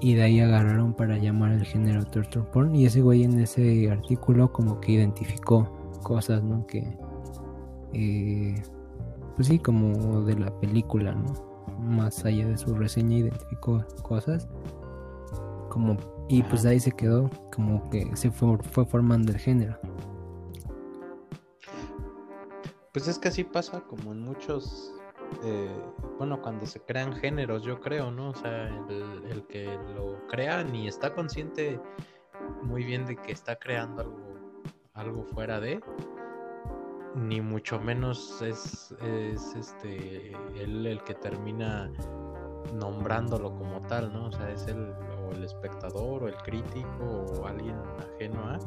y 0.00 0.12
de 0.12 0.22
ahí 0.22 0.40
agarraron 0.40 0.92
para 0.92 1.16
llamar 1.16 1.52
el 1.52 1.64
género 1.64 2.04
torture 2.04 2.44
porn 2.52 2.74
y 2.74 2.84
ese 2.84 3.00
güey 3.00 3.24
en 3.24 3.38
ese 3.38 3.90
artículo 3.90 4.52
como 4.52 4.78
que 4.78 4.92
identificó 4.92 5.70
cosas, 6.04 6.44
¿no? 6.44 6.66
Que 6.66 6.96
eh, 7.94 8.62
pues 9.36 9.48
sí, 9.48 9.58
como 9.58 10.22
de 10.22 10.36
la 10.38 10.50
película, 10.60 11.12
¿no? 11.12 11.32
Más 11.80 12.24
allá 12.24 12.46
de 12.46 12.56
su 12.56 12.74
reseña 12.74 13.18
identificó 13.18 13.84
cosas 14.02 14.48
como 15.70 15.96
y 16.28 16.42
pues 16.44 16.64
ahí 16.64 16.80
se 16.80 16.92
quedó 16.92 17.30
como 17.52 17.88
que 17.90 18.16
se 18.16 18.30
fue, 18.30 18.56
fue 18.58 18.84
formando 18.84 19.32
el 19.32 19.38
género. 19.38 19.78
Pues 22.92 23.08
es 23.08 23.18
que 23.18 23.28
así 23.28 23.42
pasa 23.42 23.80
como 23.80 24.12
en 24.12 24.20
muchos 24.20 24.94
eh, 25.42 25.68
bueno, 26.18 26.40
cuando 26.40 26.66
se 26.66 26.80
crean 26.80 27.14
géneros, 27.14 27.62
yo 27.62 27.80
creo, 27.80 28.10
¿no? 28.10 28.30
O 28.30 28.34
sea, 28.34 28.68
el, 28.88 29.44
que 29.48 29.66
lo 29.94 30.26
crea 30.28 30.62
ni 30.62 30.86
está 30.86 31.14
consciente 31.14 31.80
muy 32.62 32.84
bien 32.84 33.04
de 33.06 33.16
que 33.16 33.32
está 33.32 33.56
creando 33.56 34.02
algo, 34.02 34.38
algo 34.94 35.24
fuera 35.24 35.60
de, 35.60 35.80
ni 37.14 37.40
mucho 37.40 37.80
menos 37.80 38.42
es, 38.42 38.94
es 39.02 39.54
este 39.54 40.32
él 40.60 40.86
el 40.86 41.02
que 41.04 41.14
termina 41.14 41.90
nombrándolo 42.74 43.54
como 43.54 43.80
tal, 43.82 44.12
¿no? 44.12 44.26
O 44.26 44.32
sea, 44.32 44.50
es 44.50 44.66
el, 44.66 44.92
o 45.26 45.32
el 45.32 45.44
espectador 45.44 46.24
o 46.24 46.28
el 46.28 46.36
crítico 46.36 47.26
o 47.38 47.46
alguien 47.46 47.76
ajeno 47.98 48.40
a 48.48 48.58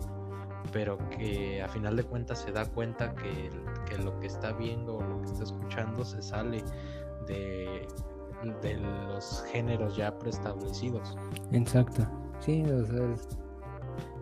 pero 0.72 0.98
que 1.10 1.62
a 1.62 1.68
final 1.68 1.96
de 1.96 2.04
cuentas 2.04 2.42
se 2.42 2.52
da 2.52 2.66
cuenta 2.66 3.16
que, 3.16 3.50
lo 3.98 4.20
que 4.20 4.28
está 4.28 4.52
viendo 4.54 4.98
o 4.98 5.02
lo 5.02 5.22
que 5.22 5.28
está 5.28 5.44
escuchando 5.44 6.04
se 6.04 6.22
sale 6.22 6.64
de, 7.26 7.88
de 8.62 8.78
los 8.78 9.44
géneros 9.52 9.96
ya 9.96 10.18
preestablecidos. 10.18 11.16
Exacto. 11.52 12.06
Sí, 12.40 12.64
o 12.64 12.86
sea, 12.86 13.16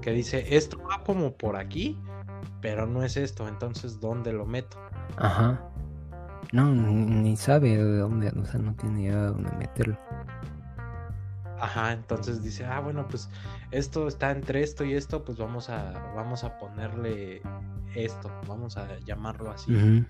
que 0.02 0.12
dice, 0.12 0.56
esto 0.56 0.78
va 0.80 1.04
como 1.04 1.34
por 1.34 1.56
aquí, 1.56 1.98
pero 2.66 2.88
no 2.88 3.04
es 3.04 3.16
esto, 3.16 3.48
entonces 3.48 4.00
¿dónde 4.00 4.34
lo 4.34 4.44
meto? 4.48 4.80
Ajá. 5.18 5.62
No, 6.52 6.74
ni, 6.74 7.38
sabe 7.38 7.78
de 7.78 7.98
dónde, 8.00 8.30
o 8.30 8.44
sea, 8.44 8.60
no 8.60 8.74
tiene 8.74 9.04
idea 9.04 9.18
de 9.18 9.28
dónde 9.28 9.52
meterlo. 9.52 9.96
Ajá, 11.60 11.94
entonces 11.94 12.42
dice, 12.42 12.66
ah, 12.66 12.80
bueno, 12.80 13.08
pues 13.08 13.30
esto 13.70 14.08
está 14.08 14.32
entre 14.32 14.64
esto 14.64 14.84
y 14.84 14.96
esto, 14.96 15.24
pues 15.24 15.38
vamos 15.38 15.70
a, 15.70 15.92
vamos 16.16 16.44
a 16.44 16.58
ponerle 16.58 17.44
esto, 17.94 18.32
vamos 18.48 18.78
a 18.78 18.88
llamarlo 19.06 19.52
así. 19.52 20.04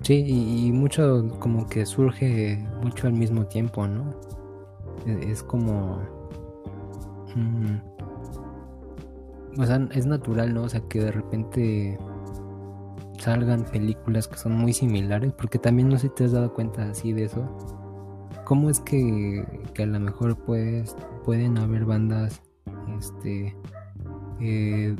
Sí, 0.00 0.24
y, 0.26 0.72
mucho 0.72 1.28
como 1.38 1.68
que 1.68 1.84
surge 1.84 2.66
mucho 2.82 3.08
al 3.08 3.12
mismo 3.12 3.44
tiempo, 3.44 3.86
¿no? 3.86 4.18
E, 5.04 5.30
es, 5.30 5.42
como... 5.42 6.00
Mm, 7.36 7.89
o 9.58 9.66
sea, 9.66 9.88
es 9.92 10.06
natural, 10.06 10.54
¿no? 10.54 10.62
O 10.62 10.68
sea, 10.68 10.80
que 10.88 11.00
de 11.00 11.12
repente 11.12 11.98
salgan 13.18 13.64
películas 13.64 14.28
que 14.28 14.36
son 14.36 14.52
muy 14.52 14.72
similares, 14.72 15.32
porque 15.32 15.58
también 15.58 15.88
no 15.88 15.98
sé 15.98 16.08
si 16.08 16.14
te 16.14 16.24
has 16.24 16.32
dado 16.32 16.52
cuenta 16.54 16.88
así 16.88 17.12
de 17.12 17.24
eso. 17.24 17.46
¿Cómo 18.44 18.70
es 18.70 18.80
que, 18.80 19.44
que 19.74 19.82
a 19.82 19.86
lo 19.86 20.00
mejor 20.00 20.36
pues 20.44 20.96
pueden 21.24 21.58
haber 21.58 21.84
bandas 21.84 22.42
este 22.98 23.56
eh, 24.40 24.96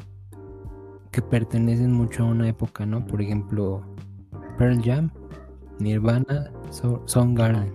que 1.10 1.22
pertenecen 1.22 1.92
mucho 1.92 2.24
a 2.24 2.26
una 2.26 2.48
época, 2.48 2.86
¿no? 2.86 3.04
Por 3.06 3.20
ejemplo, 3.20 3.82
Pearl 4.58 4.80
Jam, 4.82 5.10
Nirvana, 5.78 6.52
Soundgarden. 7.06 7.72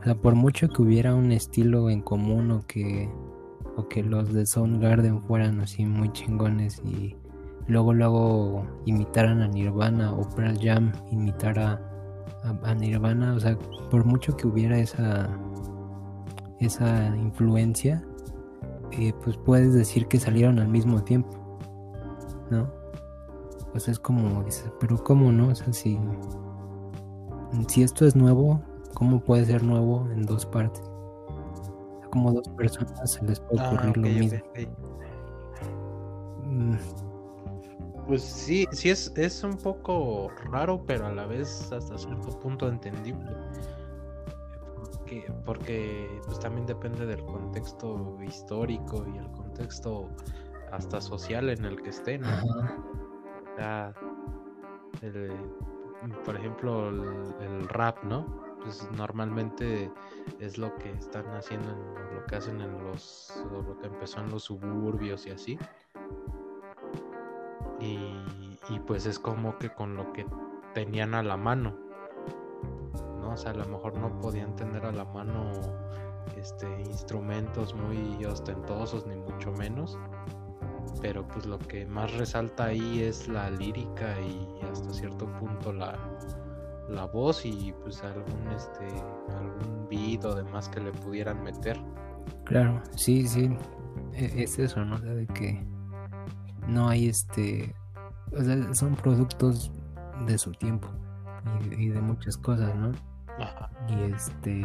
O 0.00 0.04
sea, 0.04 0.14
por 0.14 0.36
mucho 0.36 0.68
que 0.68 0.82
hubiera 0.82 1.14
un 1.14 1.32
estilo 1.32 1.90
en 1.90 2.00
común 2.00 2.50
o 2.52 2.66
que 2.66 3.10
o 3.76 3.88
que 3.88 4.02
los 4.02 4.32
de 4.32 4.46
Soundgarden 4.46 5.22
fueran 5.22 5.60
así 5.60 5.84
muy 5.84 6.10
chingones 6.12 6.80
y 6.84 7.14
luego 7.68 7.92
luego 7.92 8.66
imitaran 8.86 9.42
a 9.42 9.48
Nirvana 9.48 10.12
o 10.12 10.28
Pearl 10.30 10.58
Jam 10.60 10.92
imitara 11.10 11.80
a, 12.62 12.74
Nirvana, 12.74 13.34
o 13.34 13.40
sea, 13.40 13.58
por 13.90 14.04
mucho 14.04 14.36
que 14.36 14.46
hubiera 14.46 14.78
esa 14.78 15.28
esa 16.60 17.14
influencia, 17.16 18.02
eh, 18.92 19.12
pues 19.22 19.36
puedes 19.36 19.74
decir 19.74 20.06
que 20.06 20.18
salieron 20.18 20.58
al 20.58 20.68
mismo 20.68 21.02
tiempo, 21.02 21.58
¿no? 22.50 22.70
Pues 23.72 23.88
es 23.88 23.98
como 23.98 24.44
pero 24.80 24.96
¿cómo 25.02 25.32
no? 25.32 25.48
O 25.48 25.54
sea, 25.54 25.70
si, 25.72 25.98
si 27.68 27.82
esto 27.82 28.06
es 28.06 28.16
nuevo, 28.16 28.62
¿cómo 28.94 29.20
puede 29.20 29.44
ser 29.44 29.62
nuevo 29.62 30.08
en 30.10 30.22
dos 30.22 30.46
partes? 30.46 30.82
Como 32.10 32.32
dos 32.32 32.48
personas 32.50 33.12
se 33.12 33.24
les 33.24 33.40
puede 33.40 33.60
ah, 33.60 33.70
ocurrir 33.70 33.96
lo 33.96 34.08
mismo. 34.08 34.38
Mm. 36.44 36.76
Pues 38.06 38.22
sí, 38.22 38.66
sí 38.70 38.90
es, 38.90 39.12
es 39.16 39.42
un 39.42 39.56
poco 39.56 40.30
raro, 40.52 40.84
pero 40.86 41.06
a 41.06 41.12
la 41.12 41.26
vez 41.26 41.72
hasta 41.72 41.98
cierto 41.98 42.38
punto 42.38 42.68
entendible. 42.68 43.32
Porque, 44.92 45.32
porque 45.44 46.20
pues 46.24 46.38
también 46.38 46.66
depende 46.66 47.04
del 47.04 47.24
contexto 47.24 48.16
histórico 48.22 49.04
y 49.12 49.18
el 49.18 49.28
contexto 49.32 50.08
hasta 50.70 51.00
social 51.00 51.50
en 51.50 51.64
el 51.64 51.82
que 51.82 51.90
estén. 51.90 52.22
por 56.24 56.36
ejemplo, 56.36 56.88
el, 56.88 57.68
rap, 57.68 58.02
¿no? 58.04 58.45
Pues 58.66 58.90
normalmente 58.96 59.92
es 60.40 60.58
lo 60.58 60.74
que 60.74 60.90
están 60.90 61.24
haciendo, 61.36 61.72
lo 62.12 62.26
que 62.26 62.34
hacen 62.34 62.60
en 62.60 62.82
los, 62.82 63.32
lo 63.52 63.78
que 63.78 63.86
empezó 63.86 64.18
en 64.18 64.30
los 64.30 64.42
suburbios 64.42 65.24
y 65.24 65.30
así. 65.30 65.58
Y, 67.78 68.80
pues 68.88 69.06
es 69.06 69.20
como 69.20 69.56
que 69.58 69.70
con 69.70 69.96
lo 69.96 70.12
que 70.12 70.26
tenían 70.74 71.14
a 71.14 71.22
la 71.22 71.36
mano, 71.36 71.78
¿no? 73.20 73.30
O 73.30 73.36
sea, 73.36 73.52
a 73.52 73.54
lo 73.54 73.66
mejor 73.66 73.96
no 73.98 74.18
podían 74.18 74.56
tener 74.56 74.84
a 74.84 74.90
la 74.90 75.04
mano 75.04 75.52
este, 76.36 76.68
instrumentos 76.82 77.72
muy 77.72 78.24
ostentosos, 78.24 79.06
ni 79.06 79.14
mucho 79.14 79.52
menos. 79.52 79.96
Pero 81.00 81.24
pues 81.28 81.46
lo 81.46 81.60
que 81.60 81.86
más 81.86 82.12
resalta 82.14 82.64
ahí 82.64 83.02
es 83.02 83.28
la 83.28 83.48
lírica 83.48 84.20
y 84.20 84.60
hasta 84.72 84.92
cierto 84.92 85.26
punto 85.36 85.72
la, 85.72 85.96
la 86.88 87.06
voz 87.06 87.44
y 87.44 87.74
pues 87.82 88.02
algún 88.02 88.48
este 88.54 88.86
algún 89.34 89.88
beat 89.88 90.24
o 90.24 90.34
demás 90.34 90.68
que 90.68 90.80
le 90.80 90.92
pudieran 90.92 91.42
meter. 91.42 91.78
Claro, 92.44 92.82
sí, 92.94 93.26
sí. 93.26 93.56
E, 94.12 94.42
es 94.42 94.58
eso, 94.58 94.84
¿no? 94.84 94.96
O 94.96 94.98
sea, 94.98 95.12
de 95.12 95.26
que 95.26 95.66
no 96.68 96.88
hay 96.88 97.08
este. 97.08 97.74
O 98.32 98.42
sea, 98.42 98.74
son 98.74 98.94
productos 98.96 99.72
de 100.26 100.38
su 100.38 100.52
tiempo 100.52 100.88
y, 101.70 101.88
de 101.88 102.00
muchas 102.00 102.36
cosas, 102.36 102.74
¿no? 102.76 102.92
Y 103.88 104.12
este. 104.12 104.64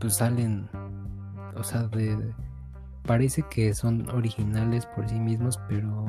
Pues 0.00 0.16
salen. 0.16 0.68
O 1.56 1.62
sea, 1.62 1.84
de. 1.84 2.34
Parece 3.06 3.42
que 3.50 3.74
son 3.74 4.08
originales 4.10 4.86
por 4.86 5.08
sí 5.08 5.18
mismos, 5.18 5.58
pero. 5.68 6.06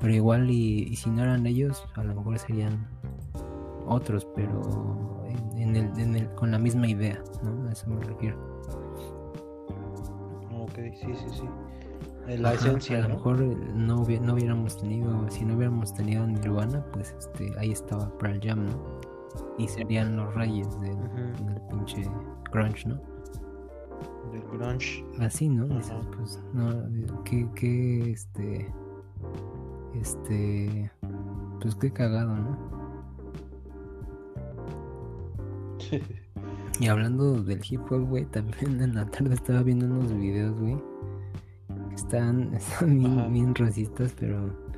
Pero 0.00 0.14
igual, 0.14 0.50
y 0.50 0.96
si 0.96 1.10
no 1.10 1.22
eran 1.22 1.46
ellos, 1.46 1.86
a 1.94 2.02
lo 2.02 2.14
mejor 2.14 2.38
serían 2.38 2.88
otros, 3.90 4.26
pero 4.34 4.60
en, 5.56 5.76
el, 5.76 5.98
en 5.98 6.16
el, 6.16 6.34
con 6.34 6.50
la 6.50 6.58
misma 6.58 6.88
idea, 6.88 7.22
¿no? 7.42 7.68
A 7.68 7.72
eso 7.72 7.88
me 7.88 8.00
refiero. 8.00 8.38
Ok, 10.52 10.74
sí, 10.94 11.14
sí, 11.14 11.26
sí. 11.32 11.48
Eh, 12.28 12.38
la 12.38 12.54
esencia. 12.54 12.98
A 12.98 13.08
lo 13.08 13.16
mejor 13.16 13.42
eh, 13.42 13.56
no, 13.74 14.04
no 14.04 14.34
hubiéramos 14.34 14.76
tenido, 14.76 15.28
si 15.30 15.44
no 15.44 15.56
hubiéramos 15.56 15.92
tenido 15.92 16.26
Nirvana, 16.26 16.84
pues 16.92 17.14
este, 17.18 17.52
ahí 17.58 17.72
estaba 17.72 18.16
Pearl 18.18 18.40
Jam, 18.42 18.66
¿no? 18.66 19.00
Y 19.58 19.68
serían 19.68 20.16
los 20.16 20.34
reyes 20.34 20.68
del, 20.80 20.96
pinche 21.70 22.08
grunge, 22.52 22.88
¿no? 22.88 23.00
Del 24.32 24.42
grunge. 24.52 25.04
Así, 25.18 25.48
¿no? 25.48 25.66
pues, 25.68 26.40
no, 26.52 27.24
que, 27.24 27.48
que, 27.54 28.12
este, 28.12 28.72
este, 29.94 30.90
pues 31.60 31.74
qué 31.74 31.92
cagado, 31.92 32.36
¿no? 32.36 32.79
Y 36.80 36.86
hablando 36.86 37.42
del 37.42 37.60
hip 37.68 37.80
hop, 37.90 38.08
güey, 38.08 38.24
también 38.26 38.80
en 38.80 38.94
la 38.94 39.04
tarde 39.06 39.34
estaba 39.34 39.62
viendo 39.62 39.86
unos 39.86 40.12
videos, 40.14 40.58
güey. 40.58 40.76
Están, 41.94 42.54
están 42.54 43.32
bien, 43.32 43.54
racistas, 43.54 44.14
pero. 44.18 44.70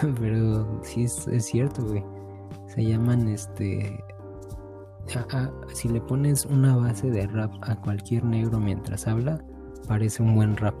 Pero 0.20 0.80
sí 0.84 1.04
es, 1.04 1.26
cierto, 1.38 1.82
güey. 1.82 2.04
Se 2.68 2.84
llaman 2.84 3.28
este. 3.28 3.98
si 5.72 5.88
le 5.88 6.00
pones 6.02 6.44
una 6.44 6.76
base 6.76 7.10
de 7.10 7.26
rap 7.26 7.52
a 7.62 7.74
cualquier 7.80 8.24
negro 8.24 8.60
mientras 8.60 9.08
habla, 9.08 9.42
parece 9.88 10.22
un 10.22 10.34
buen 10.34 10.56
rap. 10.56 10.74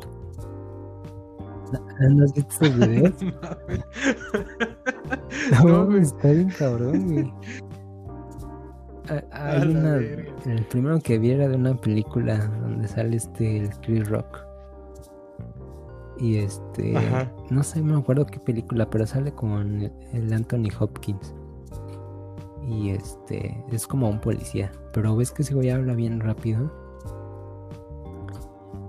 ¿No 2.10 2.24
has 2.24 2.34
visto 2.34 2.64
esos 2.64 2.76
videos? 2.76 3.14
no, 5.64 5.96
está 5.96 6.30
bien 6.30 6.50
cabrón, 6.50 7.12
güey. 7.12 7.32
Hay 9.32 9.68
una, 9.68 9.96
el 9.96 10.66
primero 10.70 11.00
que 11.00 11.18
vi 11.18 11.32
era 11.32 11.48
de 11.48 11.56
una 11.56 11.74
película 11.74 12.46
donde 12.46 12.86
sale 12.86 13.16
este 13.16 13.58
el 13.58 13.70
Chris 13.80 14.08
Rock. 14.08 14.46
Y 16.18 16.36
este, 16.36 16.94
no 17.50 17.62
sé, 17.62 17.82
me 17.82 17.96
acuerdo 17.96 18.26
qué 18.26 18.38
película, 18.38 18.88
pero 18.90 19.06
sale 19.06 19.32
con 19.32 19.90
el, 20.12 20.32
Anthony 20.32 20.68
Hopkins. 20.78 21.34
Y 22.68 22.90
este, 22.90 23.64
es 23.72 23.86
como 23.86 24.08
un 24.08 24.20
policía. 24.20 24.70
Pero 24.92 25.16
ves 25.16 25.32
que 25.32 25.42
ese 25.42 25.54
güey 25.54 25.70
habla 25.70 25.94
bien 25.94 26.20
rápido. 26.20 26.70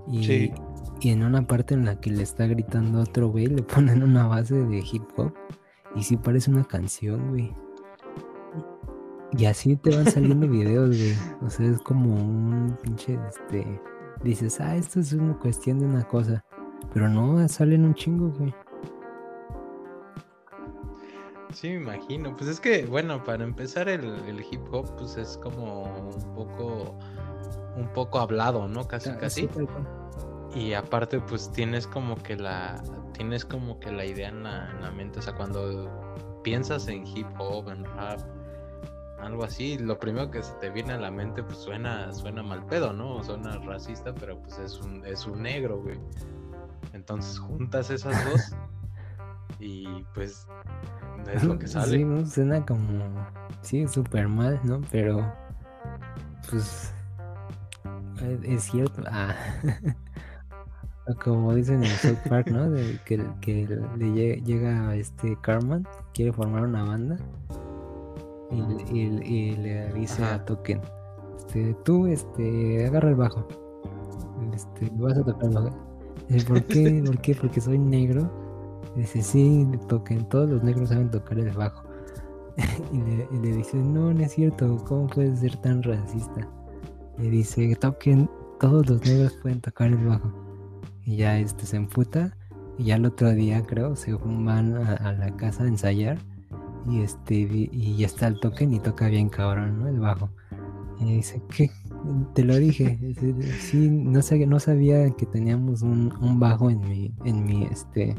Y, 0.06 0.52
y 1.00 1.10
en 1.10 1.24
una 1.24 1.46
parte 1.46 1.74
en 1.74 1.86
la 1.86 1.98
que 1.98 2.10
le 2.10 2.22
está 2.22 2.46
gritando 2.46 2.98
a 2.98 3.02
otro 3.02 3.28
güey, 3.28 3.46
le 3.46 3.62
ponen 3.62 4.02
una 4.02 4.26
base 4.26 4.54
de 4.54 4.78
hip 4.78 5.04
hop. 5.16 5.32
Y 5.96 6.02
sí 6.02 6.16
parece 6.16 6.50
una 6.50 6.64
canción, 6.64 7.30
güey. 7.30 7.54
Y 9.36 9.46
así 9.46 9.76
te 9.76 9.96
van 9.96 10.10
saliendo 10.10 10.46
videos, 10.46 10.88
güey. 10.88 11.16
O 11.44 11.50
sea, 11.50 11.66
es 11.66 11.80
como 11.80 12.14
un 12.14 12.76
pinche, 12.82 13.18
este... 13.28 13.80
Dices, 14.22 14.60
ah, 14.60 14.76
esto 14.76 15.00
es 15.00 15.12
una 15.14 15.36
cuestión 15.38 15.80
de 15.80 15.86
una 15.86 16.04
cosa. 16.06 16.44
Pero 16.92 17.08
no, 17.08 17.48
salen 17.48 17.84
un 17.84 17.94
chingo, 17.94 18.28
güey. 18.30 18.54
Sí, 21.52 21.68
me 21.70 21.76
imagino. 21.76 22.36
Pues 22.36 22.50
es 22.50 22.60
que, 22.60 22.86
bueno, 22.86 23.24
para 23.24 23.42
empezar 23.42 23.88
el, 23.88 24.44
hip 24.50 24.62
hop, 24.70 24.94
pues 24.96 25.16
es 25.16 25.38
como 25.38 25.84
un 25.84 26.34
poco, 26.34 26.98
un 27.76 27.88
poco 27.94 28.20
hablado, 28.20 28.68
¿no? 28.68 28.86
Casi, 28.86 29.10
ah, 29.10 29.18
casi. 29.18 29.48
y 30.54 30.74
aparte, 30.74 31.20
pues 31.20 31.50
tienes 31.52 31.86
como 31.86 32.16
que 32.16 32.36
la, 32.36 32.82
tienes 33.12 33.44
como 33.44 33.80
que 33.80 33.90
la 33.90 34.04
idea 34.04 34.28
en 34.28 34.42
la, 34.44 34.70
en 34.70 34.82
la 34.82 34.90
mente. 34.90 35.18
O 35.18 35.22
sea, 35.22 35.34
cuando 35.34 35.90
piensas 36.42 36.86
en 36.88 37.06
hip 37.06 37.26
hop, 37.38 37.70
en 37.70 37.84
rap, 37.84 38.20
algo 39.22 39.44
así, 39.44 39.78
lo 39.78 39.98
primero 39.98 40.30
que 40.30 40.42
se 40.42 40.52
te 40.54 40.70
viene 40.70 40.92
a 40.92 40.98
la 40.98 41.10
mente 41.10 41.42
pues 41.42 41.58
suena, 41.58 42.12
suena 42.12 42.42
mal 42.42 42.66
pedo, 42.66 42.92
¿no? 42.92 43.22
Suena 43.22 43.56
racista, 43.58 44.12
pero 44.14 44.40
pues 44.40 44.58
es 44.58 44.80
un, 44.80 45.06
es 45.06 45.26
un 45.26 45.42
negro, 45.42 45.80
güey. 45.80 45.98
Entonces 46.92 47.38
juntas 47.38 47.90
esas 47.90 48.24
dos 48.30 48.56
y 49.60 50.04
pues 50.14 50.46
es 51.32 51.44
lo 51.44 51.56
que 51.58 51.68
sale. 51.68 51.98
Sí, 51.98 52.04
¿no? 52.04 52.26
suena 52.26 52.66
como, 52.66 53.04
sí, 53.62 53.86
súper 53.86 54.26
mal, 54.26 54.60
¿no? 54.64 54.80
Pero 54.90 55.32
pues 56.50 56.92
es 58.42 58.64
cierto. 58.64 59.02
Ah. 61.04 61.14
Como 61.24 61.52
dicen 61.52 61.82
en 61.82 61.90
South 61.90 62.28
Park, 62.28 62.46
¿no? 62.46 62.70
De 62.70 62.96
que, 63.04 63.20
que 63.40 63.66
le 63.96 64.40
llega 64.40 64.94
este 64.94 65.36
Carman, 65.42 65.84
quiere 66.14 66.32
formar 66.32 66.62
una 66.62 66.84
banda 66.84 67.16
y, 68.52 69.56
le 69.56 69.92
dice 69.92 70.24
a 70.24 70.44
Token, 70.44 70.80
este, 71.38 71.74
tú, 71.84 72.06
este, 72.06 72.86
agarra 72.86 73.10
el 73.10 73.16
bajo, 73.16 73.46
este, 74.54 74.90
vas 74.94 75.16
a 75.18 75.24
tocar 75.24 75.44
el 75.48 75.54
bajo. 75.54 75.78
¿Por 76.46 76.64
qué? 76.64 77.02
¿Por 77.04 77.18
qué? 77.20 77.34
Porque 77.34 77.60
soy 77.60 77.78
negro. 77.78 78.30
Dice, 78.96 79.22
sí, 79.22 79.66
Token, 79.88 80.28
todos 80.28 80.50
los 80.50 80.62
negros 80.62 80.90
saben 80.90 81.10
tocar 81.10 81.38
el 81.38 81.50
bajo. 81.50 81.82
y, 82.92 82.98
le, 82.98 83.28
y 83.32 83.38
le 83.38 83.56
dice, 83.56 83.76
no, 83.78 84.12
no 84.12 84.20
es 84.20 84.32
cierto, 84.32 84.82
¿cómo 84.86 85.06
puedes 85.06 85.40
ser 85.40 85.56
tan 85.56 85.82
racista? 85.82 86.46
Le 87.18 87.30
dice, 87.30 87.74
Token, 87.76 88.28
todos 88.60 88.88
los 88.88 89.04
negros 89.04 89.32
pueden 89.42 89.60
tocar 89.60 89.88
el 89.88 90.06
bajo. 90.06 90.32
Y 91.04 91.16
ya 91.16 91.38
este 91.38 91.66
se 91.66 91.76
emputa. 91.76 92.36
Y 92.78 92.84
ya 92.84 92.96
el 92.96 93.06
otro 93.06 93.30
día, 93.32 93.62
creo, 93.62 93.96
se 93.96 94.14
van 94.14 94.74
a, 94.76 95.12
la 95.12 95.36
casa 95.36 95.64
a 95.64 95.68
ensayar. 95.68 96.18
Y 96.88 97.02
este 97.02 97.34
y 97.34 97.96
ya 97.96 98.06
está 98.06 98.26
el 98.26 98.40
token 98.40 98.74
y 98.74 98.80
toca 98.80 99.08
bien 99.08 99.28
cabrón, 99.28 99.78
¿no? 99.78 99.88
El 99.88 100.00
bajo. 100.00 100.30
Y 101.00 101.16
dice, 101.16 101.42
¿qué? 101.48 101.70
Te 102.34 102.44
lo 102.44 102.56
dije. 102.56 102.98
Sí, 103.60 103.88
no, 103.90 104.22
sé, 104.22 104.46
no 104.46 104.58
sabía 104.58 105.10
que 105.10 105.26
teníamos 105.26 105.82
un, 105.82 106.12
un 106.20 106.38
bajo 106.38 106.70
en 106.70 106.80
mi, 106.80 107.14
en 107.24 107.44
mi, 107.44 107.64
este, 107.64 108.14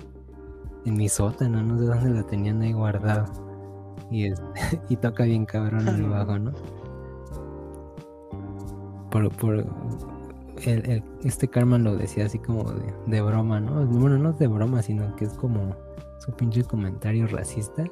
en 0.86 0.96
mi 0.96 1.10
sótano, 1.10 1.62
no 1.64 1.78
sé 1.78 1.86
dónde 1.86 2.10
lo 2.10 2.26
tenían 2.26 2.62
ahí 2.62 2.74
guardado. 2.74 3.26
Y, 4.12 4.28
este, 4.28 4.82
y 4.90 4.96
toca 4.98 5.24
bien 5.24 5.46
cabrón 5.46 5.88
el 5.88 6.04
bajo, 6.10 6.40
¿no? 6.40 6.52
Por, 9.12 9.30
por, 9.38 9.66
el, 10.66 11.04
este 11.24 11.48
Carmen 11.48 11.84
lo 11.84 11.96
decía 11.96 12.26
así 12.26 12.40
como 12.40 12.64
de, 13.08 13.22
broma, 13.22 13.60
¿no? 13.60 13.86
Bueno, 13.86 14.18
no 14.18 14.34
de 14.34 14.48
broma, 14.48 14.82
sino 14.82 15.16
que 15.16 15.26
es 15.26 15.34
como 15.34 15.76
su 16.20 16.32
pinche 16.34 16.64
comentario 16.64 17.28
racista. 17.28 17.86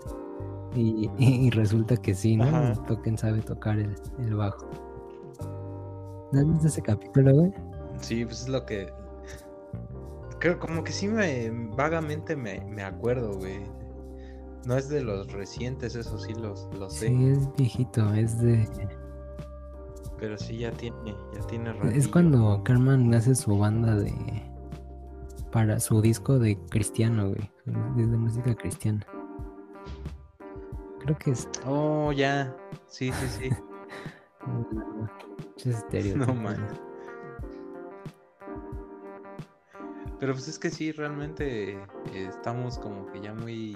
Y, 0.73 1.49
resulta 1.51 1.97
que 1.97 2.13
sí, 2.13 2.37
¿no? 2.37 2.73
Token 2.83 3.17
sabe 3.17 3.41
tocar 3.41 3.77
el, 3.77 3.95
bajo. 4.35 4.69
¿No 6.31 6.39
has 6.39 6.47
visto 6.47 6.67
ese 6.67 6.81
capítulo, 6.81 7.33
güey? 7.33 7.53
Sí, 7.99 8.25
pues 8.25 8.43
es 8.43 8.49
lo 8.49 8.65
que. 8.65 8.91
Creo 10.39 10.59
como 10.59 10.83
que 10.83 10.91
sí 10.91 11.07
me. 11.07 11.49
Vagamente 11.75 12.35
me, 12.35 12.61
me 12.65 12.83
acuerdo, 12.83 13.33
güey. 13.33 13.59
No 14.65 14.77
es 14.77 14.89
de 14.89 15.03
los 15.03 15.31
recientes, 15.33 15.95
eso 15.95 16.17
sí 16.19 16.33
los, 16.35 16.69
los 16.77 16.93
sé. 16.93 17.07
Sí, 17.07 17.25
es 17.25 17.55
viejito, 17.55 18.13
es 18.13 18.39
de 18.39 18.67
pero 20.21 20.37
sí 20.37 20.59
ya 20.59 20.71
tiene, 20.71 20.95
ya 21.33 21.47
tiene 21.47 21.73
Es 21.95 22.07
cuando 22.07 22.61
Carmen 22.63 23.11
hace 23.13 23.33
su 23.33 23.57
banda 23.57 23.95
de 23.95 24.13
para 25.51 25.79
su 25.79 25.99
disco 25.99 26.37
de 26.37 26.57
cristiano, 26.69 27.29
güey, 27.29 27.51
de 27.95 28.17
música 28.17 28.55
cristiana. 28.55 29.05
Creo 31.03 31.17
que 31.17 31.31
es. 31.31 31.49
Oh, 31.65 32.11
ya. 32.11 32.55
Sí, 32.87 33.11
sí, 33.11 33.27
sí. 33.27 33.49
es. 35.69 36.15
No 36.15 36.33
man. 36.33 36.67
Pero 40.19 40.33
pues 40.33 40.47
es 40.47 40.59
que 40.59 40.69
sí, 40.69 40.91
realmente 40.91 41.73
eh, 41.73 41.79
estamos 42.13 42.77
como 42.77 43.11
que 43.11 43.21
ya 43.21 43.33
muy 43.33 43.75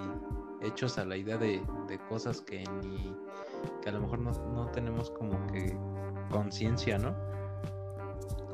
hechos 0.62 0.96
a 0.96 1.04
la 1.04 1.16
idea 1.16 1.36
de, 1.36 1.60
de 1.88 1.98
cosas 2.08 2.40
que 2.40 2.62
ni 2.82 3.16
que 3.82 3.88
a 3.88 3.92
lo 3.92 4.00
mejor 4.00 4.20
no, 4.20 4.30
no 4.52 4.70
tenemos 4.70 5.10
como 5.10 5.44
que 5.48 5.76
conciencia, 6.30 6.98
¿no? 6.98 7.14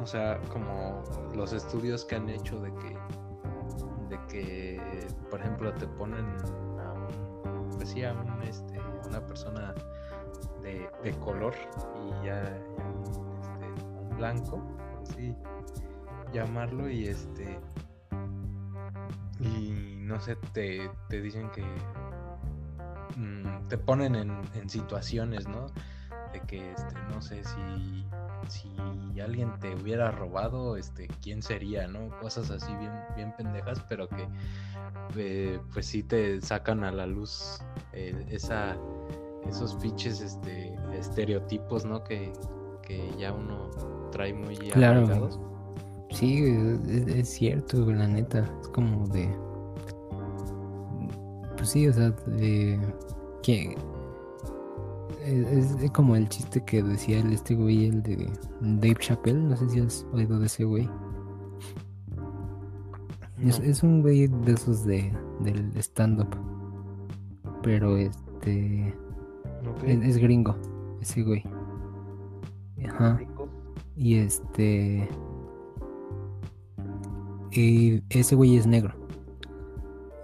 O 0.00 0.06
sea, 0.06 0.40
como 0.48 1.02
los 1.34 1.52
estudios 1.52 2.04
que 2.04 2.16
han 2.16 2.28
hecho 2.28 2.60
de 2.60 2.72
que, 2.74 2.98
de 4.08 4.26
que, 4.28 5.06
por 5.30 5.40
ejemplo, 5.40 5.72
te 5.74 5.86
ponen 5.86 6.26
a 7.82 8.12
un, 8.12 8.42
este, 8.42 8.78
una 9.08 9.24
persona 9.26 9.74
de, 10.62 10.88
de 11.02 11.10
color 11.18 11.54
y 11.96 12.26
ya, 12.26 12.40
este, 12.42 13.82
un 14.00 14.16
blanco, 14.16 14.62
así 15.02 15.34
llamarlo 16.32 16.88
y 16.88 17.08
este 17.08 17.60
y 19.40 19.96
no 19.98 20.20
sé, 20.20 20.36
te, 20.52 20.88
te 21.08 21.20
dicen 21.20 21.50
que 21.50 21.62
mm, 23.16 23.68
te 23.68 23.76
ponen 23.78 24.14
en, 24.14 24.40
en 24.54 24.68
situaciones, 24.68 25.48
¿no? 25.48 25.66
De 26.32 26.40
que 26.40 26.72
este, 26.72 26.94
no 27.10 27.20
sé 27.20 27.42
si, 27.44 28.04
si 28.48 29.20
alguien 29.20 29.52
te 29.60 29.74
hubiera 29.74 30.10
robado, 30.10 30.76
este, 30.76 31.08
quién 31.22 31.42
sería, 31.42 31.86
¿no? 31.86 32.10
Cosas 32.20 32.50
así 32.50 32.74
bien, 32.76 32.92
bien 33.16 33.34
pendejas, 33.36 33.80
pero 33.88 34.08
que 34.08 34.26
eh, 35.16 35.60
pues 35.72 35.86
sí 35.86 36.02
te 36.02 36.40
sacan 36.40 36.84
a 36.84 36.90
la 36.90 37.06
luz 37.06 37.60
eh, 37.92 38.26
esa, 38.30 38.76
esos 39.48 39.74
pinches 39.76 40.20
este, 40.20 40.74
estereotipos, 40.92 41.84
¿no? 41.84 42.02
Que, 42.04 42.32
que 42.82 43.10
ya 43.18 43.32
uno 43.32 43.70
trae 44.10 44.32
muy 44.32 44.56
claro. 44.56 45.30
Sí, 46.12 46.44
es, 47.08 47.28
cierto, 47.30 47.90
la 47.90 48.06
neta. 48.06 48.44
Es 48.60 48.68
como 48.68 49.06
de. 49.08 49.34
Pues 51.56 51.70
sí, 51.70 51.88
o 51.88 51.92
sea, 51.92 52.10
de. 52.26 52.78
Que 53.42 53.74
es, 55.24 55.90
como 55.92 56.16
el 56.16 56.28
chiste 56.28 56.64
que 56.64 56.82
decía 56.82 57.20
el 57.20 57.32
este 57.32 57.54
güey, 57.54 57.86
el 57.86 58.02
de 58.02 58.30
Dave 58.60 58.96
Chappelle. 58.98 59.38
No 59.38 59.56
sé 59.56 59.68
si 59.68 59.80
has 59.80 60.06
oído 60.12 60.38
de 60.38 60.46
ese 60.46 60.64
güey. 60.64 60.88
Es, 63.38 63.82
un 63.82 64.02
güey 64.02 64.28
de 64.28 64.52
esos 64.52 64.84
de 64.84 65.12
del 65.40 65.76
stand-up. 65.76 66.28
Pero 67.62 67.96
este. 67.96 68.94
Es, 69.84 70.18
gringo, 70.18 70.56
ese 71.00 71.22
güey. 71.22 71.44
Ajá. 72.88 73.20
Y 73.96 74.16
este. 74.16 75.08
Y 77.50 78.02
ese 78.10 78.34
güey 78.34 78.56
es 78.56 78.66
negro. 78.66 78.94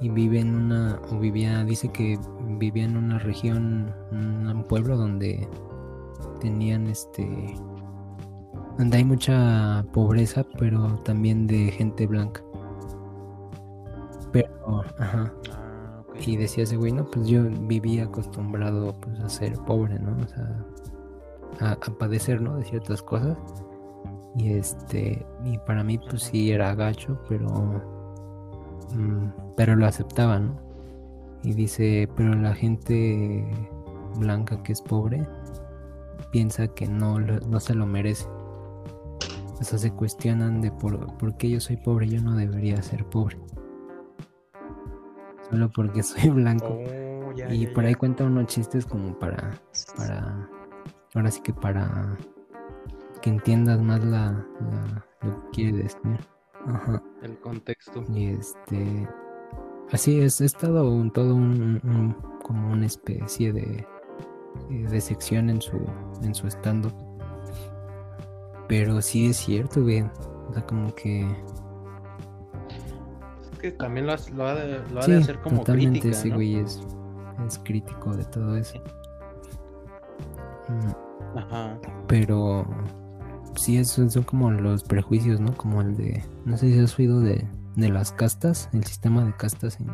Y 0.01 0.09
vive 0.09 0.41
en 0.41 0.55
una. 0.55 1.01
O 1.11 1.19
vivía. 1.19 1.65
Dice 1.65 1.89
que 1.89 2.19
vivía 2.59 2.85
en 2.85 2.97
una 2.97 3.19
región, 3.19 3.93
un 4.13 4.65
pueblo 4.69 4.97
donde 4.97 5.49
tenían 6.41 6.87
este 6.87 7.57
donde 8.79 8.99
hay 8.99 9.05
mucha 9.05 9.85
pobreza, 9.93 10.45
pero 10.57 10.95
también 11.05 11.49
de 11.49 11.73
gente 11.73 12.07
blanca. 12.07 12.43
Pero, 14.33 14.85
ajá. 14.99 15.33
Ah, 15.51 16.03
y 16.25 16.37
decía 16.37 16.65
ese 16.65 16.77
güey, 16.77 16.93
no, 16.93 17.05
pues 17.05 17.27
yo 17.27 17.45
vivía 17.63 18.05
acostumbrado 18.05 18.95
pues, 19.01 19.19
a 19.21 19.29
ser 19.29 19.55
pobre, 19.67 19.99
¿no? 19.99 20.17
O 20.23 20.29
sea, 20.29 20.65
a, 21.61 21.77
padecer, 21.99 22.41
¿no? 22.41 22.57
De 22.57 22.65
ciertas 22.65 23.03
cosas. 23.03 23.37
Y 24.37 24.53
este, 24.53 25.27
y 25.45 25.59
para 25.59 25.83
mí 25.83 25.99
pues 25.99 26.23
sí 26.23 26.53
era 26.53 26.75
gacho, 26.75 27.21
pero, 27.29 27.98
pero 29.57 29.77
lo 29.77 29.87
aceptaba, 29.87 30.39
¿no? 30.39 30.57
Y 31.43 31.55
dice, 31.55 32.09
pero 32.17 32.35
la 32.35 32.55
gente 32.55 33.47
blanca 34.17 34.63
que 34.63 34.73
es 34.73 34.83
pobre 34.83 35.27
piensa 36.31 36.69
que 36.69 36.87
no, 36.87 37.19
no 37.19 37.61
se 37.61 37.75
lo 37.75 37.87
merece. 37.87 38.27
O 39.61 39.65
sea, 39.65 39.79
se 39.79 39.93
cuestionan 39.93 40.61
de 40.61 40.71
por, 40.71 41.17
por 41.17 41.37
qué 41.37 41.51
yo 41.51 41.61
soy 41.61 41.77
pobre, 41.77 42.09
yo 42.09 42.21
no 42.21 42.37
debería 42.37 42.81
ser 42.83 43.05
pobre. 43.05 43.39
Solo 45.51 45.71
porque 45.71 46.03
soy 46.03 46.31
blanco. 46.31 46.79
Oh, 46.79 47.53
y 47.53 47.67
por 47.69 47.85
ahí 47.85 47.95
cuenta 47.95 48.25
unos 48.25 48.47
chistes 48.47 48.87
como 48.87 49.19
para, 49.19 49.61
para, 49.97 50.49
ahora 51.15 51.31
sí 51.31 51.41
que 51.41 51.53
para 51.53 52.17
que 53.23 53.31
entiendas 53.31 53.81
más 53.81 54.05
la, 54.05 54.47
lo 55.23 55.43
que 55.43 55.51
quiere 55.53 55.79
decir. 55.79 56.19
Ajá. 56.69 57.03
El 57.23 57.39
contexto. 57.39 58.05
Y 58.15 58.29
este, 58.29 59.09
Así 59.91 60.21
es, 60.21 60.41
es 60.43 60.53
todo 60.53 60.91
un, 60.91 61.11
todo 61.11 61.35
un, 61.35 62.15
como 62.43 62.73
una 62.73 62.85
especie 62.85 63.53
de, 63.55 63.87
de 64.69 65.01
sección 65.01 65.49
en 65.49 65.63
su, 65.63 65.79
en 66.23 66.35
su 66.35 66.47
stand-up. 66.47 66.93
Pero 68.69 69.01
sí 69.01 69.31
es 69.31 69.39
cierto, 69.39 69.83
güey. 69.83 70.03
O 70.03 70.53
sea, 70.53 70.67
como 70.67 70.95
que. 70.95 71.27
Es 73.51 73.59
que 73.59 73.71
también 73.73 74.07
lo, 74.07 74.13
ha, 74.13 74.17
de, 74.55 74.83
lo 74.93 75.01
ha 75.01 75.07
de 75.07 75.17
hacer 75.17 75.41
como 75.41 75.61
totalmente 75.61 76.11
ese 76.11 76.29
güey 76.29 76.57
es, 76.57 76.83
es 77.47 77.59
crítico 77.61 78.15
de 78.15 78.25
todo 78.27 78.59
eso. 78.59 78.79
Mm, 80.69 81.39
Ajá. 81.39 81.79
Pero 82.09 82.67
sí, 83.59 83.77
eso 83.77 84.09
son 84.09 84.23
como 84.23 84.51
los 84.51 84.85
prejuicios, 84.85 85.41
¿no? 85.41 85.57
Como 85.57 85.81
el 85.81 85.97
de, 85.97 86.25
no 86.45 86.57
sé 86.57 86.73
si 86.73 86.79
has 86.79 86.99
oído 86.99 87.21
de, 87.21 87.47
de 87.77 87.89
las 87.89 88.13
castas, 88.13 88.69
el 88.73 88.85
sistema 88.85 89.25
de 89.25 89.37
castas 89.37 89.79
en, 89.81 89.91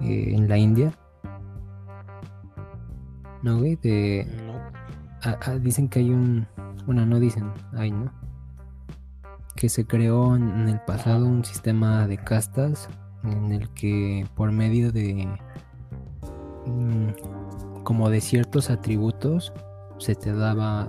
eh, 0.00 0.34
en 0.34 0.48
la 0.48 0.58
India. 0.58 0.92
No, 3.42 3.58
güey, 3.58 3.76
de... 3.76 4.26
dicen 5.60 5.88
que 5.88 6.00
hay 6.00 6.10
un... 6.10 6.46
Bueno, 6.86 7.06
no 7.06 7.20
dicen, 7.20 7.50
hay, 7.74 7.90
¿no? 7.90 8.12
Que 9.54 9.68
se 9.68 9.86
creó 9.86 10.36
en 10.36 10.68
el 10.68 10.80
pasado 10.80 11.26
un 11.26 11.44
sistema 11.44 12.06
de 12.06 12.18
castas 12.18 12.88
en 13.24 13.52
el 13.52 13.68
que 13.70 14.26
por 14.34 14.52
medio 14.52 14.92
de... 14.92 15.28
Mm, 16.66 17.82
como 17.84 18.10
de 18.10 18.20
ciertos 18.20 18.70
atributos 18.70 19.52
se 19.98 20.14
te 20.14 20.32
daba 20.32 20.88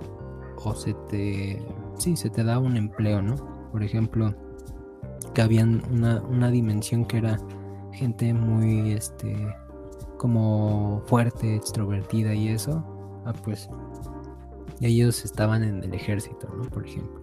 o 0.64 0.74
se 0.74 0.94
te... 1.08 1.62
Sí, 1.98 2.16
se 2.16 2.30
te 2.30 2.44
daba 2.44 2.60
un 2.60 2.76
empleo, 2.76 3.22
¿no? 3.22 3.36
Por 3.72 3.82
ejemplo, 3.82 4.34
que 5.34 5.42
habían 5.42 5.82
una, 5.92 6.22
una 6.22 6.50
dimensión 6.50 7.04
que 7.04 7.18
era 7.18 7.38
gente 7.92 8.32
muy, 8.32 8.92
este, 8.92 9.54
como 10.16 11.02
fuerte, 11.06 11.56
extrovertida 11.56 12.34
y 12.34 12.48
eso, 12.48 12.84
ah, 13.26 13.32
pues 13.44 13.68
ellos 14.80 15.24
estaban 15.24 15.62
en 15.62 15.82
el 15.82 15.94
ejército, 15.94 16.48
¿no? 16.56 16.62
Por 16.64 16.86
ejemplo. 16.86 17.20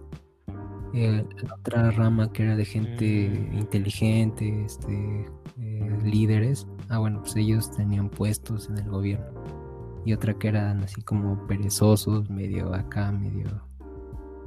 la 0.92 1.54
otra 1.54 1.90
rama 1.90 2.32
que 2.32 2.44
era 2.44 2.56
de 2.56 2.64
gente 2.64 3.28
mm. 3.28 3.58
inteligente, 3.58 4.64
este, 4.64 5.26
eh, 5.60 5.98
líderes, 6.04 6.66
ah, 6.88 6.98
bueno, 6.98 7.20
pues 7.20 7.36
ellos 7.36 7.70
tenían 7.76 8.08
puestos 8.08 8.68
en 8.68 8.78
el 8.78 8.88
gobierno. 8.88 9.57
Y 10.04 10.12
otra 10.12 10.34
que 10.34 10.48
eran 10.48 10.82
así 10.82 11.02
como 11.02 11.46
perezosos, 11.46 12.30
medio 12.30 12.74
acá, 12.74 13.12
medio, 13.12 13.46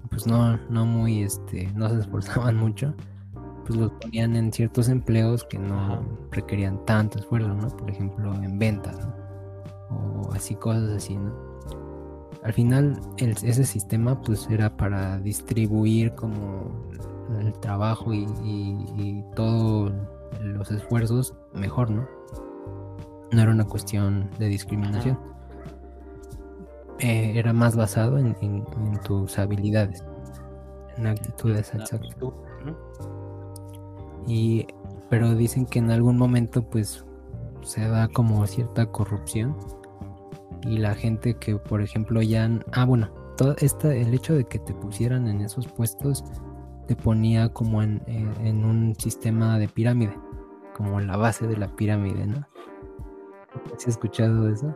pues 0.10 0.26
no, 0.26 0.58
no 0.70 0.86
muy, 0.86 1.24
este, 1.24 1.72
no 1.76 1.90
se 1.90 2.00
esforzaban 2.00 2.56
mucho 2.58 2.96
pues 3.66 3.80
los 3.80 3.92
ponían 3.94 4.36
en 4.36 4.52
ciertos 4.52 4.90
empleos 4.90 5.44
que 5.46 5.58
no 5.60 6.04
requerían 6.32 6.84
tanto 6.86 7.20
esfuerzo, 7.20 7.54
¿no? 7.54 7.68
Por 7.70 7.90
ejemplo, 7.90 8.34
en 8.36 8.58
ventas, 8.58 8.98
¿no? 9.00 9.14
O 9.96 10.34
así, 10.34 10.56
cosas 10.56 10.90
así, 10.90 11.16
¿no? 11.16 11.34
Al 12.44 12.54
final, 12.54 13.00
ese 13.18 13.66
sistema 13.66 14.20
pues 14.20 14.48
era 14.50 14.76
para 14.76 15.20
distribuir 15.20 16.16
como 16.16 16.72
el 17.40 17.54
trabajo 17.60 18.14
y, 18.14 19.24
todos 19.36 19.94
los 20.42 20.72
esfuerzos 20.72 21.36
mejor, 21.54 21.92
¿no? 21.92 22.08
No 23.32 23.42
era 23.42 23.52
una 23.52 23.66
cuestión 23.66 24.30
de 24.40 24.48
discriminación. 24.48 25.20
Eh, 27.02 27.34
era 27.36 27.52
más 27.52 27.76
basado 27.76 28.20
en, 28.20 28.36
tus 29.04 29.40
habilidades, 29.40 30.04
en 30.98 31.08
actitudes 31.08 31.74
exactas. 31.74 32.16
Y, 34.28 34.68
pero 35.10 35.34
dicen 35.34 35.66
que 35.66 35.80
en 35.80 35.90
algún 35.90 36.18
momento 36.18 36.62
pues 36.62 37.04
se 37.64 37.88
da 37.88 38.08
como 38.08 38.46
cierta 38.46 38.86
corrupción 38.86 39.58
y 40.64 40.78
la 40.78 40.94
gente 40.94 41.36
que 41.36 41.56
por 41.58 41.82
ejemplo 41.82 42.22
ya 42.22 42.50
ah 42.72 42.86
bueno 42.86 43.10
todo 43.36 43.56
esta 43.58 43.96
el 43.96 44.14
hecho 44.14 44.36
de 44.36 44.46
que 44.46 44.60
te 44.60 44.74
pusieran 44.74 45.28
en 45.28 45.42
esos 45.42 45.68
puestos 45.68 46.24
te 46.88 46.96
ponía 46.96 47.50
como 47.50 47.82
en, 47.82 48.02
en, 48.08 48.64
un 48.64 48.96
sistema 48.96 49.58
de 49.58 49.68
pirámide 49.68 50.14
como 50.76 51.00
la 51.00 51.18
base 51.18 51.48
de 51.48 51.58
la 51.58 51.68
pirámide 51.76 52.28
no 52.28 52.48
¿Has 53.76 53.88
escuchado 53.88 54.50
eso? 54.50 54.76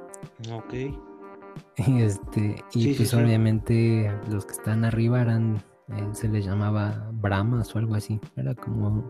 Ok. 0.51 0.73
Y 1.77 2.01
este, 2.01 2.63
y 2.73 2.93
pues 2.93 3.13
obviamente 3.13 4.11
los 4.29 4.45
que 4.45 4.53
están 4.53 4.85
arriba 4.85 5.21
eran, 5.21 5.63
eh, 5.89 6.07
se 6.13 6.27
les 6.29 6.45
llamaba 6.45 7.09
Brahmas 7.13 7.75
o 7.75 7.79
algo 7.79 7.95
así. 7.95 8.19
Era 8.35 8.55
como 8.55 9.03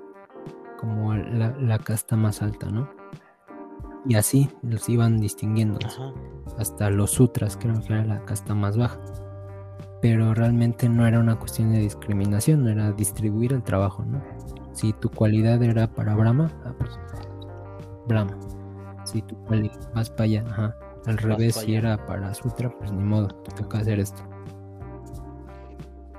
como 0.78 1.14
la, 1.14 1.80
casta 1.80 2.16
más 2.16 2.42
alta, 2.42 2.70
¿no? 2.70 2.90
Y 4.08 4.16
así 4.16 4.50
los 4.62 4.88
iban 4.88 5.20
distinguiendo. 5.20 5.80
Hasta 6.58 6.90
los 6.90 7.12
sutras, 7.12 7.58
creo 7.58 7.82
que 7.82 7.94
era 7.94 8.06
la 8.06 8.24
casta 8.26 8.54
más 8.54 8.78
baja. 8.78 9.00
Pero 10.02 10.34
realmente 10.34 10.88
no 10.88 11.08
era 11.08 11.20
una 11.20 11.38
cuestión 11.38 11.72
de 11.72 11.80
discriminación, 11.80 12.68
era 12.68 12.92
distribuir 12.92 13.54
el 13.54 13.64
trabajo, 13.64 14.06
¿no? 14.06 14.22
Si 14.74 14.94
tu 14.94 15.10
cualidad 15.10 15.62
era 15.64 15.88
para 15.88 16.16
Brahma, 16.16 16.52
ah, 16.66 16.74
pues 16.78 16.92
Brahma. 18.08 18.38
Si 19.06 19.22
tu 19.22 19.36
cualidad 19.46 19.92
vas 19.94 20.10
para 20.10 20.24
allá, 20.24 20.46
ajá. 20.48 20.76
Al 21.06 21.18
revés, 21.18 21.56
si 21.56 21.76
era 21.76 22.04
para 22.06 22.34
Sutra, 22.34 22.70
pues 22.78 22.92
ni 22.92 23.04
modo, 23.04 23.28
te 23.28 23.52
toca 23.52 23.80
hacer 23.80 24.00
esto. 24.00 24.24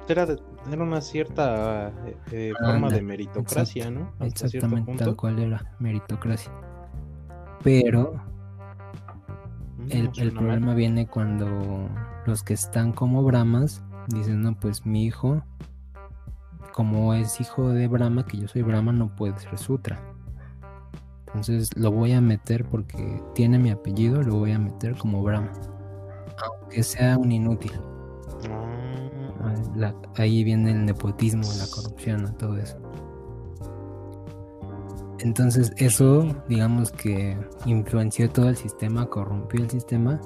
Era 0.08 0.24
de, 0.26 0.38
era 0.70 0.82
una 0.82 1.00
cierta 1.00 1.88
eh, 2.06 2.16
eh, 2.30 2.52
forma 2.58 2.88
de 2.90 3.02
meritocracia, 3.02 3.90
¿no? 3.90 4.12
exactamente, 4.20 4.94
tal 4.96 5.16
cual 5.16 5.38
era 5.40 5.74
meritocracia. 5.80 6.52
Pero 7.64 8.14
mm, 9.78 9.90
el, 9.90 10.32
problema 10.32 10.74
viene 10.74 11.08
cuando 11.08 11.88
los 12.24 12.44
que 12.44 12.54
están 12.54 12.92
como 12.92 13.24
Brahmas 13.24 13.82
dicen, 14.06 14.42
no, 14.42 14.54
pues 14.54 14.86
mi 14.86 15.04
hijo, 15.04 15.42
como 16.72 17.14
es 17.14 17.40
hijo 17.40 17.70
de 17.70 17.88
Brahma, 17.88 18.24
que 18.24 18.38
yo 18.38 18.46
soy 18.46 18.62
Brahma, 18.62 18.92
no 18.92 19.14
puede 19.16 19.36
ser 19.40 19.58
Sutra. 19.58 20.00
Entonces 21.26 21.70
lo 21.76 21.90
voy 21.90 22.12
a 22.12 22.20
meter 22.20 22.64
porque 22.64 23.22
tiene 23.34 23.58
mi 23.58 23.70
apellido, 23.70 24.22
lo 24.22 24.36
voy 24.36 24.52
a 24.52 24.58
meter 24.58 24.96
como 24.96 25.22
Brahma. 25.22 25.52
Aunque 26.38 26.82
sea 26.82 27.18
un 27.18 27.32
inútil 27.32 27.72
ahí 30.16 30.44
viene 30.44 30.72
el 30.72 30.84
nepotismo, 30.84 31.42
la 31.58 31.66
corrupción, 31.70 32.34
todo 32.38 32.56
eso. 32.56 32.76
Entonces 35.20 35.72
eso, 35.76 36.26
digamos 36.48 36.92
que 36.92 37.36
influenció 37.64 38.30
todo 38.30 38.48
el 38.48 38.56
sistema, 38.56 39.06
corrompió 39.06 39.62
el 39.62 39.70
sistema 39.70 40.20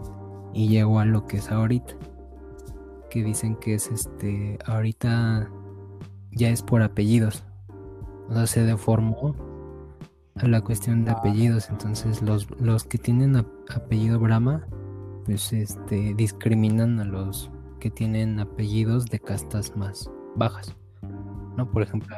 y 0.52 0.68
llegó 0.68 0.98
a 1.00 1.04
lo 1.04 1.26
que 1.26 1.38
es 1.38 1.50
ahorita. 1.50 1.94
Que 3.08 3.22
dicen 3.24 3.56
que 3.56 3.74
es 3.74 3.88
este, 3.88 4.58
ahorita 4.66 5.50
ya 6.32 6.50
es 6.50 6.62
por 6.62 6.82
apellidos. 6.82 7.44
O 8.28 8.34
sea, 8.34 8.46
se 8.46 8.64
deformó 8.64 9.34
a 10.42 10.48
la 10.48 10.60
cuestión 10.60 11.04
de 11.04 11.12
apellidos. 11.12 11.70
Entonces 11.70 12.22
los, 12.22 12.48
los 12.60 12.84
que 12.84 12.98
tienen 12.98 13.36
apellido 13.36 14.18
Brahma, 14.18 14.66
pues 15.24 15.52
este, 15.52 16.14
discriminan 16.14 17.00
a 17.00 17.04
los 17.04 17.50
que 17.78 17.90
tienen 17.90 18.38
apellidos 18.38 19.06
de 19.06 19.18
castas 19.18 19.76
más 19.76 20.10
bajas. 20.36 20.76
¿No? 21.56 21.70
Por 21.70 21.82
ejemplo. 21.82 22.16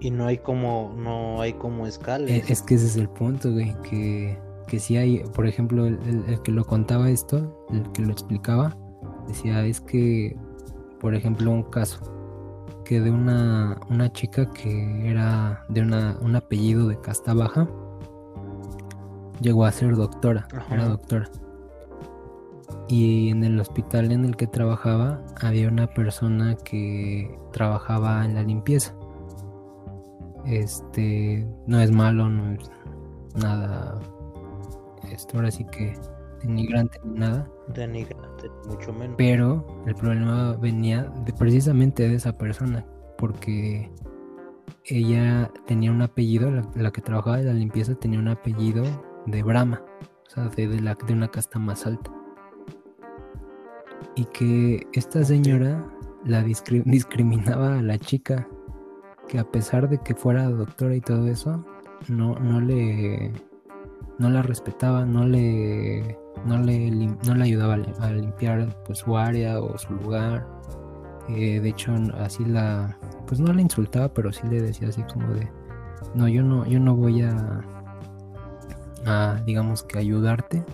Y 0.00 0.10
no 0.10 0.26
hay 0.26 0.38
como, 0.38 0.94
no 0.96 1.40
hay 1.40 1.52
como 1.54 1.86
escala. 1.86 2.26
E, 2.26 2.44
es, 2.48 2.62
que 2.62 2.74
ese 2.74 2.86
es 2.86 2.96
el 2.96 3.08
punto, 3.08 3.52
güey, 3.52 3.74
que, 3.82 4.38
que 4.66 4.78
si 4.78 4.96
hay, 4.96 5.22
por 5.34 5.46
ejemplo, 5.46 5.86
el, 5.86 6.40
que 6.42 6.52
lo 6.52 6.64
contaba 6.64 7.10
esto, 7.10 7.66
el 7.70 7.90
que 7.92 8.02
lo 8.02 8.12
explicaba, 8.12 8.76
decía, 9.28 9.64
es 9.66 9.80
que, 9.80 10.36
por 11.00 11.14
ejemplo, 11.14 11.50
un 11.50 11.64
caso, 11.64 12.00
que 12.90 13.00
de 13.00 13.12
una, 13.12 13.78
una 13.88 14.12
chica 14.12 14.50
que 14.50 15.08
era 15.08 15.64
de 15.68 15.80
una, 15.80 16.18
un 16.22 16.34
apellido 16.34 16.88
de 16.88 17.00
casta 17.00 17.34
baja, 17.34 17.68
llegó 19.40 19.64
a 19.64 19.70
ser 19.70 19.94
doctora, 19.94 20.48
era 20.72 20.88
doctora 20.88 21.30
y 22.88 23.28
en 23.28 23.44
el 23.44 23.60
hospital 23.60 24.10
en 24.10 24.24
el 24.24 24.34
que 24.34 24.48
trabajaba 24.48 25.22
había 25.40 25.68
una 25.68 25.86
persona 25.86 26.56
que 26.56 27.38
trabajaba 27.52 28.24
en 28.24 28.34
la 28.34 28.42
limpieza. 28.42 28.92
Este 30.44 31.46
no 31.68 31.78
es 31.78 31.92
malo, 31.92 32.28
no 32.28 32.54
es 32.54 32.68
nada. 33.40 34.00
Esto 35.12 35.36
ahora 35.36 35.52
sí 35.52 35.64
que 35.66 35.96
denigrante 36.42 36.98
ni 37.04 37.20
nada. 37.20 37.48
Denigrante, 37.68 38.19
mucho 38.68 38.92
menos. 38.92 39.14
Pero 39.16 39.82
el 39.86 39.94
problema 39.94 40.56
venía 40.56 41.04
de, 41.24 41.32
precisamente 41.32 42.08
de 42.08 42.14
esa 42.14 42.36
persona, 42.36 42.84
porque 43.18 43.90
ella 44.84 45.50
tenía 45.66 45.90
un 45.90 46.02
apellido, 46.02 46.50
la, 46.74 46.90
que 46.90 47.00
trabajaba 47.00 47.40
en 47.40 47.46
la 47.46 47.52
limpieza 47.52 47.94
tenía 47.94 48.18
un 48.18 48.28
apellido 48.28 48.84
de 49.26 49.42
Brahma, 49.42 49.82
o 50.26 50.30
sea, 50.30 50.48
de, 50.48 50.80
la, 50.80 50.94
de 50.94 51.12
una 51.12 51.28
casta 51.28 51.58
más 51.58 51.86
alta 51.86 52.10
y 54.14 54.24
que 54.26 54.86
esta 54.92 55.24
señora 55.24 55.86
la 56.24 56.42
discriminaba 56.84 57.78
a 57.78 57.82
la 57.82 57.98
chica, 57.98 58.48
que 59.28 59.38
a 59.38 59.44
pesar 59.44 59.88
de 59.88 59.98
que 59.98 60.14
fuera 60.14 60.48
doctora 60.48 60.94
y 60.96 61.00
todo 61.00 61.26
eso, 61.28 61.64
no, 62.08 62.38
no 62.38 62.60
le 62.60 63.32
no 64.18 64.28
la 64.28 64.42
respetaba, 64.42 65.06
no 65.06 65.26
le 65.26 66.18
no 66.44 66.58
le, 66.58 66.90
no 66.90 67.34
le 67.34 67.44
ayudaba 67.44 67.74
a 67.74 68.10
limpiar 68.10 68.68
pues, 68.84 68.98
su 68.98 69.16
área 69.16 69.60
o 69.60 69.76
su 69.78 69.92
lugar. 69.94 70.46
Eh, 71.28 71.60
de 71.60 71.68
hecho, 71.68 71.94
así 72.18 72.44
la 72.44 72.96
pues 73.26 73.40
no 73.40 73.52
la 73.52 73.62
insultaba, 73.62 74.12
pero 74.12 74.32
sí 74.32 74.42
le 74.48 74.60
decía 74.60 74.88
así 74.88 75.02
como 75.04 75.28
de 75.34 75.48
no, 76.14 76.26
yo 76.28 76.42
no 76.42 76.66
yo 76.66 76.80
no 76.80 76.96
voy 76.96 77.22
a 77.22 77.60
a 79.06 79.40
digamos 79.46 79.84
que 79.84 79.98
ayudarte 79.98 80.64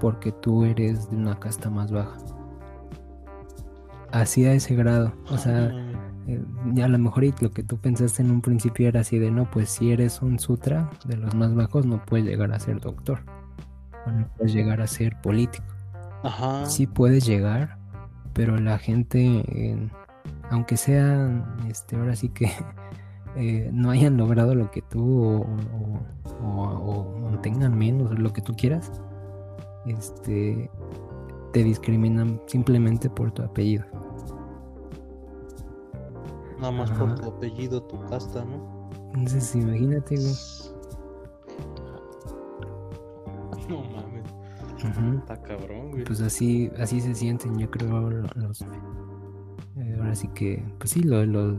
porque 0.00 0.32
tú 0.32 0.64
eres 0.64 1.08
de 1.10 1.16
una 1.16 1.38
casta 1.38 1.70
más 1.70 1.92
baja. 1.92 2.16
Así 4.10 4.44
a 4.44 4.52
ese 4.52 4.74
grado. 4.74 5.12
O 5.30 5.38
sea, 5.38 5.72
eh, 6.26 6.42
a 6.82 6.88
lo 6.88 6.98
mejor 6.98 7.24
lo 7.40 7.50
que 7.50 7.62
tú 7.62 7.78
pensaste 7.78 8.22
en 8.22 8.30
un 8.30 8.40
principio 8.40 8.88
era 8.88 9.00
así 9.00 9.18
de 9.18 9.30
no, 9.30 9.50
pues 9.50 9.70
si 9.70 9.92
eres 9.92 10.22
un 10.22 10.38
sutra 10.38 10.90
de 11.04 11.16
los 11.16 11.34
más 11.34 11.54
bajos 11.54 11.86
no 11.86 12.04
puedes 12.04 12.26
llegar 12.26 12.52
a 12.52 12.58
ser 12.58 12.80
doctor. 12.80 13.20
O 14.06 14.10
no 14.10 14.28
puedes 14.36 14.52
llegar 14.52 14.80
a 14.80 14.86
ser 14.86 15.20
político. 15.20 15.64
Ajá. 16.22 16.66
Sí 16.66 16.86
puedes 16.86 17.26
llegar, 17.26 17.78
pero 18.32 18.56
la 18.56 18.78
gente, 18.78 19.90
aunque 20.50 20.76
sean, 20.76 21.44
este, 21.68 21.96
ahora 21.96 22.16
sí 22.16 22.28
que 22.28 22.50
eh, 23.36 23.70
no 23.72 23.90
hayan 23.90 24.16
logrado 24.16 24.54
lo 24.54 24.70
que 24.70 24.82
tú 24.82 25.46
o, 26.42 27.38
tengan 27.42 27.76
menos 27.76 28.18
lo 28.18 28.32
que 28.32 28.40
tú 28.40 28.54
quieras, 28.54 28.90
este, 29.86 30.70
te 31.52 31.64
discriminan 31.64 32.40
simplemente 32.46 33.10
por 33.10 33.32
tu 33.32 33.42
apellido. 33.42 33.84
Nada 36.58 36.72
más 36.72 36.90
por 36.92 37.14
tu 37.16 37.28
apellido, 37.28 37.82
tu 37.82 38.00
casta, 38.06 38.44
¿no? 38.44 38.90
Entonces, 39.14 39.54
imagínate, 39.54 40.16
güey. 40.16 40.34
No 43.68 43.82
mames. 43.82 45.18
Está 45.18 45.40
cabrón, 45.40 45.92
güey. 45.92 46.04
Pues 46.04 46.20
así, 46.20 46.70
así 46.78 47.00
se 47.00 47.14
sienten, 47.14 47.58
yo 47.58 47.70
creo, 47.70 48.10
los. 48.10 48.62
Eh, 49.76 49.96
ahora 49.98 50.14
sí 50.14 50.28
que, 50.28 50.62
pues 50.78 50.90
sí, 50.90 51.02
los 51.02 51.58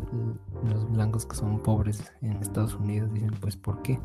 blancos 0.91 1.26
que 1.26 1.36
son 1.36 1.62
pobres 1.62 2.14
en 2.22 2.34
Estados 2.34 2.76
Unidos 2.76 3.12
dicen, 3.14 3.32
pues, 3.41 3.58
¿por 3.58 3.82
qué? 3.82 3.99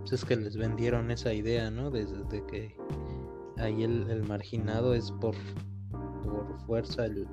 Pues 0.00 0.12
es 0.12 0.24
que 0.24 0.36
les 0.36 0.56
vendieron 0.56 1.10
esa 1.10 1.32
idea, 1.32 1.70
¿no? 1.70 1.90
Desde 1.90 2.44
que 2.46 2.76
ahí 3.58 3.82
el 3.84 4.24
marginado 4.26 4.94
es 4.94 5.12
por 5.12 5.34
por 6.22 6.58
fuerza 6.66 7.06
el, 7.06 7.26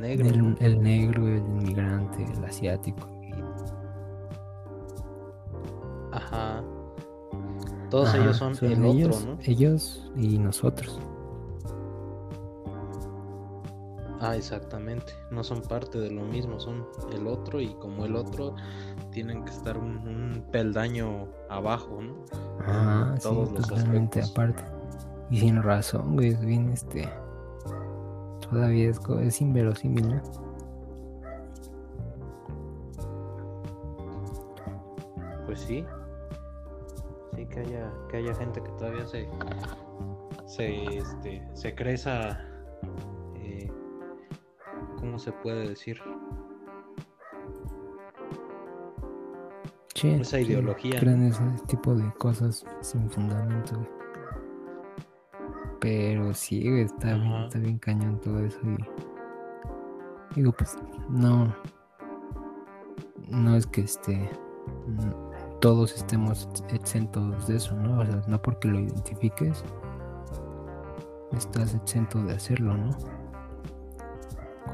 negro. 0.00 0.56
El, 0.60 0.82
negro, 0.82 1.28
el 1.28 1.38
inmigrante, 1.38 2.24
el 2.24 2.44
asiático. 2.44 3.19
Ajá. 6.12 6.62
Todos 7.90 8.14
ellos 8.14 8.36
son, 8.36 8.54
el 8.62 8.84
ellos, 8.84 9.16
otro, 9.16 9.32
¿no? 9.32 9.38
Ellos 9.42 10.10
y 10.16 10.38
nosotros. 10.38 11.00
Ah, 14.20 14.36
exactamente. 14.36 15.12
No 15.30 15.42
son 15.42 15.62
parte 15.62 15.98
de 15.98 16.10
lo 16.10 16.22
mismo, 16.22 16.60
son 16.60 16.86
el 17.12 17.26
otro 17.26 17.60
y 17.60 17.74
como 17.74 18.04
el 18.04 18.16
otro 18.16 18.54
tienen 19.10 19.44
que 19.44 19.50
estar 19.50 19.78
un, 19.78 20.44
peldaño 20.52 21.28
abajo, 21.48 22.00
¿no? 22.02 22.14
Ah, 22.60 23.14
sí, 23.18 23.28
totalmente 23.28 24.22
aparte. 24.22 24.62
Y 25.30 25.40
sin 25.40 25.62
razón, 25.62 26.14
güey, 26.14 26.28
es 26.28 26.40
bien 26.40 26.70
este 26.70 27.08
todavía 28.50 28.90
es, 28.90 29.00
es 29.22 29.40
inverosímil, 29.40 30.16
¿no? 30.16 30.22
Pues 35.46 35.60
sí. 35.60 35.84
Sí 37.40 37.46
que 37.46 37.60
haya, 37.60 37.90
que 38.10 38.18
haya 38.18 38.34
gente 38.34 38.62
que 38.62 38.68
todavía 38.72 39.06
se 39.06 39.26
se, 40.44 40.98
este, 40.98 41.42
se 41.54 41.74
cree 41.74 41.94
esa 41.94 42.38
eh, 43.36 43.72
¿cómo 44.98 45.18
se 45.18 45.32
puede 45.32 45.70
decir? 45.70 45.98
Esa 50.02 50.38
ideología. 50.38 51.00
Creen 51.00 51.28
ese 51.28 51.42
tipo 51.66 51.94
de 51.94 52.12
cosas 52.18 52.66
sin 52.82 53.10
fundamento, 53.10 53.86
pero 55.80 56.34
sí, 56.34 56.68
está, 56.80 57.14
bien, 57.14 57.32
está 57.32 57.58
bien 57.58 57.78
cañón 57.78 58.20
todo 58.20 58.44
eso. 58.44 58.60
Y 58.62 58.76
digo, 60.34 60.52
pues 60.52 60.76
no. 61.08 61.54
No 63.28 63.56
es 63.56 63.66
que 63.66 63.80
esté. 63.82 64.28
Todos 65.60 65.94
estemos 65.94 66.48
exentos 66.70 67.46
de 67.46 67.56
eso, 67.56 67.74
¿no? 67.76 68.00
O 68.00 68.06
sea, 68.06 68.22
no 68.26 68.40
porque 68.40 68.68
lo 68.68 68.80
identifiques, 68.80 69.62
estás 71.36 71.74
exento 71.74 72.22
de 72.24 72.34
hacerlo, 72.34 72.76
¿no? 72.76 72.96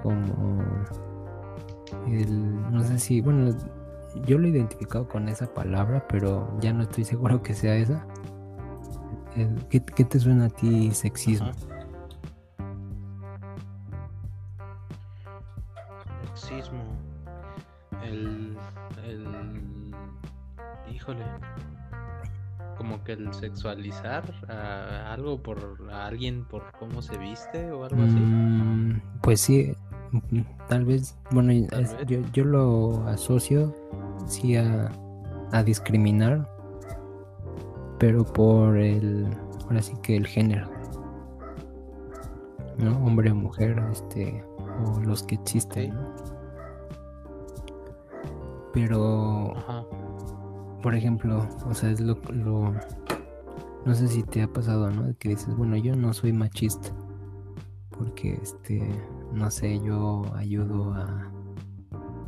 Como 0.03 0.62
el. 2.07 2.72
No 2.72 2.82
sé 2.84 2.99
si. 2.99 3.20
Bueno, 3.20 3.57
yo 4.26 4.39
lo 4.39 4.47
he 4.47 4.51
identificado 4.51 5.09
con 5.09 5.28
esa 5.28 5.53
palabra, 5.53 6.07
pero 6.09 6.49
ya 6.61 6.72
no 6.72 6.84
estoy 6.84 7.05
seguro 7.05 7.43
que 7.43 7.55
sea 7.55 7.76
esa 7.76 8.07
¿qué, 9.68 9.80
te 9.80 10.20
suena 10.20 10.47
a 10.47 10.49
ti? 10.49 10.91
Sexismo. 10.93 11.51
Sexualizar 23.57 24.23
a 24.49 25.13
algo 25.13 25.43
por 25.43 25.89
a 25.91 26.07
alguien 26.07 26.45
por 26.45 26.73
cómo 26.79 27.03
se 27.03 27.17
viste 27.19 27.71
o 27.73 27.85
algo 27.85 28.03
así. 28.03 28.15
Mm, 28.15 29.01
pues 29.23 29.41
sí, 29.41 29.73
tal 30.69 30.85
vez. 30.85 31.17
Bueno, 31.31 31.53
Yo, 32.07 32.21
yo 32.33 32.45
lo 32.45 33.07
asocio 33.09 33.75
sí 34.27 34.57
a, 34.57 34.91
a 35.53 35.63
discriminar 35.63 36.47
pero 37.99 38.25
por 38.25 38.77
el, 38.77 39.27
ahora 39.65 39.83
sí 39.83 39.95
que 40.03 40.17
el 40.17 40.27
género, 40.27 40.69
¿no? 42.79 43.05
Hombre 43.05 43.31
o 43.31 43.35
mujer, 43.35 43.83
este, 43.91 44.45
o 44.85 45.01
los 45.01 45.23
que 45.23 45.37
existen, 45.37 45.95
Pero, 48.73 49.55
por 50.83 50.95
ejemplo, 50.95 51.49
o 51.67 51.73
sea, 51.73 51.91
es 51.91 52.01
lo, 52.01 52.19
lo, 52.31 52.75
no 53.87 53.95
sé 53.95 54.09
si 54.09 54.22
te 54.22 54.43
ha 54.43 54.53
pasado, 54.53 54.91
¿no? 54.91 55.16
Que 55.18 55.30
dices, 55.30 55.57
bueno, 55.57 55.76
yo 55.76 55.97
no 55.97 56.12
soy 56.12 56.32
machista, 56.34 56.91
porque, 57.91 58.34
este, 58.43 58.87
no 59.32 59.51
sé, 59.51 59.80
yo 59.80 60.24
ayudo 60.34 60.93
a, 60.93 61.30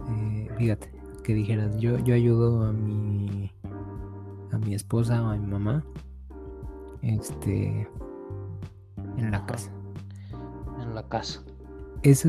eh, 0.09 0.49
fíjate, 0.57 0.91
que 1.23 1.35
dijeras, 1.35 1.79
yo, 1.79 1.99
yo 1.99 2.15
ayudo 2.15 2.65
a 2.65 2.73
mi 2.73 3.53
a 4.53 4.59
mi 4.59 4.75
esposa 4.75 5.23
o 5.23 5.29
a 5.29 5.37
mi 5.37 5.47
mamá 5.47 5.85
este 7.03 7.89
en 9.17 9.31
la 9.31 9.45
casa 9.47 9.71
en 10.81 10.95
la 10.95 11.03
casa. 11.09 11.43
Eso 12.03 12.29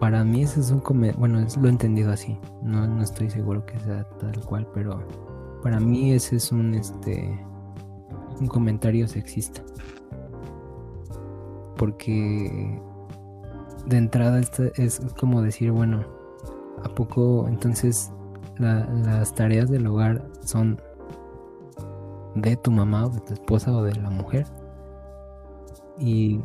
para 0.00 0.24
mí 0.24 0.42
eso 0.42 0.60
es 0.60 0.70
un 0.70 0.82
bueno 1.18 1.40
es, 1.40 1.56
lo 1.56 1.68
he 1.68 1.70
entendido 1.70 2.10
así 2.10 2.38
no, 2.62 2.86
no 2.86 3.02
estoy 3.02 3.30
seguro 3.30 3.64
que 3.66 3.78
sea 3.80 4.04
tal 4.18 4.44
cual 4.44 4.66
pero 4.72 5.06
para 5.62 5.78
mí 5.78 6.12
ese 6.12 6.36
es 6.36 6.50
un 6.50 6.74
este 6.74 7.38
un 8.42 8.48
comentario 8.48 9.08
sexista 9.08 9.62
porque 11.76 12.80
de 13.86 13.96
entrada 13.96 14.40
es 14.76 15.00
como 15.18 15.42
decir 15.42 15.72
bueno 15.72 16.04
a 16.84 16.88
poco 16.88 17.46
entonces 17.48 18.12
las 18.58 19.34
tareas 19.34 19.70
del 19.70 19.86
hogar 19.86 20.24
son 20.44 20.80
de 22.34 22.56
tu 22.56 22.70
mamá 22.70 23.06
o 23.06 23.10
de 23.10 23.20
tu 23.20 23.34
esposa 23.34 23.72
o 23.72 23.82
de 23.82 23.94
la 23.96 24.10
mujer. 24.10 24.46
Y... 25.98 26.40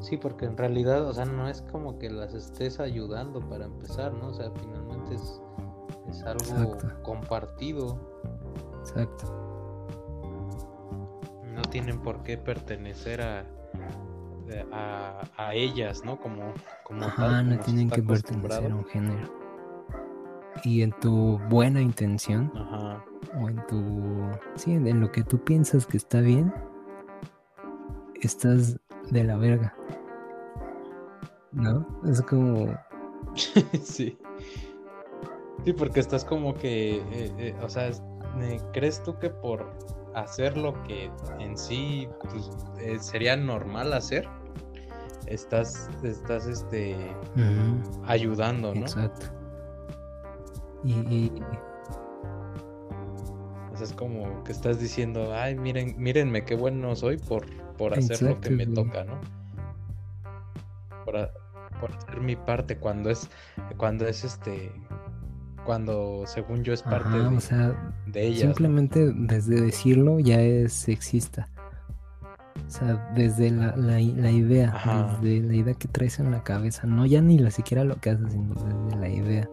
Sí, 0.00 0.16
porque 0.16 0.46
en 0.46 0.56
realidad, 0.56 1.06
o 1.06 1.12
sea, 1.12 1.26
no 1.26 1.48
es 1.48 1.62
como 1.62 1.98
que 1.98 2.08
las 2.10 2.32
estés 2.32 2.80
ayudando 2.80 3.40
para 3.40 3.66
empezar, 3.66 4.12
¿no? 4.14 4.28
O 4.28 4.34
sea, 4.34 4.50
finalmente 4.52 5.14
es, 5.14 5.40
es 6.08 6.22
algo 6.24 6.78
compartido. 7.02 7.98
Exacto. 8.80 9.47
Tienen 11.70 12.00
por 12.00 12.22
qué 12.22 12.38
pertenecer 12.38 13.20
a, 13.22 13.44
a, 15.36 15.54
ellas, 15.54 16.04
¿no? 16.04 16.18
Como, 16.18 16.52
como 16.84 17.04
Ajá, 17.04 17.42
no 17.42 17.58
tienen 17.60 17.90
que 17.90 18.02
pertenecer 18.02 18.72
a 18.72 18.74
un 18.74 18.84
género. 18.86 19.38
Y 20.64 20.82
en 20.82 20.92
tu 20.92 21.38
buena 21.48 21.80
intención, 21.80 22.50
Ajá 22.56 23.04
o 23.34 23.48
en 23.48 23.66
tu... 23.66 24.30
Sí, 24.54 24.72
en 24.72 25.00
lo 25.00 25.10
que 25.10 25.22
tú 25.22 25.38
piensas 25.42 25.86
que 25.86 25.96
está 25.96 26.20
bien, 26.20 26.52
estás 28.20 28.78
de 29.10 29.24
la 29.24 29.36
verga. 29.36 29.74
¿No? 31.52 31.86
Es 32.06 32.22
como... 32.22 32.74
sí. 33.82 34.18
Sí, 35.64 35.72
porque 35.72 36.00
estás 36.00 36.24
como 36.24 36.54
que, 36.54 36.96
eh, 36.96 37.32
eh, 37.38 37.56
o 37.62 37.68
sea, 37.68 37.90
¿crees 38.72 39.02
tú 39.02 39.18
que 39.18 39.28
por 39.28 39.70
hacer 40.14 40.56
lo 40.56 40.80
que 40.84 41.10
en 41.38 41.56
sí 41.56 42.08
pues, 42.20 42.50
eh, 42.78 42.98
sería 42.98 43.36
normal 43.36 43.92
hacer, 43.92 44.28
estás, 45.26 45.88
estás, 46.02 46.46
este, 46.46 46.96
ayudando, 48.04 48.74
¿no? 48.74 48.82
Exacto. 48.82 49.26
y, 50.84 51.30
sea, 53.78 53.86
es 53.86 53.92
como 53.92 54.42
que 54.44 54.52
estás 54.52 54.80
diciendo, 54.80 55.34
ay, 55.34 55.54
miren, 55.54 55.94
mírenme 55.98 56.44
qué 56.44 56.54
bueno 56.54 56.94
soy 56.96 57.16
por, 57.16 57.46
por 57.76 57.94
hacer 57.94 58.22
lo 58.22 58.40
que 58.40 58.50
me 58.50 58.66
toca, 58.66 59.04
¿no? 59.04 59.20
Por, 61.04 61.30
por, 61.80 61.92
hacer 61.92 62.20
mi 62.20 62.36
parte 62.36 62.76
cuando 62.76 63.10
es, 63.10 63.28
cuando 63.76 64.06
es 64.06 64.24
este, 64.24 64.72
cuando 65.68 66.22
según 66.24 66.64
yo 66.64 66.72
es 66.72 66.80
parte 66.82 67.10
de, 67.10 67.26
o 67.26 67.40
sea, 67.40 67.92
de 68.06 68.28
ella. 68.28 68.46
Simplemente 68.46 69.12
desde 69.14 69.60
decirlo 69.60 70.18
ya 70.18 70.40
es 70.40 70.72
sexista. 70.72 71.46
O 72.66 72.70
sea, 72.70 73.12
desde 73.14 73.50
la, 73.50 73.76
la, 73.76 74.00
idea, 74.00 75.18
desde 75.20 75.46
la 75.46 75.54
idea 75.54 75.74
que 75.74 75.86
traes 75.86 76.20
en 76.20 76.30
la 76.30 76.42
cabeza, 76.42 76.86
no 76.86 77.04
ya 77.04 77.20
ni 77.20 77.38
la 77.38 77.50
siquiera 77.50 77.84
lo 77.84 77.96
que 77.96 78.08
haces, 78.08 78.32
sino 78.32 78.54
desde 78.54 78.98
la 78.98 79.08
idea. 79.10 79.50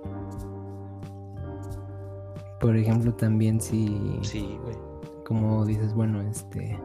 Por 2.62 2.78
ejemplo, 2.78 3.14
también 3.14 3.60
si. 3.60 4.18
Sí, 4.22 4.58
güey. 4.64 4.78
Como 5.26 5.66
dices, 5.66 5.94
bueno, 5.94 6.22
este. 6.22 6.80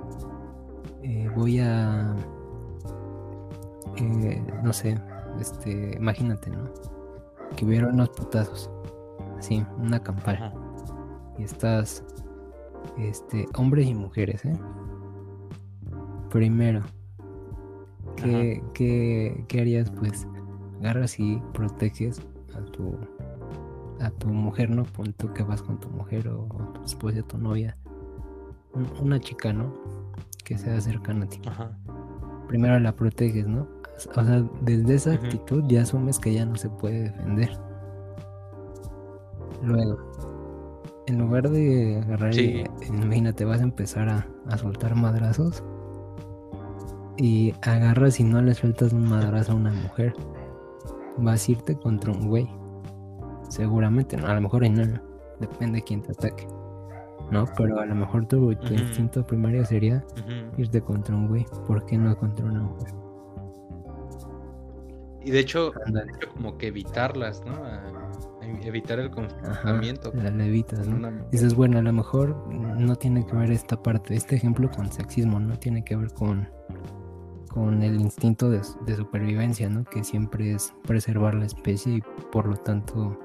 Eh, 1.04 1.30
voy 1.36 1.60
a. 1.60 2.16
Eh, 3.96 4.42
no 4.64 4.72
sé, 4.72 4.98
este. 5.40 5.94
Imagínate, 5.98 6.50
¿no? 6.50 6.68
Que 7.54 7.64
hubiera 7.64 7.86
unos 7.86 8.08
putazos. 8.08 8.68
Así, 9.40 9.64
una 9.78 9.98
campana. 10.02 10.52
Y 11.38 11.44
estás. 11.44 12.04
Este. 12.98 13.48
Hombres 13.56 13.86
y 13.86 13.94
mujeres, 13.94 14.44
¿eh? 14.44 14.52
Primero. 16.28 16.82
¿Qué, 18.16 18.62
qué, 18.74 19.46
qué 19.48 19.60
harías? 19.62 19.90
Pues 19.90 20.28
agarras 20.80 21.18
y 21.18 21.42
proteges 21.54 22.20
a 22.54 22.60
tu 22.72 22.98
a 24.00 24.10
tu 24.10 24.28
mujer, 24.28 24.68
¿no? 24.68 24.82
Pon 24.84 25.14
tú 25.14 25.32
que 25.32 25.42
vas 25.42 25.62
con 25.62 25.80
tu 25.80 25.88
mujer 25.88 26.28
o, 26.28 26.46
tu 26.74 26.84
esposa, 26.84 27.22
tu 27.22 27.38
novia. 27.38 27.78
una 29.00 29.18
chica, 29.18 29.54
¿no? 29.54 29.72
Que 30.44 30.58
sea 30.58 30.78
cercana 30.82 31.24
a 31.24 31.28
ti. 31.30 31.40
Ajá. 31.46 31.78
Primero 32.46 32.78
la 32.78 32.94
proteges, 32.94 33.46
¿no? 33.46 33.66
O 34.14 34.22
sea, 34.22 34.44
desde 34.60 34.94
esa 34.94 35.12
actitud 35.14 35.64
ya 35.66 35.82
asumes 35.82 36.18
que 36.18 36.34
ya 36.34 36.44
no 36.44 36.56
se 36.56 36.68
puede 36.68 37.04
defender. 37.04 37.69
Luego, 39.62 39.98
en 41.06 41.18
lugar 41.18 41.50
de 41.50 42.00
agarrar 42.02 42.34
y, 42.34 42.64
imagínate, 42.88 43.44
vas 43.44 43.60
a 43.60 43.64
empezar 43.64 44.08
a, 44.08 44.26
a, 44.48 44.58
soltar 44.58 44.94
madrazos 44.94 45.62
y 47.16 47.52
agarras 47.62 48.20
y 48.20 48.24
no 48.24 48.40
le 48.40 48.54
sueltas 48.54 48.92
un 48.92 49.08
madrazo 49.08 49.52
a 49.52 49.54
una 49.56 49.72
mujer, 49.72 50.14
vas 51.18 51.48
a 51.48 51.52
irte 51.52 51.76
contra 51.76 52.12
un 52.12 52.28
güey. 52.28 52.48
Seguramente, 53.48 54.16
¿no? 54.16 54.26
a 54.28 54.34
lo 54.34 54.40
mejor 54.40 54.68
no, 54.70 55.00
depende 55.40 55.78
de 55.78 55.82
quién 55.82 56.02
te 56.02 56.12
ataque. 56.12 56.46
¿No? 57.30 57.44
Pero 57.56 57.78
a 57.78 57.86
lo 57.86 57.94
mejor 57.94 58.26
tu, 58.26 58.50
instinto 58.52 59.24
primario 59.24 59.64
sería 59.64 60.04
irte 60.56 60.80
contra 60.80 61.14
un 61.14 61.28
güey. 61.28 61.46
¿Por 61.66 61.84
qué 61.86 61.96
no 61.96 62.16
contra 62.16 62.46
una 62.46 62.60
mujer? 62.60 62.92
Y 65.22 65.30
de 65.30 65.38
hecho, 65.40 65.72
como 66.34 66.56
que 66.56 66.68
evitarlas, 66.68 67.44
¿no? 67.44 67.52
Evitar 68.62 68.98
el 68.98 69.10
confrontamiento. 69.10 70.12
La 70.14 70.44
evitas, 70.44 70.86
¿no? 70.86 71.10
Dices, 71.30 71.54
bueno, 71.54 71.78
a 71.78 71.82
lo 71.82 71.92
mejor 71.92 72.52
no 72.52 72.96
tiene 72.96 73.26
que 73.26 73.36
ver 73.36 73.50
esta 73.50 73.82
parte, 73.82 74.14
este 74.14 74.36
ejemplo 74.36 74.70
con 74.70 74.90
sexismo, 74.90 75.40
no 75.40 75.58
tiene 75.58 75.84
que 75.84 75.96
ver 75.96 76.12
con, 76.12 76.48
con 77.48 77.82
el 77.82 78.00
instinto 78.00 78.50
de, 78.50 78.60
de 78.86 78.96
supervivencia, 78.96 79.68
¿no? 79.68 79.84
Que 79.84 80.04
siempre 80.04 80.52
es 80.52 80.74
preservar 80.86 81.34
la 81.34 81.46
especie 81.46 81.96
y 81.96 82.02
por 82.30 82.46
lo 82.46 82.56
tanto 82.56 83.18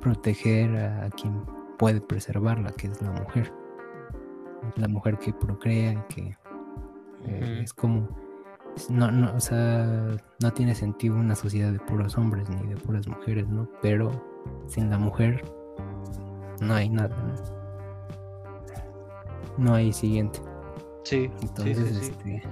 proteger 0.00 0.76
a 0.76 1.10
quien 1.10 1.44
puede 1.78 2.00
preservarla, 2.00 2.72
que 2.72 2.88
es 2.88 3.00
la 3.02 3.12
mujer. 3.12 3.52
La 4.76 4.88
mujer 4.88 5.18
que 5.18 5.32
procrea, 5.32 6.06
que 6.08 6.36
eh, 7.26 7.60
es 7.62 7.72
como 7.72 8.08
no, 8.88 9.10
no, 9.10 9.34
o 9.34 9.40
sea, 9.40 10.16
no 10.40 10.52
tiene 10.52 10.74
sentido 10.74 11.16
una 11.16 11.34
sociedad 11.34 11.72
de 11.72 11.78
puros 11.78 12.16
hombres 12.16 12.48
ni 12.48 12.68
de 12.68 12.76
puras 12.76 13.06
mujeres, 13.06 13.48
¿no? 13.48 13.68
Pero 13.80 14.10
sin 14.66 14.90
la 14.90 14.98
mujer 14.98 15.44
no 16.60 16.74
hay 16.74 16.88
nada, 16.88 17.16
¿no? 17.16 17.34
No 19.58 19.74
hay 19.74 19.92
siguiente. 19.92 20.40
Sí. 21.04 21.30
Entonces, 21.42 22.08
este. 22.08 22.42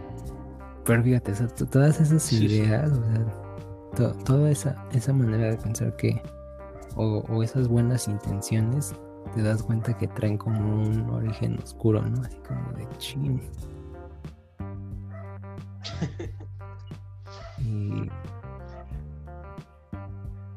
Pero 0.84 1.02
fíjate, 1.02 1.32
todas 1.70 2.00
esas 2.00 2.32
ideas, 2.32 2.90
o 2.90 3.96
sea, 3.96 4.12
toda 4.24 4.50
esa, 4.50 4.84
esa 4.92 5.12
manera 5.12 5.50
de 5.50 5.56
pensar 5.56 5.94
que 5.96 6.20
o, 6.96 7.42
esas 7.42 7.68
buenas 7.68 8.08
intenciones, 8.08 8.94
te 9.34 9.42
das 9.42 9.62
cuenta 9.62 9.96
que 9.96 10.08
traen 10.08 10.36
como 10.36 10.82
un 10.82 11.08
origen 11.10 11.58
oscuro, 11.62 12.02
¿no? 12.02 12.22
Así 12.22 12.36
como 12.46 12.72
de 12.72 12.86
chin. 12.98 13.40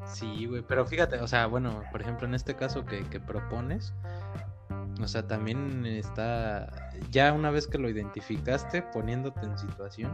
Sí, 0.06 0.46
güey, 0.46 0.62
pero 0.62 0.86
fíjate, 0.86 1.20
o 1.20 1.26
sea, 1.26 1.46
bueno, 1.46 1.82
por 1.90 2.00
ejemplo, 2.00 2.26
en 2.26 2.34
este 2.34 2.54
caso 2.54 2.84
que, 2.84 3.02
que 3.02 3.18
propones, 3.18 3.92
o 5.02 5.08
sea, 5.08 5.26
también 5.26 5.84
está, 5.86 6.72
ya 7.10 7.32
una 7.32 7.50
vez 7.50 7.66
que 7.66 7.78
lo 7.78 7.88
identificaste, 7.88 8.82
poniéndote 8.82 9.44
en 9.44 9.58
situación, 9.58 10.12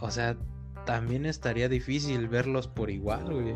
o 0.00 0.10
sea, 0.10 0.36
también 0.84 1.26
estaría 1.26 1.68
difícil 1.68 2.28
verlos 2.28 2.68
por 2.68 2.90
igual, 2.90 3.24
güey. 3.24 3.54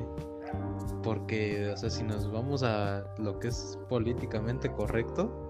Porque, 1.02 1.70
o 1.70 1.76
sea, 1.76 1.88
si 1.88 2.02
nos 2.02 2.30
vamos 2.30 2.62
a 2.62 3.04
lo 3.18 3.38
que 3.38 3.48
es 3.48 3.78
políticamente 3.88 4.70
correcto, 4.70 5.48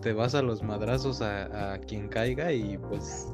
te 0.00 0.12
vas 0.12 0.34
a 0.34 0.42
los 0.42 0.62
madrazos 0.62 1.20
a, 1.22 1.78
quien 1.86 2.08
caiga 2.08 2.52
y 2.52 2.78
pues 2.78 3.32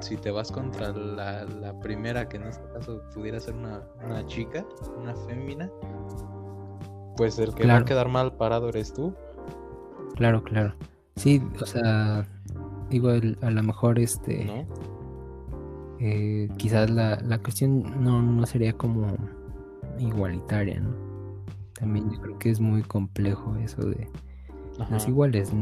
si 0.00 0.16
te 0.16 0.30
vas 0.30 0.50
contra 0.50 0.92
la, 0.92 1.78
primera, 1.80 2.28
que 2.28 2.36
en 2.36 2.44
este 2.44 2.64
caso 2.72 3.02
pudiera 3.14 3.38
ser 3.40 3.54
una, 3.54 3.82
chica, 4.26 4.64
una 4.98 5.14
fémina, 5.14 5.70
pues 7.16 7.38
el 7.38 7.54
que 7.54 7.66
va 7.66 7.78
a 7.78 7.84
quedar 7.84 8.08
mal 8.08 8.32
parado 8.36 8.68
eres 8.68 8.92
tú. 8.92 9.14
Claro, 10.16 10.42
claro. 10.42 10.74
Sí, 11.16 11.42
o 11.60 11.66
sea, 11.66 12.26
digo, 12.88 13.10
a 13.10 13.50
lo 13.50 13.62
mejor 13.62 13.98
este... 13.98 14.66
Eh, 16.02 16.48
quizás 16.56 16.88
la, 16.88 17.20
la 17.20 17.38
cuestión 17.38 18.02
no, 18.02 18.22
no 18.22 18.46
sería 18.46 18.72
como 18.72 19.06
igualitaria, 19.98 20.80
¿no? 20.80 20.94
También 21.74 22.10
yo 22.10 22.20
creo 22.20 22.38
que 22.38 22.50
es 22.50 22.60
muy 22.60 22.82
complejo 22.82 23.54
eso 23.56 23.82
de 23.82 24.08
las 24.90 25.06
iguales, 25.08 25.52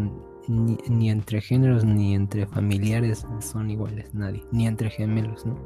ni, 0.49 1.11
entre 1.11 1.41
géneros 1.41 1.85
ni 1.85 2.15
entre 2.15 2.47
familiares 2.47 3.27
son 3.41 3.71
iguales 3.71 4.13
nadie, 4.15 4.45
ni 4.53 4.67
entre 4.67 4.91
gemelos, 4.91 5.47
¿no? 5.47 5.57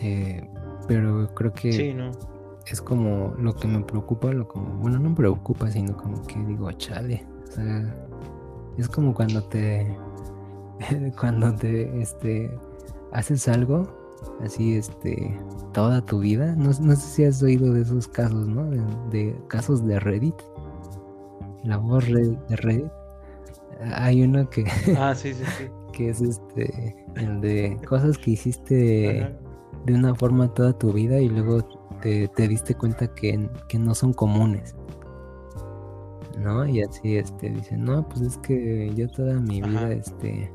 Eh, 0.00 0.48
pero 0.86 1.32
creo 1.34 1.52
que 1.52 1.96
es 2.66 2.80
como 2.80 3.34
lo 3.38 3.54
que 3.54 3.68
me 3.68 3.80
preocupa, 3.80 4.32
lo 4.32 4.46
como, 4.46 4.76
bueno, 4.78 4.98
no 4.98 5.10
me 5.10 5.16
preocupa, 5.16 5.70
sino 5.70 5.96
como 5.96 6.22
que 6.26 6.38
digo, 6.44 6.70
chale, 6.72 7.26
o 7.48 7.52
sea, 7.52 8.06
es 8.76 8.88
como 8.88 9.14
cuando 9.14 9.42
te, 9.44 9.96
cuando 11.18 11.54
te, 11.54 12.00
este, 12.00 12.50
haces 13.12 13.48
algo 13.48 13.88
así 14.42 14.74
este 14.74 15.38
toda 15.72 16.00
tu 16.04 16.20
vida. 16.20 16.54
No, 16.56 16.72
sé 16.72 16.96
si 16.96 17.24
has 17.24 17.42
oído 17.42 17.72
de 17.72 17.82
esos 17.82 18.08
casos, 18.08 18.46
¿no? 18.46 18.64
De, 19.10 19.36
casos 19.48 19.84
de 19.86 20.00
Reddit. 20.00 20.36
La 21.64 21.78
voz 21.78 22.06
de 22.06 22.36
Reddit. 22.50 22.92
Hay 23.96 24.22
uno 24.22 24.48
que. 24.50 24.64
Ah, 24.98 25.14
sí, 25.14 25.32
sí, 25.32 25.44
sí. 25.58 25.64
que 25.92 26.10
es 26.10 26.20
este. 26.20 26.96
El 27.16 27.40
de 27.40 27.78
cosas 27.88 28.18
que 28.18 28.32
hiciste 28.32 29.36
de 29.86 29.94
una 29.94 30.14
forma 30.14 30.52
toda 30.52 30.76
tu 30.78 30.92
vida 30.92 31.20
y 31.20 31.28
luego 31.28 31.62
te, 32.00 32.28
diste 32.48 32.74
cuenta 32.74 33.12
que, 33.14 33.48
que, 33.68 33.78
no 33.78 33.94
son 33.94 34.12
comunes. 34.12 34.74
¿No? 36.38 36.66
Y 36.66 36.82
así 36.82 37.16
este 37.16 37.50
dicen, 37.50 37.84
no, 37.84 38.06
pues 38.08 38.20
es 38.22 38.38
que 38.38 38.92
yo 38.94 39.08
toda 39.08 39.40
mi 39.40 39.62
vida, 39.62 39.92
este. 39.92 40.52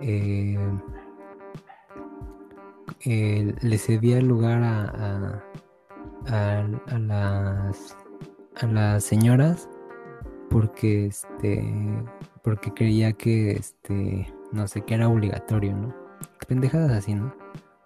Eh, 0.00 0.58
eh, 3.06 3.54
le 3.60 3.78
cedía 3.78 4.20
lugar 4.20 4.62
a, 4.62 5.42
a, 6.26 6.98
las 6.98 7.96
a 8.56 8.66
las 8.66 9.04
señoras 9.04 9.68
porque 10.50 11.06
este 11.06 11.64
porque 12.42 12.72
creía 12.72 13.12
que 13.12 13.52
este 13.52 14.30
no 14.52 14.66
sé 14.68 14.82
que 14.82 14.94
era 14.94 15.08
obligatorio 15.08 15.74
no 15.74 15.94
pendejadas 16.46 16.90
así 16.90 17.14
no 17.14 17.32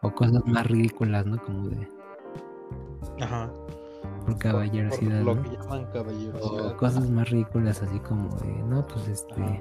o 0.03 0.15
cosas 0.15 0.45
más 0.47 0.67
ridículas 0.67 1.27
no 1.27 1.41
como 1.43 1.69
de 1.69 1.89
ajá. 3.21 3.53
por 4.25 4.39
caballerosidad 4.39 5.23
lo 5.23 5.41
que 5.43 5.51
llaman 5.51 5.85
caballerosidad. 5.93 6.67
O 6.67 6.77
cosas 6.77 7.09
más 7.11 7.31
ridículas 7.31 7.83
así 7.83 7.99
como 8.01 8.35
de 8.37 8.53
no 8.65 8.87
pues 8.87 9.07
este 9.09 9.61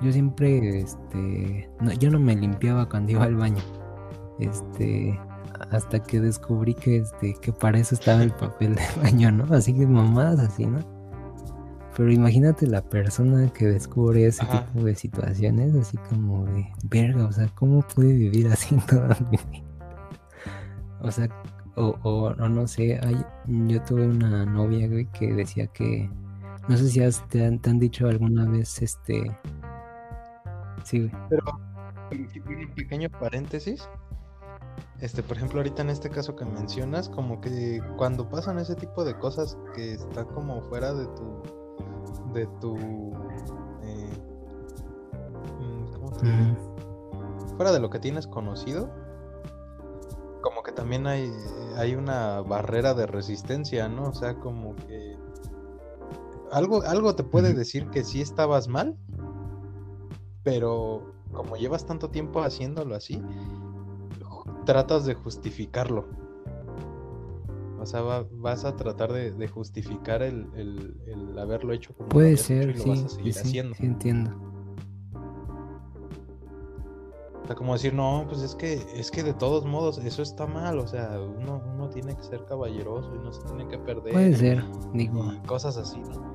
yo 0.00 0.10
siempre 0.10 0.80
este 0.80 1.70
no, 1.80 1.92
yo 1.92 2.10
no 2.10 2.18
me 2.18 2.34
limpiaba 2.34 2.88
cuando 2.88 3.12
iba 3.12 3.24
al 3.24 3.36
baño 3.36 3.62
este, 4.40 5.20
hasta 5.70 6.02
que 6.02 6.20
descubrí 6.20 6.74
que, 6.74 6.96
este, 6.96 7.34
que 7.34 7.52
para 7.52 7.78
eso 7.78 7.94
estaba 7.94 8.22
el 8.22 8.32
papel 8.32 8.74
de 8.74 8.82
baño, 9.02 9.30
¿no? 9.30 9.54
Así 9.54 9.74
que 9.74 9.86
mamadas 9.86 10.40
así, 10.40 10.66
¿no? 10.66 10.80
Pero 11.96 12.12
imagínate 12.12 12.66
la 12.66 12.82
persona 12.82 13.52
que 13.52 13.66
descubre 13.66 14.26
ese 14.26 14.46
tipo 14.46 14.84
de 14.84 14.94
situaciones, 14.94 15.74
así 15.74 15.96
como 16.08 16.46
de 16.46 16.66
verga, 16.84 17.26
o 17.26 17.32
sea, 17.32 17.48
¿cómo 17.54 17.82
puede 17.82 18.12
vivir 18.12 18.46
así 18.48 18.76
toda 18.88 19.16
mi 19.30 19.36
vida? 19.36 19.70
O 21.00 21.10
sea, 21.10 21.28
o, 21.76 21.96
o, 22.02 22.34
no 22.34 22.66
sé, 22.68 23.00
hay, 23.02 23.24
yo 23.46 23.82
tuve 23.82 24.06
una 24.06 24.44
novia, 24.44 24.86
güey, 24.86 25.06
que 25.06 25.32
decía 25.32 25.66
que, 25.68 26.08
no 26.68 26.76
sé 26.76 26.88
si 26.88 27.00
te, 27.28 27.44
han, 27.44 27.58
te 27.58 27.70
han 27.70 27.78
dicho 27.78 28.06
alguna 28.06 28.46
vez, 28.48 28.82
este, 28.82 29.36
sí, 30.84 31.00
güey. 31.00 31.12
Pero, 31.28 31.44
un 32.12 32.74
pequeño 32.74 33.08
paréntesis, 33.08 33.88
este, 35.00 35.22
por 35.22 35.36
ejemplo, 35.36 35.60
ahorita 35.60 35.82
en 35.82 35.90
este 35.90 36.10
caso 36.10 36.36
que 36.36 36.44
mencionas, 36.44 37.08
como 37.08 37.40
que 37.40 37.80
cuando 37.96 38.28
pasan 38.28 38.58
ese 38.58 38.74
tipo 38.74 39.04
de 39.04 39.18
cosas 39.18 39.56
que 39.74 39.92
está 39.92 40.24
como 40.24 40.60
fuera 40.62 40.92
de 40.92 41.06
tu, 41.06 41.42
de 42.32 42.46
tu, 42.60 42.76
eh, 43.82 44.12
mm, 45.60 45.92
¿cómo 45.92 46.12
te? 46.12 47.56
Fuera 47.56 47.72
de 47.72 47.80
lo 47.80 47.90
que 47.90 47.98
tienes 47.98 48.26
conocido, 48.26 48.90
como 50.40 50.62
que 50.62 50.72
también 50.72 51.06
hay, 51.06 51.32
hay 51.76 51.94
una 51.94 52.40
barrera 52.40 52.94
de 52.94 53.06
resistencia, 53.06 53.88
¿no? 53.88 54.04
O 54.04 54.14
sea, 54.14 54.38
como 54.38 54.74
que 54.76 55.16
algo, 56.50 56.82
algo 56.82 57.14
te 57.14 57.22
puede 57.22 57.54
decir 57.54 57.90
que 57.90 58.04
sí 58.04 58.20
estabas 58.20 58.68
mal, 58.68 58.96
pero 60.42 61.12
como 61.32 61.56
llevas 61.56 61.86
tanto 61.86 62.10
tiempo 62.10 62.40
haciéndolo 62.40 62.94
así, 62.94 63.22
tratas 64.64 65.04
de 65.04 65.14
justificarlo. 65.14 66.06
O 67.80 67.86
sea, 67.86 68.02
vas 68.32 68.64
a 68.66 68.76
tratar 68.76 69.10
de, 69.12 69.48
justificar 69.48 70.22
el, 70.22 70.46
haberlo 71.38 71.72
hecho 71.72 71.94
como 71.94 72.10
Puede 72.10 72.36
ser, 72.36 72.78
sí, 72.78 73.32
sí, 73.32 73.58
entiendo. 73.58 74.30
O 77.42 77.46
sea, 77.46 77.56
como 77.56 77.72
decir, 77.72 77.94
no, 77.94 78.26
pues 78.28 78.42
es 78.42 78.54
que, 78.54 78.74
es 78.94 79.10
que 79.10 79.22
de 79.22 79.32
todos 79.32 79.64
modos 79.64 79.98
eso 79.98 80.22
está 80.22 80.46
mal. 80.46 80.78
O 80.78 80.86
sea, 80.86 81.18
uno, 81.18 81.62
uno 81.74 81.88
tiene 81.88 82.14
que 82.14 82.22
ser 82.22 82.44
caballeroso 82.44 83.14
y 83.16 83.18
no 83.18 83.32
se 83.32 83.42
tiene 83.44 83.66
que 83.66 83.78
perder. 83.78 84.12
Puede 84.12 84.36
ser, 84.36 84.62
digo. 84.92 85.32
cosas 85.46 85.78
así, 85.78 86.00
¿no? 86.00 86.30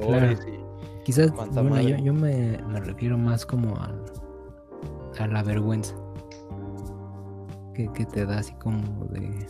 Claro. 0.00 0.38
Quizás, 1.04 1.32
bueno, 1.52 1.80
yo, 1.80 1.96
yo 1.96 2.14
me, 2.14 2.58
me 2.68 2.80
refiero 2.80 3.18
más 3.18 3.44
como 3.44 3.76
al 3.80 4.04
a 5.18 5.26
la 5.26 5.42
vergüenza 5.42 5.96
que, 7.86 8.04
te 8.06 8.26
da 8.26 8.38
así 8.38 8.52
como 8.54 9.04
de 9.06 9.46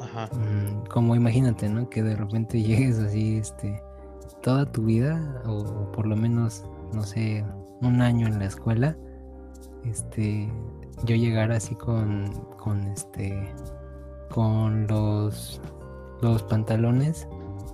Ajá. 0.00 0.28
Mm, 0.34 0.86
como 0.88 1.16
imagínate 1.16 1.68
no 1.68 1.88
que 1.88 2.02
de 2.02 2.14
repente 2.16 2.62
llegues 2.62 2.98
así 2.98 3.38
este 3.38 3.82
toda 4.42 4.70
tu 4.70 4.84
vida 4.84 5.42
o, 5.46 5.90
por 5.92 6.06
lo 6.06 6.16
menos 6.16 6.64
no 6.92 7.02
sé 7.02 7.44
un 7.82 8.00
año 8.00 8.26
en 8.26 8.38
la 8.38 8.46
escuela 8.46 8.96
este 9.84 10.48
yo 11.04 11.16
llegar 11.16 11.52
así 11.52 11.74
con 11.74 12.30
con 12.58 12.82
este 12.84 13.52
con 14.30 14.86
los 14.86 15.60
los 16.20 16.42
pantalones 16.44 17.28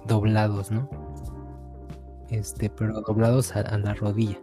doblados 0.06 0.70
no 0.70 0.88
este 2.30 2.70
pero 2.70 3.00
doblados 3.02 3.54
a, 3.56 3.60
a 3.60 3.78
la 3.78 3.94
rodilla 3.94 4.38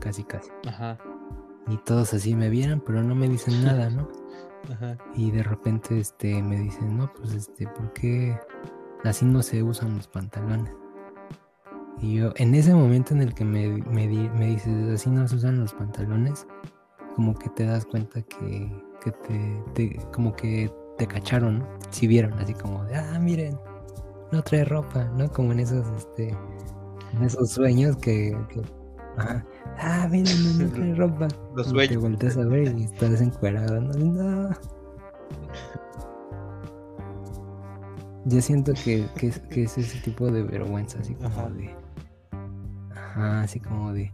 casi 0.00 0.24
casi. 0.24 0.50
Ajá 0.66 0.98
y 1.68 1.76
todos 1.78 2.14
así 2.14 2.34
me 2.34 2.48
vieran, 2.48 2.80
pero 2.84 3.02
no 3.02 3.14
me 3.14 3.28
dicen 3.28 3.64
nada, 3.64 3.90
¿no? 3.90 4.08
Ajá. 4.72 4.98
Y 5.14 5.30
de 5.30 5.42
repente 5.42 5.98
este 5.98 6.42
me 6.42 6.58
dicen, 6.58 6.96
"No, 6.96 7.12
pues 7.12 7.32
este, 7.32 7.66
¿por 7.68 7.92
qué 7.92 8.36
así 9.04 9.24
no 9.24 9.42
se 9.42 9.62
usan 9.62 9.96
los 9.96 10.08
pantalones?" 10.08 10.72
Y 12.00 12.16
yo 12.16 12.32
en 12.36 12.54
ese 12.54 12.74
momento 12.74 13.14
en 13.14 13.22
el 13.22 13.34
que 13.34 13.44
me, 13.44 13.68
me, 13.68 14.06
me 14.08 14.46
dices, 14.46 14.94
"Así 14.94 15.10
no 15.10 15.26
se 15.28 15.36
usan 15.36 15.60
los 15.60 15.72
pantalones", 15.72 16.46
como 17.14 17.34
que 17.34 17.48
te 17.50 17.64
das 17.64 17.86
cuenta 17.86 18.20
que, 18.22 18.70
que 19.02 19.12
te, 19.74 19.96
como 20.12 20.34
que 20.34 20.70
te 20.98 21.06
cacharon, 21.06 21.60
¿no? 21.60 21.68
Si 21.90 22.06
vieron 22.06 22.32
así 22.34 22.54
como 22.54 22.84
de, 22.84 22.96
"Ah, 22.96 23.18
miren, 23.20 23.58
no 24.32 24.42
trae 24.42 24.64
ropa", 24.64 25.04
¿no? 25.16 25.30
Como 25.30 25.52
en 25.52 25.60
esos 25.60 25.86
este 25.96 26.36
en 27.14 27.22
esos 27.22 27.50
sueños 27.50 27.96
que, 27.96 28.36
que 28.48 28.60
Ah, 29.78 30.08
mira, 30.10 30.30
no, 30.42 30.64
no 30.64 30.72
trae 30.72 30.94
ropa. 30.96 31.28
Los 31.54 31.68
sueños. 31.68 31.90
Te 31.90 31.96
volteas 31.96 32.36
a 32.36 32.44
ver 32.44 32.76
y 32.78 32.84
estás 32.84 33.20
encuerado. 33.20 33.80
No, 33.80 34.50
Yo 38.28 38.42
siento 38.42 38.72
que, 38.74 39.06
que, 39.16 39.30
que, 39.50 39.62
es 39.62 39.78
ese 39.78 40.00
tipo 40.00 40.30
de 40.30 40.42
vergüenza, 40.42 40.98
así 40.98 41.14
como 41.14 41.48
de. 41.50 41.74
Ajá, 42.90 43.42
así 43.42 43.60
como 43.60 43.92
de. 43.92 44.12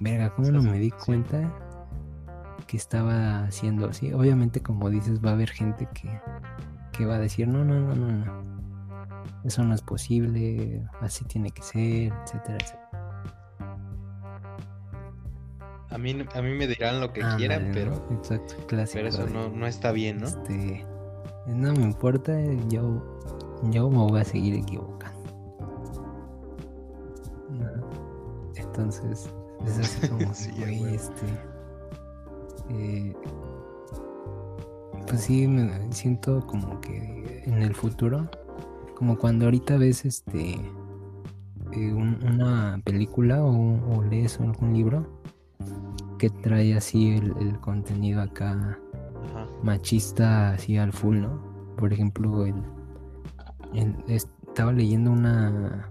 Verga, 0.00 0.34
¿cómo 0.34 0.50
no 0.50 0.60
me 0.60 0.78
di 0.78 0.90
cuenta 0.90 1.52
que 2.66 2.76
estaba 2.76 3.44
haciendo 3.44 3.88
así? 3.88 4.12
Obviamente, 4.12 4.60
como 4.60 4.90
dices, 4.90 5.24
va 5.24 5.30
a 5.30 5.32
haber 5.34 5.50
gente 5.50 5.88
que, 5.94 6.20
que 6.92 7.06
va 7.06 7.14
a 7.14 7.20
decir: 7.20 7.46
no, 7.46 7.64
no, 7.64 7.78
no, 7.78 7.94
no, 7.94 8.24
no. 8.24 8.54
Eso 9.44 9.62
no 9.62 9.74
es 9.74 9.82
posible, 9.82 10.84
así 11.00 11.24
tiene 11.26 11.50
que 11.50 11.62
ser, 11.62 12.12
etcétera, 12.24 12.58
etcétera. 12.60 12.83
A 15.94 15.98
mí, 15.98 16.10
a 16.34 16.42
mí 16.42 16.50
me 16.54 16.66
dirán 16.66 17.00
lo 17.00 17.12
que 17.12 17.22
quieran, 17.36 17.70
pero. 17.72 17.92
Exacto, 18.10 18.56
clásico. 18.66 18.98
Pero 18.98 19.08
eso 19.10 19.28
no, 19.28 19.48
no, 19.48 19.64
está 19.64 19.92
bien, 19.92 20.18
¿no? 20.18 20.26
Este, 20.26 20.84
no 21.46 21.72
me 21.72 21.84
importa, 21.84 22.36
yo, 22.68 23.00
yo 23.70 23.88
me 23.88 23.98
voy 23.98 24.20
a 24.20 24.24
seguir 24.24 24.56
equivocando. 24.56 25.22
Entonces, 28.56 29.30
es 29.64 29.78
así 29.78 30.08
como, 30.08 30.34
sí, 30.34 30.50
este. 30.88 31.26
Eh, 32.70 33.14
pues 35.06 35.20
sí, 35.20 35.46
me 35.46 35.92
siento 35.92 36.44
como 36.44 36.80
que 36.80 37.44
en 37.46 37.62
el 37.62 37.72
futuro, 37.76 38.28
como 38.96 39.16
cuando 39.16 39.44
ahorita 39.44 39.76
ves 39.76 40.04
este. 40.04 40.54
Eh, 41.70 41.92
una 41.92 42.80
película 42.84 43.44
o, 43.44 43.96
o 43.96 44.02
lees 44.02 44.40
algún 44.40 44.74
libro 44.74 45.22
que 46.24 46.30
trae 46.40 46.74
así 46.74 47.16
el, 47.16 47.58
contenido 47.60 48.22
acá 48.22 48.78
machista 49.62 50.52
así 50.52 50.78
al 50.78 50.90
full, 50.90 51.18
¿no? 51.18 51.38
Por 51.76 51.92
ejemplo, 51.92 52.46
el, 52.46 52.54
estaba 54.06 54.72
leyendo 54.72 55.10
una, 55.10 55.86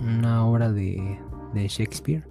una 0.00 0.46
obra 0.46 0.72
de, 0.72 1.18
de 1.52 1.68
Shakespeare. 1.68 2.26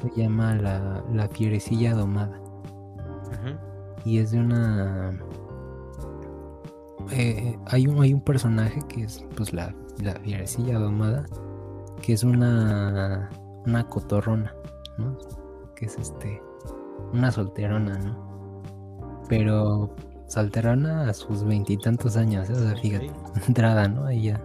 Se 0.00 0.20
llama 0.20 0.54
La, 0.54 1.04
la 1.12 1.28
fierecilla 1.28 1.94
domada. 1.94 2.40
Y 4.04 4.18
es 4.18 4.30
de 4.30 4.38
una... 4.38 5.18
Eh, 7.10 7.58
hay, 7.66 7.88
un, 7.88 8.00
hay 8.00 8.14
un 8.14 8.20
personaje 8.20 8.80
que 8.88 9.02
es 9.02 9.24
pues 9.36 9.52
la, 9.52 9.74
la 10.00 10.14
fierecilla 10.20 10.78
domada, 10.78 11.26
que 12.02 12.12
es 12.12 12.22
una, 12.22 13.30
una 13.66 13.88
cotorrona, 13.88 14.54
¿no? 14.96 15.39
Que 15.80 15.86
es 15.86 15.98
este 15.98 16.40
una 17.12 17.32
solterona, 17.32 17.98
¿no? 17.98 18.62
Pero 19.28 19.96
solterona 20.28 21.08
a 21.08 21.14
sus 21.14 21.42
veintitantos 21.42 22.16
años, 22.16 22.48
¿eh? 22.50 22.52
o 22.52 22.56
sea, 22.56 22.76
fíjate, 22.76 23.10
entrada, 23.48 23.88
¿no? 23.88 24.04
Ahí 24.04 24.24
ya. 24.24 24.40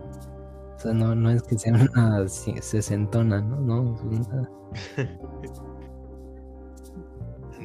O 0.78 0.80
sea, 0.80 0.94
no, 0.94 1.14
no 1.14 1.30
es 1.30 1.44
que 1.44 1.60
sea 1.60 1.74
una 1.74 2.28
sesentona, 2.28 3.42
¿no? 3.42 3.60
No, 3.60 3.82
una... 4.04 4.50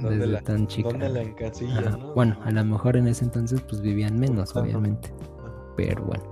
Desde 0.03 0.27
la, 0.27 0.41
tan 0.41 0.67
chica. 0.67 0.97
La 0.97 1.21
encasilla, 1.21 1.91
¿no? 1.91 2.15
Bueno, 2.15 2.39
a 2.43 2.51
lo 2.51 2.65
mejor 2.65 2.97
en 2.97 3.07
ese 3.07 3.25
entonces 3.25 3.61
pues 3.63 3.83
vivían 3.83 4.19
menos, 4.19 4.57
obviamente. 4.57 5.13
Pero 5.77 6.05
bueno. 6.05 6.25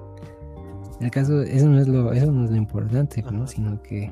El 1.01 1.11
caso, 1.11 1.43
eso 1.43 1.69
no 1.69 1.79
es 1.79 1.87
lo, 1.87 2.13
eso 2.13 2.33
no 2.33 2.47
es 2.47 2.51
lo 2.51 2.57
importante, 2.57 3.23
¿no? 3.31 3.47
Sino 3.47 3.81
que 3.83 4.11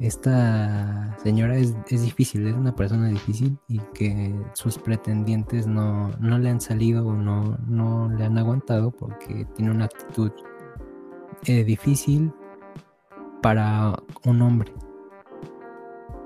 esta 0.00 1.16
señora 1.22 1.56
es, 1.56 1.74
difícil, 1.88 2.46
es 2.46 2.54
una 2.54 2.74
persona 2.74 3.08
difícil 3.08 3.58
y 3.66 3.78
que 3.94 4.34
sus 4.52 4.78
pretendientes 4.78 5.66
no, 5.66 6.10
le 6.20 6.50
han 6.50 6.60
salido 6.60 7.06
o 7.06 7.14
no, 7.14 7.58
no 7.66 8.08
le 8.08 8.24
han 8.24 8.38
aguantado 8.38 8.92
porque 8.92 9.44
tiene 9.56 9.72
una 9.72 9.86
actitud 9.86 10.30
eh, 11.46 11.64
difícil 11.64 12.32
para 13.42 13.94
un 14.24 14.42
hombre. 14.42 14.72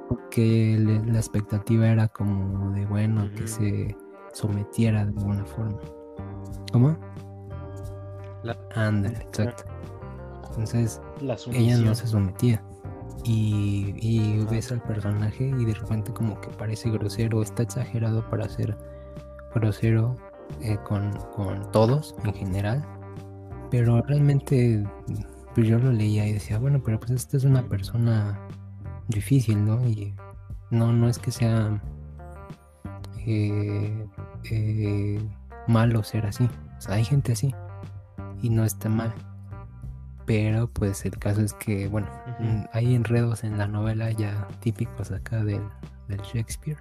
Porque 0.09 0.77
la 1.07 1.19
expectativa 1.19 1.89
era 1.89 2.09
como 2.09 2.70
de 2.73 2.85
bueno 2.85 3.31
que 3.35 3.47
se 3.47 3.97
sometiera 4.35 5.07
de 5.07 5.19
alguna 5.19 5.47
forma. 5.47 5.78
¿Cómo? 6.70 6.99
La... 8.43 8.59
Ándale, 8.74 9.16
exacto. 9.16 9.65
Entonces, 10.51 11.01
ella 11.53 11.78
no 11.78 11.94
se 11.94 12.07
sometía 12.07 12.62
y, 13.24 14.44
ves 14.51 14.73
al 14.73 14.82
personaje 14.82 15.44
y 15.44 15.65
de 15.65 15.74
repente 15.74 16.12
como 16.12 16.40
que 16.40 16.49
parece 16.51 16.90
grosero, 16.90 17.43
está 17.43 17.62
exagerado 17.62 18.28
para 18.28 18.49
ser 18.49 18.77
grosero 19.55 20.16
eh, 20.61 20.77
con, 20.85 21.12
todos 21.73 22.15
en 22.24 22.35
general, 22.35 22.85
pero 23.70 24.03
realmente 24.03 24.85
pues 25.55 25.66
yo 25.66 25.78
lo 25.78 25.93
leía 25.93 26.27
y 26.27 26.32
decía, 26.32 26.59
bueno, 26.59 26.82
pero 26.85 26.99
pues 26.99 27.12
esta 27.12 27.36
es 27.36 27.44
una 27.44 27.62
persona 27.62 28.39
difícil, 29.09 29.65
¿no? 29.65 29.86
Y 29.86 30.15
no, 30.70 30.93
no 30.93 31.09
es 31.09 31.19
que 31.19 31.31
sea 31.31 31.82
eh, 33.27 34.07
eh, 34.51 35.20
malo 35.69 36.03
ser 36.03 36.27
así. 36.27 36.49
O 36.78 36.81
sea, 36.81 36.94
hay 36.94 37.05
gente 37.05 37.32
así 37.32 37.55
y 38.40 38.51
no 38.51 38.65
está 38.65 38.89
mal. 38.89 39.15
Pero 40.27 40.69
pues 40.69 41.05
el 41.05 41.19
caso 41.19 41.40
es 41.40 41.53
que, 41.55 41.89
bueno, 41.89 42.09
hay 42.73 42.94
enredos 42.94 43.44
en 43.44 43.59
la 43.59 43.66
novela 43.66 44.11
ya 44.12 44.49
típicos 44.61 45.11
acá 45.11 45.44
del, 45.44 45.62
del 46.09 46.20
Shakespeare. 46.20 46.78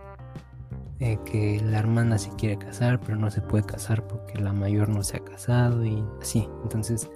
Eh, 0.99 1.17
que 1.25 1.59
la 1.65 1.79
hermana 1.79 2.19
se 2.19 2.29
quiere 2.35 2.59
casar, 2.59 2.99
pero 2.99 3.17
no 3.17 3.31
se 3.31 3.41
puede 3.41 3.63
casar 3.63 4.05
porque 4.05 4.39
la 4.39 4.53
mayor 4.53 4.87
no 4.87 5.01
se 5.01 5.17
ha 5.17 5.23
casado 5.23 5.83
y 5.83 6.03
así. 6.21 6.47
Entonces 6.61 7.09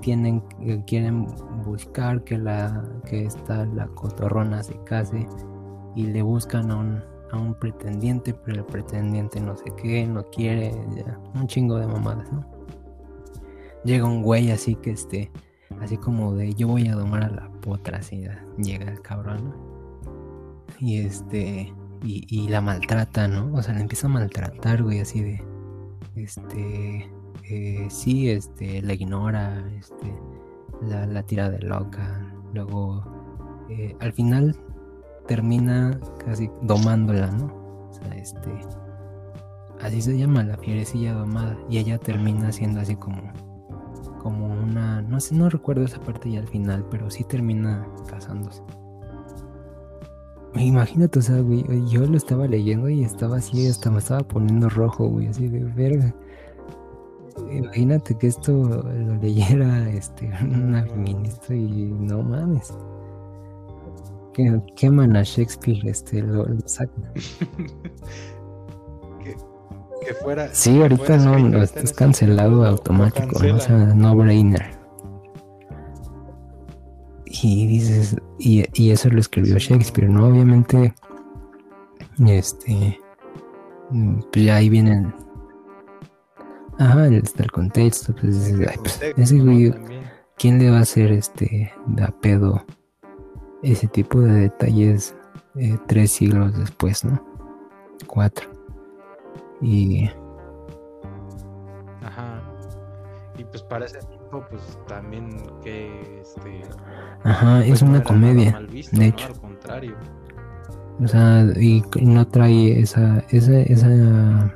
tienen, 0.00 0.40
eh, 0.60 0.80
quieren 0.86 1.26
buscar 1.64 2.22
que 2.22 2.38
la 2.38 2.84
que 3.06 3.24
esta 3.24 3.64
la 3.66 3.88
cotorrona 3.88 4.62
se 4.62 4.78
case 4.84 5.26
y 5.96 6.06
le 6.06 6.22
buscan 6.22 6.70
a 6.70 6.76
un, 6.76 7.02
a 7.32 7.36
un 7.36 7.54
pretendiente, 7.54 8.34
pero 8.34 8.58
el 8.58 8.66
pretendiente 8.66 9.40
no 9.40 9.56
sé 9.56 9.64
qué, 9.82 10.06
no 10.06 10.22
quiere, 10.30 10.72
un 11.34 11.46
chingo 11.48 11.78
de 11.78 11.88
mamadas, 11.88 12.30
¿no? 12.32 12.44
Llega 13.84 14.06
un 14.06 14.22
güey 14.22 14.52
así 14.52 14.76
que 14.76 14.92
este, 14.92 15.32
así 15.80 15.96
como 15.96 16.34
de 16.34 16.54
yo 16.54 16.68
voy 16.68 16.88
a 16.88 16.94
domar 16.94 17.24
a 17.24 17.30
la 17.30 17.50
potra, 17.60 17.98
así 17.98 18.24
llega 18.58 18.90
el 18.90 19.00
cabrón. 19.00 19.54
Y 20.80 20.98
este, 20.98 21.72
y, 22.06 22.48
la 22.48 22.60
maltrata, 22.60 23.28
¿no? 23.28 23.52
O 23.54 23.62
sea, 23.62 23.74
la 23.74 23.80
empieza 23.80 24.06
a 24.06 24.10
maltratar, 24.10 24.82
güey, 24.82 25.00
así 25.00 25.22
de, 25.22 25.42
este, 26.16 27.10
eh, 27.48 27.86
sí, 27.88 28.30
este, 28.30 28.82
la 28.82 28.92
ignora, 28.92 29.64
este, 29.78 30.14
la, 30.82 31.22
tira 31.22 31.50
de 31.50 31.60
loca, 31.60 32.34
luego, 32.52 33.02
eh, 33.70 33.96
al 34.00 34.12
final 34.12 34.56
termina 35.26 35.98
casi 36.24 36.50
domándola, 36.62 37.30
¿no? 37.30 37.46
O 37.88 37.92
sea, 37.92 38.14
este, 38.16 38.50
así 39.80 40.02
se 40.02 40.18
llama 40.18 40.42
la 40.42 40.58
fierecilla 40.58 41.14
domada, 41.14 41.56
y 41.70 41.78
ella 41.78 41.98
termina 41.98 42.52
siendo 42.52 42.80
así 42.80 42.96
como, 42.96 43.32
como 44.24 44.46
una, 44.46 45.02
no 45.02 45.20
sé, 45.20 45.34
no 45.34 45.50
recuerdo 45.50 45.84
esa 45.84 46.00
parte 46.00 46.30
ya 46.30 46.40
al 46.40 46.48
final, 46.48 46.82
pero 46.90 47.10
sí 47.10 47.24
termina 47.24 47.86
casándose. 48.08 48.62
Imagínate, 50.54 51.18
o 51.18 51.22
sea, 51.22 51.40
güey, 51.40 51.64
yo 51.88 52.06
lo 52.06 52.16
estaba 52.16 52.46
leyendo 52.46 52.88
y 52.88 53.04
estaba 53.04 53.36
así, 53.36 53.68
hasta 53.68 53.90
me 53.90 53.98
estaba 53.98 54.22
poniendo 54.22 54.70
rojo, 54.70 55.08
güey, 55.08 55.26
así 55.26 55.48
de 55.48 55.62
verga. 55.62 56.14
Imagínate 57.50 58.16
que 58.16 58.28
esto 58.28 58.52
lo 58.52 59.16
leyera 59.16 59.90
este, 59.90 60.30
una 60.42 60.84
feminista 60.86 61.54
y 61.54 61.92
no 61.92 62.22
mames. 62.22 62.72
Que 64.32 64.58
queman 64.74 65.16
a 65.16 65.22
Shakespeare, 65.22 65.86
este, 65.86 66.22
lo, 66.22 66.46
sacan. 66.64 67.12
que, 70.04 70.14
fuera. 70.14 70.48
Sí, 70.52 70.80
ahorita 70.80 71.16
no, 71.18 71.38
no 71.38 71.62
estás 71.62 71.92
cancelado 71.92 72.64
automático, 72.64 73.42
¿no? 73.42 73.56
o 73.56 73.60
sea, 73.60 73.76
no 73.76 74.16
brainer. 74.16 74.74
Y 77.26 77.66
dices, 77.66 78.16
y, 78.38 78.64
y, 78.74 78.90
eso 78.90 79.08
lo 79.10 79.18
escribió 79.18 79.58
Shakespeare, 79.58 80.08
¿no? 80.08 80.28
Obviamente, 80.28 80.94
este, 82.26 82.98
pues 84.32 84.44
ya 84.44 84.56
ahí 84.56 84.68
vienen, 84.68 85.12
ajá, 86.78 87.08
está 87.08 87.42
el 87.42 87.50
contexto, 87.50 88.14
pues 88.14 88.46
dices, 88.46 88.68
ay, 88.68 88.76
pues, 88.78 89.00
ese 89.16 89.38
güey, 89.38 89.74
¿quién 90.36 90.58
le 90.58 90.70
va 90.70 90.78
a 90.78 90.82
hacer 90.82 91.12
este, 91.12 91.72
da 91.86 92.14
pedo 92.20 92.64
ese 93.62 93.88
tipo 93.88 94.20
de 94.20 94.32
detalles 94.32 95.16
eh, 95.56 95.76
tres 95.86 96.12
siglos 96.12 96.56
después, 96.58 97.04
¿no? 97.04 97.22
Cuatro. 98.06 98.53
Y... 99.64 100.10
Ajá. 102.02 102.42
Y 103.38 103.44
pues 103.44 103.62
para 103.62 103.86
ese 103.86 103.98
tiempo, 104.00 104.44
pues 104.50 104.78
también 104.86 105.30
que 105.62 106.20
este 106.20 106.62
Ajá, 107.24 107.60
es 107.62 107.68
pues 107.68 107.82
una 107.82 108.02
comedia, 108.02 108.60
de 108.92 109.06
hecho. 109.06 109.28
Al 109.28 109.40
contrario. 109.40 109.96
O 111.02 111.08
sea, 111.08 111.44
y, 111.56 111.82
no 112.02 112.26
trae 112.28 112.78
esa, 112.78 113.24
esa, 113.30 113.58
esa 113.60 114.54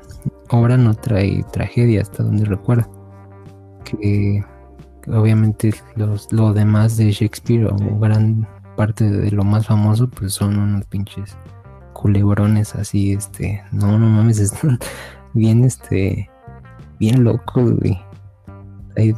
obra 0.51 0.77
no 0.77 0.95
trae 0.95 1.43
tragedia 1.53 2.03
hasta 2.03 2.23
donde 2.23 2.45
recuerdo. 2.45 2.87
Que, 3.85 4.45
obviamente 5.09 5.73
los, 5.97 6.31
lo 6.33 6.53
demás 6.53 6.99
de 6.99 7.11
Shakespeare 7.11 7.65
o 7.65 7.99
gran 7.99 8.47
parte 8.77 9.11
de 9.11 9.31
lo 9.31 9.43
más 9.43 9.67
famoso 9.67 10.09
pues 10.09 10.35
son 10.35 10.59
unos 10.59 10.85
pinches 10.85 11.37
culebrones 11.99 12.77
así, 12.77 13.13
este, 13.13 13.61
no, 13.73 13.99
no 13.99 14.09
mames, 14.09 14.39
están 14.39 14.79
bien, 15.35 15.65
este, 15.65 16.31
bien 17.01 17.25
locos, 17.25 17.73
güey. 17.81 17.99
Ahí 18.97 19.15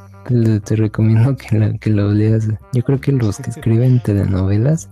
te, 0.65 0.77
recomiendo 0.77 1.37
que, 1.37 1.79
que 1.79 1.91
lo 1.91 2.13
leas. 2.13 2.49
Yo 2.73 2.83
creo 2.83 3.01
que 3.01 3.13
los 3.13 3.39
que 3.39 3.51
escriben 3.51 4.01
telenovelas 4.03 4.89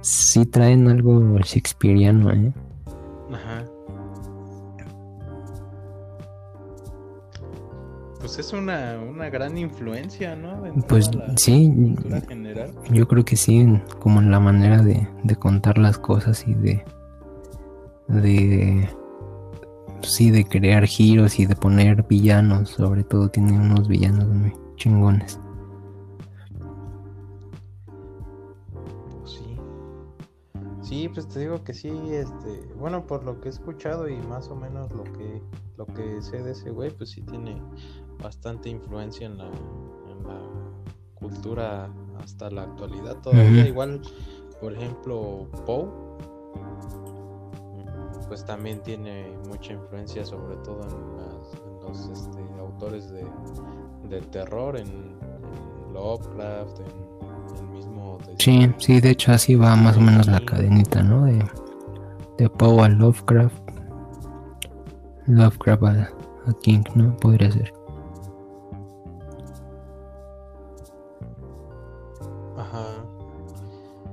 sí 0.00 0.46
traen 0.46 0.88
algo 0.88 1.38
shakespeariano, 1.38 2.32
¿eh? 2.32 2.52
Pues 8.22 8.38
es 8.38 8.52
una, 8.52 9.00
una 9.00 9.28
gran 9.30 9.58
influencia, 9.58 10.36
¿no? 10.36 10.62
pues 10.86 11.10
sí, 11.34 11.96
yo 12.92 13.08
creo 13.08 13.24
que 13.24 13.36
sí, 13.36 13.66
como 13.98 14.20
en 14.20 14.30
la 14.30 14.38
manera 14.38 14.80
de, 14.80 15.08
de 15.24 15.34
contar 15.34 15.76
las 15.76 15.98
cosas 15.98 16.46
y 16.46 16.54
de, 16.54 16.84
de 18.06 18.88
sí, 20.02 20.30
de 20.30 20.44
crear 20.44 20.86
giros 20.86 21.40
y 21.40 21.46
de 21.46 21.56
poner 21.56 22.04
villanos, 22.04 22.70
sobre 22.70 23.02
todo 23.02 23.28
tiene 23.28 23.58
unos 23.58 23.88
villanos 23.88 24.28
muy 24.28 24.52
chingones. 24.76 25.40
Sí. 29.24 29.58
Sí, 30.80 31.08
pues 31.08 31.26
te 31.26 31.40
digo 31.40 31.64
que 31.64 31.74
sí, 31.74 31.90
este, 32.12 32.72
bueno, 32.78 33.04
por 33.04 33.24
lo 33.24 33.40
que 33.40 33.48
he 33.48 33.50
escuchado 33.50 34.08
y 34.08 34.16
más 34.28 34.48
o 34.48 34.54
menos 34.54 34.92
lo 34.92 35.02
que 35.02 35.42
lo 35.76 35.86
que 35.86 36.22
sé 36.22 36.42
de 36.42 36.52
ese 36.52 36.70
güey, 36.70 36.90
pues 36.90 37.10
sí 37.10 37.22
tiene 37.22 37.60
bastante 38.22 38.68
influencia 38.68 39.26
en 39.26 39.38
la, 39.38 39.46
en 39.46 40.22
la 40.22 40.40
cultura 41.14 41.90
hasta 42.22 42.50
la 42.50 42.62
actualidad 42.62 43.20
todavía. 43.20 43.66
Igual, 43.66 44.00
por 44.60 44.72
ejemplo, 44.74 45.48
Poe 45.66 45.88
pues 48.32 48.46
también 48.46 48.82
tiene 48.82 49.26
mucha 49.46 49.74
influencia 49.74 50.24
sobre 50.24 50.56
todo 50.64 50.80
en, 50.84 51.86
los 51.86 52.08
este, 52.08 52.40
autores 52.58 53.10
de, 53.10 54.20
terror, 54.30 54.74
en, 54.78 55.12
Lovecraft, 55.92 56.80
en 56.80 57.58
el 57.58 57.66
mismo... 57.66 58.16
sí, 58.38 58.72
sí, 58.78 59.00
de 59.02 59.10
hecho 59.10 59.32
así 59.32 59.54
va 59.54 59.76
más 59.76 59.98
o 59.98 60.00
menos 60.00 60.26
la 60.28 60.40
cadenita, 60.40 61.02
¿no? 61.02 61.26
De, 61.26 61.44
de 62.38 62.48
Poe 62.48 62.82
a 62.82 62.88
Lovecraft. 62.88 63.54
Lovecraft 65.26 65.82
a, 65.82 65.90
a 66.46 66.52
King, 66.62 66.84
¿no? 66.94 67.14
Podría 67.18 67.52
ser. 67.52 67.81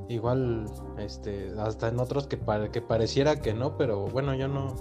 Igual 0.09 0.65
este 0.97 1.51
hasta 1.59 1.87
en 1.87 1.99
otros 1.99 2.27
que, 2.27 2.39
que 2.71 2.81
pareciera 2.81 3.39
que 3.39 3.53
no 3.53 3.77
pero 3.77 4.07
bueno 4.07 4.33
yo 4.33 4.47
no 4.47 4.75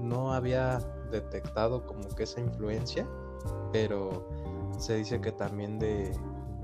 no 0.00 0.32
había 0.32 0.80
detectado 1.12 1.86
como 1.86 2.08
que 2.16 2.22
esa 2.22 2.40
influencia 2.40 3.06
pero 3.72 4.26
se 4.78 4.96
dice 4.96 5.20
que 5.20 5.32
también 5.32 5.78
de, 5.78 6.10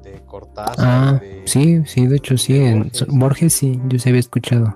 de 0.02 0.24
Cortázar 0.24 0.76
ah, 0.78 1.20
sí 1.44 1.82
sí 1.84 2.06
de 2.06 2.16
hecho 2.16 2.38
sí 2.38 2.58
en 2.58 2.90
Borges. 3.08 3.52
Sí 3.52 3.80
yo 3.86 3.98
se 3.98 4.08
había 4.08 4.20
escuchado. 4.20 4.74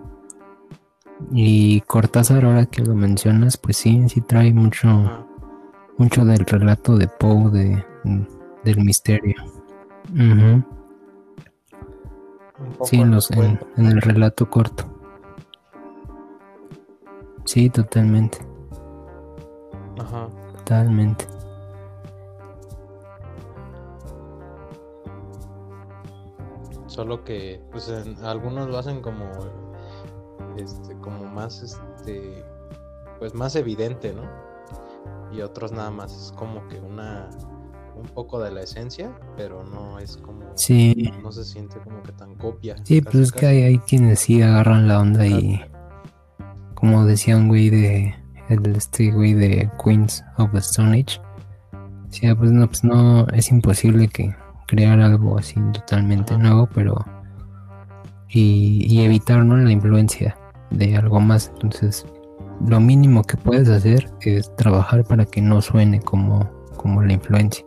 Y 1.32 1.80
Cortázar 1.82 2.44
ahora 2.44 2.66
que 2.66 2.82
lo 2.82 2.94
mencionas 2.94 3.56
pues 3.56 3.78
sí 3.78 4.06
sí 4.08 4.20
trae 4.20 4.52
mucho 4.52 5.26
mucho 5.96 6.24
del 6.24 6.44
relato 6.46 6.96
de 6.96 7.08
Poe 7.08 7.50
de, 7.50 7.84
del 8.64 8.84
misterio 8.84 9.34
sí, 12.84 13.00
en, 13.00 13.10
los, 13.10 13.30
en, 13.30 13.58
el 13.76 14.00
relato 14.00 14.48
corto. 14.48 14.84
Sí, 17.44 17.70
totalmente. 17.70 18.38
Ajá. 19.98 20.28
Totalmente. 20.58 21.26
Solo 26.86 27.24
que, 27.24 27.62
pues, 27.70 27.88
algunos 28.22 28.68
lo 28.68 28.78
hacen 28.78 29.00
como, 29.00 29.30
este, 30.56 30.96
como 30.98 31.24
más, 31.24 31.62
este, 31.62 32.44
pues, 33.18 33.34
más 33.34 33.56
evidente, 33.56 34.12
¿no? 34.12 34.22
Y 35.32 35.42
otros 35.42 35.72
nada 35.72 35.90
más 35.90 36.12
es 36.12 36.32
como 36.32 36.66
que 36.68 36.80
una, 36.80 37.30
un 38.00 38.08
poco 38.08 38.40
de 38.40 38.50
la 38.50 38.62
esencia, 38.62 39.12
pero 39.36 39.64
no 39.64 39.98
es 39.98 40.16
como. 40.16 40.40
Sí. 40.56 41.12
No 41.22 41.32
se 41.32 41.44
siente 41.44 41.78
como 41.80 42.02
que 42.02 42.12
tan 42.12 42.34
copia. 42.36 42.76
Sí, 42.84 43.00
pues 43.00 43.14
es 43.16 43.32
que 43.32 43.46
hay, 43.46 43.62
hay, 43.62 43.78
quienes 43.78 44.20
sí 44.20 44.42
agarran 44.42 44.88
la 44.88 45.00
onda 45.00 45.26
y. 45.26 45.60
Como 46.74 47.04
decía 47.04 47.36
un 47.36 47.48
güey 47.48 47.70
de. 47.70 48.14
El, 48.48 48.74
este 48.74 49.12
güey 49.12 49.34
de 49.34 49.70
Queens 49.82 50.24
of 50.38 50.50
the 50.52 50.58
Stone 50.58 50.98
Age. 50.98 51.20
Sí, 52.08 52.32
pues 52.34 52.50
no, 52.50 52.66
pues 52.66 52.82
no. 52.82 53.26
Es 53.28 53.50
imposible 53.50 54.08
que 54.08 54.34
crear 54.66 55.00
algo 55.00 55.38
así 55.38 55.60
totalmente 55.72 56.36
nuevo, 56.36 56.68
pero. 56.74 57.04
Y, 58.28 58.86
y 58.88 59.02
evitar 59.02 59.44
¿no? 59.44 59.56
la 59.56 59.70
influencia 59.70 60.36
de 60.70 60.96
algo 60.96 61.20
más. 61.20 61.50
Entonces, 61.54 62.06
lo 62.66 62.78
mínimo 62.80 63.24
que 63.24 63.36
puedes 63.36 63.68
hacer 63.68 64.10
es 64.20 64.54
trabajar 64.56 65.04
para 65.04 65.24
que 65.24 65.40
no 65.40 65.62
suene 65.62 66.00
como, 66.00 66.48
como 66.76 67.02
la 67.02 67.14
influencia. 67.14 67.64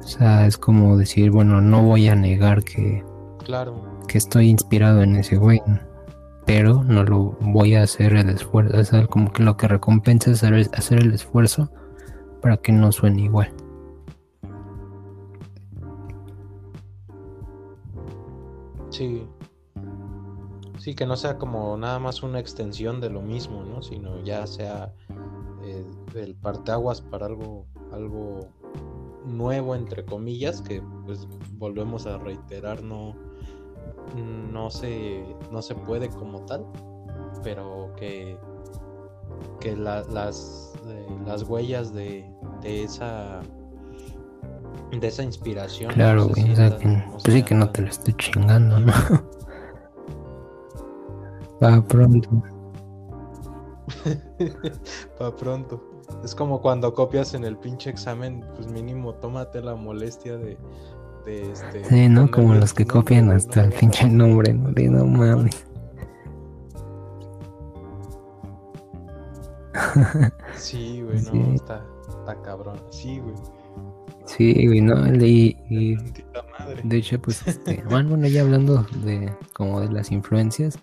O 0.00 0.06
sea, 0.06 0.46
es 0.46 0.56
como 0.56 0.96
decir, 0.96 1.30
bueno, 1.30 1.60
no 1.60 1.82
voy 1.82 2.08
a 2.08 2.14
negar 2.14 2.64
que, 2.64 3.04
claro. 3.44 3.84
que 4.08 4.18
estoy 4.18 4.48
inspirado 4.48 5.02
en 5.02 5.16
ese 5.16 5.36
güey, 5.36 5.62
pero 6.46 6.82
no 6.82 7.04
lo 7.04 7.36
voy 7.40 7.74
a 7.74 7.82
hacer 7.82 8.14
el 8.14 8.30
esfuerzo. 8.30 8.78
O 8.78 8.84
sea, 8.84 9.06
como 9.06 9.32
que 9.32 9.42
lo 9.42 9.56
que 9.56 9.68
recompensa 9.68 10.30
es 10.30 10.42
hacer, 10.42 10.98
el 10.98 11.12
esfuerzo 11.12 11.70
para 12.40 12.56
que 12.56 12.72
no 12.72 12.90
suene 12.92 13.22
igual. 13.22 13.52
Sí. 18.88 19.26
Sí, 20.78 20.94
que 20.94 21.04
no 21.04 21.14
sea 21.16 21.36
como 21.36 21.76
nada 21.76 21.98
más 21.98 22.22
una 22.22 22.40
extensión 22.40 23.00
de 23.00 23.10
lo 23.10 23.20
mismo, 23.20 23.62
¿no? 23.64 23.82
Sino 23.82 24.18
ya 24.24 24.46
sea 24.46 24.94
eh, 25.62 25.84
el 26.14 26.34
parteaguas 26.34 27.02
para 27.02 27.26
algo, 27.26 27.66
algo 27.92 28.48
nuevo, 29.26 29.74
entre 29.74 30.04
comillas, 30.04 30.60
que 30.62 30.82
pues 31.04 31.26
volvemos 31.58 32.06
a 32.06 32.18
reiterar, 32.18 32.82
no, 32.82 33.14
no, 34.52 34.70
se, 34.70 35.24
no 35.50 35.62
se 35.62 35.74
puede 35.74 36.08
como 36.08 36.44
tal, 36.46 36.66
pero 37.42 37.92
que, 37.96 38.38
que 39.60 39.76
las, 39.76 40.72
eh, 40.86 41.06
las 41.26 41.42
huellas 41.42 41.92
de, 41.92 42.30
de 42.62 42.84
esa 42.84 43.42
de 44.98 45.06
esa 45.06 45.22
inspiración. 45.22 45.92
Claro, 45.92 46.26
güey, 46.28 46.52
o 46.52 46.56
sea, 46.56 46.76
que, 46.76 47.04
pues 47.12 47.22
sí 47.22 47.42
que 47.42 47.54
no 47.54 47.70
te 47.70 47.82
lo 47.82 47.88
estoy 47.88 48.14
chingando, 48.14 48.80
¿no? 48.80 48.92
Pa' 51.60 51.82
pronto. 51.82 52.28
Pa' 55.18 55.36
pronto. 55.36 55.89
Es 56.24 56.34
como 56.34 56.60
cuando 56.60 56.94
copias 56.94 57.34
en 57.34 57.44
el 57.44 57.56
pinche 57.56 57.90
examen, 57.90 58.44
pues 58.54 58.66
mínimo 58.68 59.14
tómate 59.14 59.60
la 59.62 59.74
molestia 59.74 60.36
de, 60.36 60.58
de 61.24 61.52
este. 61.52 61.84
Sí, 61.84 62.08
¿no? 62.08 62.30
Como 62.30 62.54
los 62.54 62.72
que 62.72 62.86
copian 62.86 63.30
hasta 63.30 63.64
el 63.64 63.72
pinche 63.72 64.08
nombre, 64.08 64.52
¿no? 64.52 64.70
De 64.70 64.88
no 64.88 65.06
mames. 65.06 65.66
Sí, 70.56 71.02
güey, 71.02 71.22
no, 71.22 71.30
sí. 71.30 71.42
Está, 71.54 71.84
está 72.08 72.42
cabrón. 72.42 72.80
Sí, 72.90 73.18
güey. 73.18 73.34
Sí, 74.26 74.66
güey, 74.66 74.80
no, 74.80 75.06
y, 75.24 75.56
y 75.70 75.96
de 76.84 76.96
hecho, 76.96 77.20
pues, 77.20 77.46
este, 77.46 77.82
bueno, 77.90 78.10
bueno, 78.10 78.28
ya 78.28 78.42
hablando 78.42 78.86
de 79.04 79.32
como 79.54 79.80
de 79.80 79.90
las 79.90 80.12
influencias, 80.12 80.78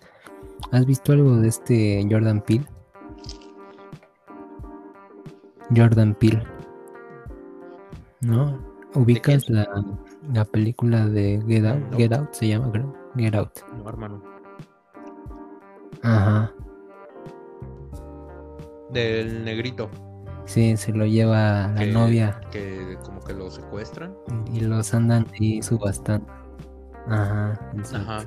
¿has 0.72 0.84
visto 0.84 1.12
algo 1.12 1.36
de 1.36 1.48
este 1.48 2.06
Jordan 2.10 2.42
Peele? 2.42 2.66
Jordan 5.74 6.14
Peele. 6.14 6.42
¿No? 8.20 8.58
¿Ubicas 8.94 9.48
la, 9.48 9.66
la, 10.32 10.44
película 10.44 11.06
de 11.06 11.42
Get 11.46 11.64
Out? 11.66 11.90
No. 11.90 11.96
Get 11.96 12.12
Out 12.12 12.32
se 12.32 12.48
llama, 12.48 12.72
creo. 12.72 12.94
Get 13.16 13.34
Out. 13.34 13.52
No, 13.76 13.88
hermano. 13.88 14.22
Ajá. 16.02 16.52
Del 18.90 19.44
negrito. 19.44 19.90
Sí, 20.46 20.76
se 20.78 20.92
lo 20.92 21.04
lleva 21.04 21.68
la 21.68 21.80
que, 21.80 21.92
novia. 21.92 22.40
Que 22.50 22.96
como 23.04 23.20
que 23.20 23.34
lo 23.34 23.50
secuestran. 23.50 24.16
Y 24.52 24.60
los 24.60 24.94
andan 24.94 25.26
ahí 25.34 25.60
subastando. 25.62 26.26
Ajá. 27.06 27.70
exacto. 27.76 28.10
Ajá. 28.10 28.24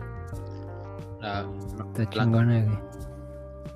La, 1.20 1.48
Está 1.80 2.10
chingona, 2.10 2.64
güey. 2.64 2.91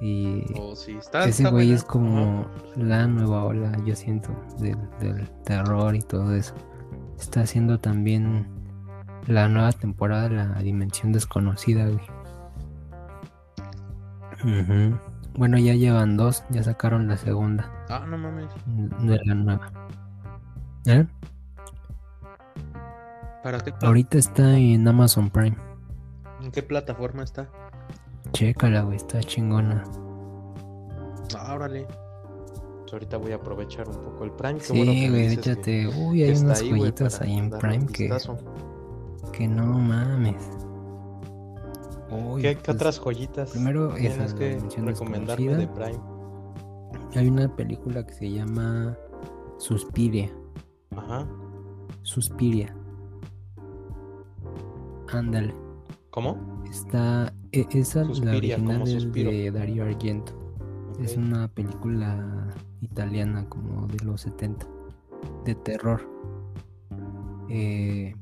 Y 0.01 0.43
oh, 0.59 0.75
sí. 0.75 0.91
está, 0.97 1.25
ese 1.25 1.49
güey 1.49 1.71
es 1.71 1.83
como 1.83 2.41
Ajá. 2.41 2.49
la 2.75 3.07
nueva 3.07 3.45
ola, 3.45 3.71
yo 3.85 3.95
siento, 3.95 4.29
del, 4.59 4.77
del 4.99 5.29
terror 5.45 5.95
y 5.95 6.01
todo 6.01 6.33
eso. 6.35 6.53
Está 7.17 7.41
haciendo 7.41 7.79
también 7.79 8.47
la 9.27 9.47
nueva 9.47 9.71
temporada, 9.71 10.29
la 10.29 10.61
dimensión 10.61 11.11
desconocida, 11.13 11.87
güey. 11.87 12.01
Bueno, 15.37 15.57
ya 15.57 15.73
llevan 15.73 16.17
dos, 16.17 16.43
ya 16.49 16.61
sacaron 16.63 17.07
la 17.07 17.17
segunda 17.17 17.69
Ah, 17.89 18.05
no 18.07 18.17
mames. 18.17 18.47
de 19.01 19.19
la 19.25 19.33
nueva. 19.35 19.71
¿Eh? 20.85 21.05
¿Para 23.43 23.59
qué? 23.59 23.73
Ahorita 23.81 24.17
está 24.17 24.57
en 24.57 24.87
Amazon 24.87 25.29
Prime. 25.29 25.57
¿En 26.41 26.51
qué 26.51 26.61
plataforma 26.63 27.23
está? 27.23 27.49
Chécala, 28.35 28.81
güey, 28.81 28.97
está 28.97 29.21
chingona. 29.21 29.83
Ah, 31.37 31.55
órale. 31.55 31.87
Pues 32.81 32.91
ahorita 32.93 33.17
voy 33.17 33.31
a 33.31 33.35
aprovechar 33.35 33.87
un 33.87 33.95
poco 34.01 34.25
el 34.25 34.31
Prime. 34.31 34.59
Qué 34.59 34.65
Sí, 34.65 34.77
bueno 34.77 34.91
que 34.91 35.09
me 35.09 35.09
güey, 35.09 35.33
échate. 35.33 35.87
Uy, 35.87 36.23
hay 36.23 36.37
unas 36.37 36.61
ahí, 36.61 36.69
joyitas 36.69 37.21
ahí 37.21 37.37
en 37.37 37.49
Prime 37.49 37.85
que, 37.87 38.13
que 39.31 39.47
no 39.47 39.65
mames. 39.79 40.49
Uy, 42.11 42.41
¿Qué, 42.41 42.55
qué 42.55 42.61
pues, 42.65 42.75
otras 42.75 42.99
joyitas 42.99 43.51
primero 43.51 43.95
esa, 43.95 44.35
tienes 44.35 44.63
la 44.63 44.69
que 44.69 44.81
recomendarme 44.81 45.55
de. 45.55 45.67
Prime? 45.67 45.99
Hay 47.15 47.29
una 47.29 47.55
película 47.55 48.05
que 48.05 48.13
se 48.13 48.31
llama 48.31 48.97
Suspiria. 49.57 50.29
Ajá. 50.95 51.25
Suspiria. 52.01 52.75
Ándale. 55.07 55.55
¿Cómo? 56.11 56.54
Está. 56.75 57.33
e- 57.51 57.65
Esa, 57.71 58.01
la 58.01 58.05
Suspiria, 58.07 58.55
original 58.55 58.79
como 58.79 58.85
es 58.97 59.11
de 59.13 59.51
Dario 59.51 59.83
Argento. 59.85 60.33
Es 60.99 61.15
una 61.17 61.47
película 61.47 62.47
italiana 62.81 63.47
como 63.49 63.87
de 63.87 64.03
los 64.03 64.21
70. 64.21 64.65
De 65.45 65.55
terror. 65.55 66.01
Eh, 67.49 68.13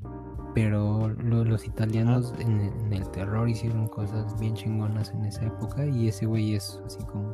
pero 0.54 1.10
lo- 1.10 1.44
los 1.46 1.66
italianos 1.66 2.34
en, 2.40 2.60
en 2.62 2.94
el 2.94 3.10
terror 3.10 3.50
hicieron 3.50 3.88
cosas 3.88 4.40
bien 4.40 4.54
chingonas 4.54 5.12
en 5.12 5.26
esa 5.26 5.46
época. 5.46 5.86
Y 5.86 6.08
ese 6.08 6.26
güey 6.26 6.56
es 6.56 6.80
así 6.86 7.00
como 7.06 7.34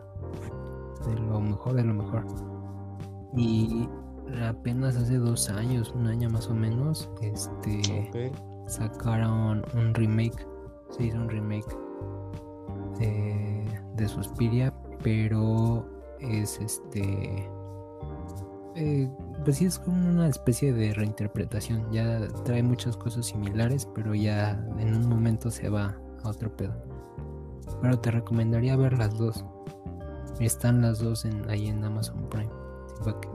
de 1.05 1.15
lo 1.19 1.39
mejor 1.41 1.73
de 1.73 1.83
lo 1.83 1.93
mejor. 1.93 2.25
Y 3.35 3.87
apenas 4.43 4.95
hace 4.95 5.17
dos 5.17 5.49
años, 5.49 5.91
un 5.95 6.07
año 6.07 6.29
más 6.29 6.47
o 6.47 6.53
menos, 6.55 7.09
este 7.21 7.81
sacaron 8.67 9.63
un 9.75 9.93
remake. 9.93 10.47
Se 10.89 11.03
hizo 11.03 11.17
un 11.17 11.29
remake 11.29 11.75
de, 12.99 13.65
de 13.95 14.07
Suspiria, 14.07 14.73
pero 15.03 15.85
es 16.19 16.59
este. 16.59 17.47
eh, 18.75 19.09
pues 19.45 19.57
sí, 19.57 19.65
es 19.65 19.79
como 19.79 20.09
una 20.09 20.27
especie 20.27 20.73
de 20.73 20.93
reinterpretación. 20.93 21.89
Ya 21.91 22.27
trae 22.43 22.63
muchas 22.63 22.97
cosas 22.97 23.25
similares, 23.27 23.85
pero 23.93 24.13
ya 24.15 24.51
en 24.79 24.95
un 24.95 25.07
momento 25.07 25.49
se 25.51 25.69
va 25.69 25.95
a 26.23 26.29
otro 26.29 26.55
pedo. 26.55 26.73
Pero 27.81 27.99
te 27.99 28.11
recomendaría 28.11 28.75
ver 28.75 28.97
las 28.97 29.17
dos. 29.17 29.45
Están 30.39 30.81
las 30.81 30.99
dos 30.99 31.25
en, 31.25 31.49
ahí 31.49 31.67
en 31.67 31.83
Amazon 31.83 32.27
Prime. 32.29 32.49
sí, 32.87 32.95
pa' 33.03 33.19
que- 33.21 33.29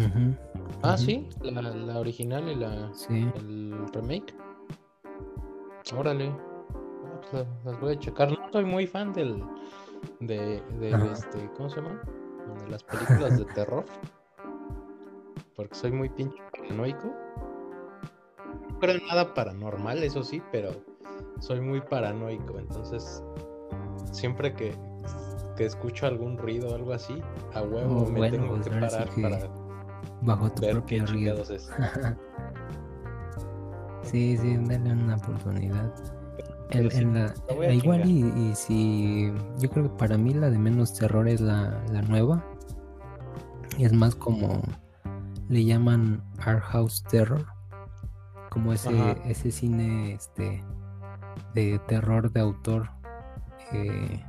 Ujú, 0.00 0.34
Ah, 0.82 0.96
sí, 0.98 1.28
la, 1.42 1.62
la 1.62 1.98
original 1.98 2.48
y 2.48 2.54
la, 2.56 2.92
Sí. 2.92 3.30
el 3.36 3.74
remake. 3.92 4.34
Órale. 5.96 6.28
Ah, 6.28 7.20
pues 7.20 7.32
la- 7.64 7.70
las 7.70 7.80
voy 7.80 7.94
a 7.94 7.98
checar. 7.98 8.30
No 8.30 8.52
soy 8.52 8.64
muy 8.64 8.86
fan 8.86 9.12
del 9.12 9.42
de, 10.20 10.60
de 10.80 10.90
este, 11.12 11.50
¿cómo 11.56 11.68
se 11.68 11.76
llama? 11.80 12.00
De 12.64 12.68
las 12.68 12.82
películas 12.84 13.38
de 13.38 13.44
terror. 13.46 13.84
Porque 15.56 15.74
soy 15.74 15.92
muy 15.92 16.08
pinche 16.08 16.36
paranoico. 16.50 17.08
No 18.70 18.78
creo 18.80 18.96
en 18.96 19.06
nada 19.06 19.32
paranormal, 19.34 20.02
eso 20.02 20.22
sí, 20.24 20.42
pero 20.50 20.70
soy 21.38 21.60
muy 21.60 21.80
paranoico. 21.80 22.58
Entonces, 22.58 23.22
siempre 24.10 24.54
que, 24.54 24.74
que 25.56 25.66
escucho 25.66 26.06
algún 26.06 26.38
ruido 26.38 26.70
o 26.70 26.74
algo 26.74 26.92
así, 26.92 27.20
a 27.54 27.62
huevo 27.62 28.02
Oh, 28.02 28.10
me 28.10 28.18
bueno, 28.18 28.36
tengo 28.38 28.54
pues 28.54 28.64
que 28.68 28.70
parar 28.70 29.08
para 29.22 29.38
Bajo 30.22 30.50
tu 30.50 30.62
ver 30.62 30.72
propio 30.72 31.04
qué 31.04 31.12
riesgo. 31.12 31.54
es. 31.54 31.70
Sí, 34.02 34.36
sí, 34.36 34.56
dale 34.56 34.92
una 34.92 35.14
oportunidad. 35.14 35.94
En, 36.70 36.90
sí, 36.90 36.98
en 36.98 37.14
la, 37.14 37.72
igual 37.72 38.04
y 38.04 38.52
si 38.54 39.32
yo 39.58 39.70
creo 39.70 39.84
que 39.84 39.96
para 39.96 40.18
mí 40.18 40.34
la 40.34 40.50
de 40.50 40.58
menos 40.58 40.92
terror 40.94 41.28
es 41.28 41.40
la, 41.40 41.80
la 41.92 42.02
nueva, 42.02 42.44
es 43.78 43.92
más 43.92 44.14
como 44.14 44.60
le 45.48 45.64
llaman 45.64 46.22
art 46.38 46.62
house 46.62 47.04
terror, 47.04 47.46
como 48.50 48.72
ese, 48.72 49.16
ese 49.24 49.50
cine 49.50 50.14
este 50.14 50.62
de 51.54 51.78
terror 51.86 52.30
de 52.32 52.40
autor 52.40 52.90
eh, 53.72 54.22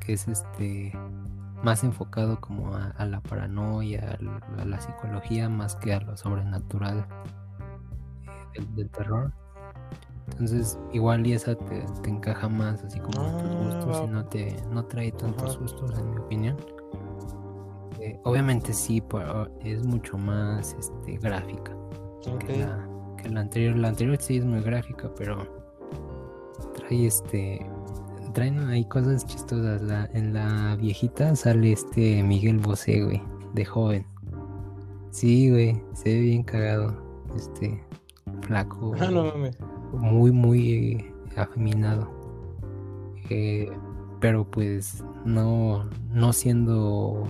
que 0.00 0.12
es 0.12 0.28
este 0.28 0.92
más 1.64 1.82
enfocado 1.82 2.40
como 2.40 2.76
a, 2.76 3.04
la 3.06 3.20
paranoia, 3.20 4.18
a, 4.58 4.64
la 4.64 4.80
psicología 4.80 5.48
más 5.48 5.74
que 5.76 5.94
a 5.94 6.00
lo 6.00 6.16
sobrenatural 6.16 7.06
eh, 8.54 8.66
del, 8.76 8.90
terror. 8.90 9.32
Entonces, 10.30 10.78
igual 10.92 11.26
y 11.26 11.32
esa 11.32 11.54
te, 11.54 11.84
encaja 12.04 12.48
más 12.48 12.84
así 12.84 13.00
como 13.00 13.20
a 13.20 13.38
tus 13.38 13.50
gustos 13.50 14.02
y 14.04 14.10
no 14.10 14.24
te 14.26 14.56
no 14.70 14.84
trae 14.84 15.12
tantos 15.12 15.58
gustos 15.58 15.98
en 15.98 16.10
mi 16.10 16.18
opinión. 16.18 16.56
Eh, 18.00 18.18
obviamente 18.24 18.72
sí, 18.72 19.02
es 19.60 19.86
mucho 19.86 20.18
más 20.18 20.74
este, 20.78 21.16
gráfica 21.16 21.74
que, 22.40 22.58
la, 22.58 22.88
que 23.16 23.28
la 23.30 23.40
anterior. 23.40 23.76
La 23.76 23.88
anterior 23.88 24.18
sí 24.20 24.36
es 24.36 24.44
muy 24.44 24.60
gráfica, 24.60 25.10
pero 25.16 25.38
trae 26.74 27.06
este 27.06 27.66
traen 28.34 28.58
ahí 28.68 28.84
cosas 28.84 29.24
chistosas. 29.24 29.80
La, 29.80 30.10
en 30.12 30.34
la 30.34 30.76
viejita 30.76 31.34
sale 31.34 31.72
este 31.72 32.22
Miguel 32.22 32.58
Bosé, 32.58 33.02
güey, 33.02 33.22
de 33.54 33.64
joven. 33.64 34.06
Sí, 35.10 35.48
güey, 35.48 35.80
se 35.94 36.10
ve 36.10 36.20
bien 36.20 36.42
cagado. 36.42 36.94
Este, 37.34 37.82
flaco. 38.42 38.92
Ah, 39.00 39.10
no 39.10 39.24
mames. 39.24 39.56
Muy, 39.92 40.32
muy 40.32 41.12
afeminado. 41.36 42.10
Eh, 43.30 43.70
pero 44.20 44.44
pues 44.44 45.02
no, 45.24 45.88
no 46.12 46.32
siendo 46.32 47.24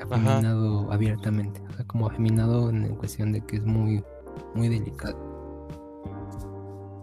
afeminado 0.00 0.92
abiertamente. 0.92 1.60
O 1.70 1.72
sea, 1.72 1.86
como 1.86 2.06
afeminado 2.06 2.70
en 2.70 2.94
cuestión 2.96 3.32
de 3.32 3.40
que 3.40 3.56
es 3.56 3.64
muy, 3.64 4.04
muy 4.54 4.68
delicado. 4.68 5.16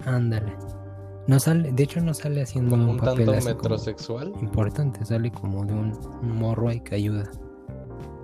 Ándale. 0.05 0.53
No 1.29 1.39
sale, 1.39 1.71
de 1.71 1.83
hecho 1.83 2.01
no 2.01 2.11
sale 2.15 2.41
haciendo 2.41 2.73
un, 2.73 2.97
papel 2.97 3.27
tanto 3.27 3.45
metrosexual. 3.45 4.33
Importante, 4.41 5.05
sale 5.05 5.29
como 5.29 5.63
de 5.63 5.73
un, 5.73 5.93
morro 6.23 6.69
ahí 6.69 6.79
que 6.79 6.95
ayuda 6.95 7.29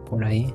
por 0.10 0.26
ahí. 0.26 0.52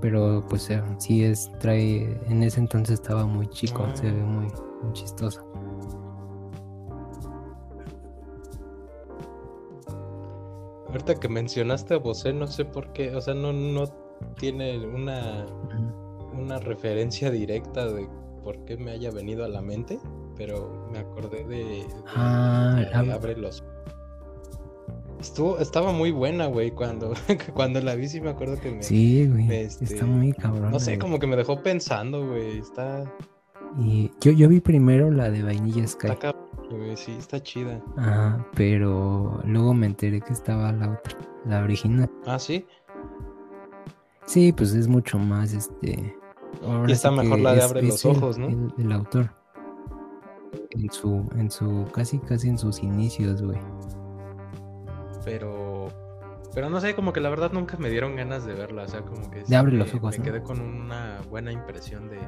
Pero 0.00 0.44
pues 0.48 0.70
eh, 0.70 0.80
sí 0.98 1.24
es, 1.24 1.50
trae, 1.58 2.20
en 2.28 2.44
ese 2.44 2.60
entonces 2.60 3.00
estaba 3.00 3.26
muy 3.26 3.48
chico, 3.48 3.84
se 3.94 4.12
ve 4.12 4.12
muy, 4.12 4.46
muy 4.80 4.92
chistoso. 4.92 5.44
Ahorita 10.86 11.16
que 11.16 11.28
mencionaste 11.28 11.94
a 11.94 11.98
Bosé, 11.98 12.32
no 12.32 12.46
sé 12.46 12.64
por 12.64 12.92
qué, 12.92 13.12
o 13.12 13.20
sea, 13.20 13.34
no, 13.34 13.52
no 13.52 13.86
tiene 14.38 14.86
una, 14.86 15.46
una 16.32 16.60
referencia 16.60 17.28
directa 17.32 17.86
de 17.92 18.08
por 18.44 18.64
qué 18.66 18.76
me 18.76 18.92
haya 18.92 19.10
venido 19.10 19.44
a 19.44 19.48
la 19.48 19.62
mente 19.62 19.98
pero 20.36 20.88
me 20.90 20.98
acordé 20.98 21.44
de, 21.44 21.86
ah, 22.14 22.82
Abre 22.94 23.36
los 23.36 23.62
Estuvo, 25.22 25.58
estaba 25.60 25.92
muy 25.92 26.10
buena, 26.10 26.46
güey, 26.46 26.72
cuando, 26.72 27.14
cuando 27.54 27.80
la 27.80 27.94
vi 27.94 28.08
sí 28.08 28.20
me 28.20 28.30
acuerdo 28.30 28.58
que 28.58 28.72
me... 28.72 28.82
Sí, 28.82 29.28
güey, 29.28 29.48
está 29.52 29.84
este, 29.84 30.04
muy 30.04 30.32
cabrón. 30.32 30.72
No 30.72 30.80
sé, 30.80 30.98
como 30.98 31.20
que 31.20 31.28
me 31.28 31.36
dejó 31.36 31.62
pensando, 31.62 32.26
güey, 32.26 32.58
está... 32.58 33.04
Y 33.78 34.10
yo, 34.20 34.32
yo 34.32 34.48
vi 34.48 34.58
primero 34.58 35.12
la 35.12 35.30
de 35.30 35.44
Vainilla 35.44 35.86
Sky. 35.86 36.08
Está 36.08 36.34
güey, 36.68 36.96
sí, 36.96 37.12
está 37.16 37.40
chida. 37.40 37.80
Ajá, 37.96 38.44
pero 38.56 39.40
luego 39.44 39.74
me 39.74 39.86
enteré 39.86 40.20
que 40.20 40.32
estaba 40.32 40.72
la 40.72 40.90
otra, 40.90 41.16
la 41.46 41.62
original. 41.62 42.10
Ah, 42.26 42.40
¿sí? 42.40 42.66
Sí, 44.26 44.52
pues 44.52 44.74
es 44.74 44.88
mucho 44.88 45.20
más, 45.20 45.52
este... 45.52 46.16
y 46.88 46.92
está 46.92 47.12
mejor 47.12 47.38
la 47.38 47.54
de 47.54 47.62
Abre 47.62 47.82
los 47.84 48.04
Ojos, 48.04 48.38
¿no? 48.38 48.74
el 48.76 48.90
autor 48.90 49.41
en 50.70 50.90
su, 50.90 51.28
en 51.36 51.50
su, 51.50 51.86
casi, 51.92 52.18
casi 52.18 52.48
en 52.48 52.58
sus 52.58 52.82
inicios, 52.82 53.42
güey. 53.42 53.58
Pero, 55.24 55.88
pero 56.54 56.70
no 56.70 56.80
sé, 56.80 56.94
como 56.94 57.12
que 57.12 57.20
la 57.20 57.30
verdad 57.30 57.52
nunca 57.52 57.76
me 57.76 57.90
dieron 57.90 58.16
ganas 58.16 58.44
de 58.44 58.54
verla, 58.54 58.82
o 58.84 58.88
sea, 58.88 59.02
como 59.02 59.30
que... 59.30 59.44
De 59.44 59.56
abre 59.56 59.72
los 59.72 59.94
ojos. 59.94 60.18
Me 60.18 60.24
quedé 60.24 60.42
con 60.42 60.60
una 60.60 61.20
buena 61.30 61.52
impresión 61.52 62.08
de, 62.08 62.18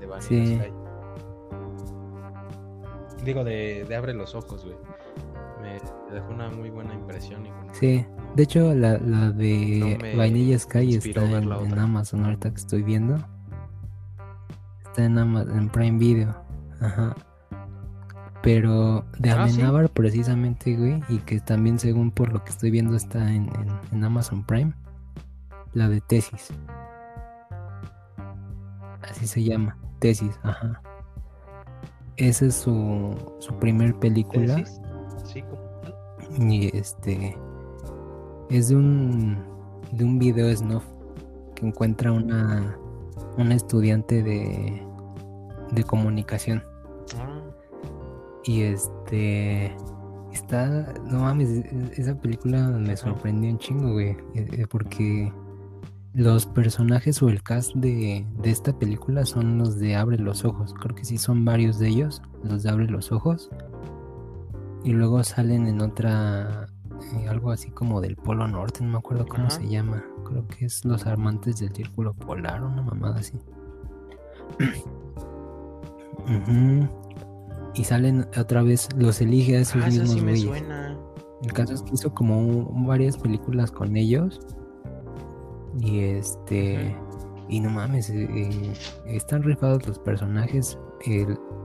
de 0.00 0.06
Vanilla 0.06 0.28
sí. 0.28 0.72
Digo, 3.24 3.44
de, 3.44 3.84
de 3.88 3.94
abre 3.94 4.14
los 4.14 4.34
ojos, 4.34 4.64
güey. 4.64 4.76
Me, 5.62 5.80
dejó 6.12 6.30
una 6.30 6.50
muy 6.50 6.70
buena 6.70 6.92
impresión. 6.92 7.46
Y 7.46 7.50
Sí, 7.72 8.04
de 8.34 8.42
hecho 8.42 8.74
la, 8.74 8.98
la 8.98 9.30
de 9.30 10.14
Vanilla 10.16 10.58
Sky 10.58 10.96
está 10.96 11.24
en, 11.24 11.52
en, 11.52 11.78
Amazon 11.78 12.24
ahorita 12.24 12.50
que 12.50 12.56
estoy 12.56 12.82
viendo. 12.82 13.16
Está 14.84 15.04
en 15.04 15.18
Amazon, 15.18 15.58
en 15.58 15.68
Prime 15.68 15.98
Video. 15.98 16.34
Ajá. 16.80 17.14
Pero 18.42 19.04
de 19.18 19.30
ah, 19.30 19.44
Amenábar 19.44 19.88
precisamente, 19.90 20.76
güey, 20.76 21.00
y 21.08 21.18
que 21.18 21.40
también 21.40 21.78
según 21.78 22.10
por 22.10 22.32
lo 22.32 22.42
que 22.42 22.50
estoy 22.50 22.70
viendo 22.70 22.96
está 22.96 23.32
en, 23.32 23.48
Amazon 24.02 24.44
Prime, 24.44 24.72
la 25.74 25.88
de 25.88 26.00
Tesis. 26.00 26.48
Así 29.02 29.26
se 29.26 29.44
llama, 29.44 29.76
Tesis, 30.00 30.38
ajá. 30.42 30.82
Esa 32.16 32.46
es 32.46 32.56
su, 32.56 33.14
su 33.38 33.54
primer 33.58 33.94
película. 33.94 34.56
¿Tesis? 34.56 34.80
Sí, 35.24 35.44
y 36.38 36.76
este 36.76 37.36
es 38.50 38.68
de 38.68 38.76
un 38.76 39.38
de 39.92 40.04
un 40.04 40.18
video 40.18 40.54
snuff 40.54 40.84
que 41.54 41.66
encuentra 41.66 42.12
una 42.12 42.76
una 43.36 43.54
estudiante 43.54 44.22
de 44.22 44.82
de 45.70 45.84
comunicación 45.84 46.62
y 48.44 48.62
este. 48.62 49.74
Está. 50.32 50.94
No 51.04 51.20
mames, 51.20 51.50
e, 51.50 51.60
e, 51.60 52.00
esa 52.00 52.18
película 52.18 52.68
me 52.68 52.96
sorprendió 52.96 53.50
un 53.50 53.58
chingo, 53.58 53.92
güey. 53.92 54.16
E, 54.34 54.66
porque 54.66 55.32
los 56.14 56.46
personajes 56.46 57.22
o 57.22 57.28
el 57.28 57.42
cast 57.42 57.74
de, 57.74 58.26
de, 58.38 58.50
esta 58.50 58.78
película 58.78 59.24
son 59.24 59.58
los 59.58 59.78
de 59.78 59.96
Abre 59.96 60.18
los 60.18 60.44
Ojos. 60.44 60.74
Creo 60.74 60.94
que 60.94 61.04
sí 61.04 61.18
son 61.18 61.44
varios 61.44 61.78
de 61.78 61.88
ellos, 61.88 62.22
los 62.42 62.62
de 62.62 62.70
Abre 62.70 62.86
los 62.86 63.12
Ojos. 63.12 63.50
Y 64.84 64.92
luego 64.92 65.22
salen 65.22 65.66
en 65.66 65.80
otra. 65.80 66.66
Eh, 67.14 67.28
algo 67.28 67.50
así 67.50 67.70
como 67.70 68.00
del 68.00 68.16
Polo 68.16 68.46
Norte, 68.46 68.84
no 68.84 68.92
me 68.92 68.98
acuerdo 68.98 69.26
cómo 69.26 69.50
se 69.50 69.68
llama. 69.68 70.04
Creo 70.24 70.46
que 70.46 70.66
es 70.66 70.84
Los 70.84 71.06
Armantes 71.06 71.58
del 71.58 71.74
Círculo 71.74 72.14
Polar, 72.14 72.62
una 72.62 72.82
mamada 72.82 73.16
así. 73.16 73.38
y 77.74 77.84
salen 77.84 78.26
otra 78.38 78.62
vez, 78.62 78.88
los 78.96 79.20
elige 79.20 79.56
a 79.56 79.60
esos 79.60 79.82
ah, 79.82 79.86
mismos 79.86 80.22
güeyes. 80.22 80.62
El 81.42 81.52
caso 81.52 81.74
es 81.74 81.82
que 81.82 81.94
hizo 81.94 82.14
como 82.14 82.70
varias 82.86 83.16
películas 83.16 83.70
con 83.70 83.96
ellos. 83.96 84.40
Y 85.80 86.00
este. 86.00 86.94
Y 87.48 87.60
no 87.60 87.70
mames, 87.70 88.08
eh, 88.10 88.28
eh, 88.30 88.72
están 89.06 89.42
rifados 89.42 89.86
los 89.86 89.98
personajes. 89.98 90.78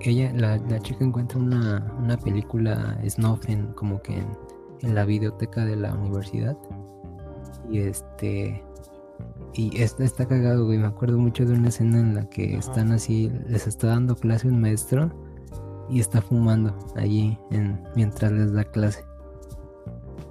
ella, 0.02 0.32
la, 0.34 0.80
chica 0.80 1.04
encuentra 1.04 1.40
una, 1.40 1.94
una 2.00 2.18
película 2.18 2.98
snuff 3.08 3.48
en, 3.48 3.68
como 3.74 4.02
que 4.02 4.18
en, 4.82 4.96
la 4.96 5.06
biblioteca 5.06 5.66
de 5.66 5.76
la 5.76 5.94
universidad. 5.94 6.58
Y 7.70 7.80
este. 7.80 8.64
Y 9.54 9.82
está, 9.82 10.06
está 10.06 10.26
cagado, 10.26 10.66
güey. 10.66 10.78
Me 10.78 10.88
acuerdo 10.88 11.18
mucho 11.18 11.46
de 11.46 11.54
una 11.54 11.70
escena 11.70 12.00
en 12.00 12.16
la 12.16 12.30
que 12.30 12.56
están 12.56 12.92
así, 12.92 13.32
les 13.48 13.68
está 13.68 13.88
dando 13.88 14.16
clase 14.16 14.48
un 14.48 14.62
maestro 14.62 15.12
y 15.90 16.00
está 16.00 16.22
fumando 16.22 16.74
allí 16.96 17.38
en, 17.52 17.82
mientras 17.96 18.32
les 18.32 18.54
da 18.54 18.64
clase. 18.64 19.06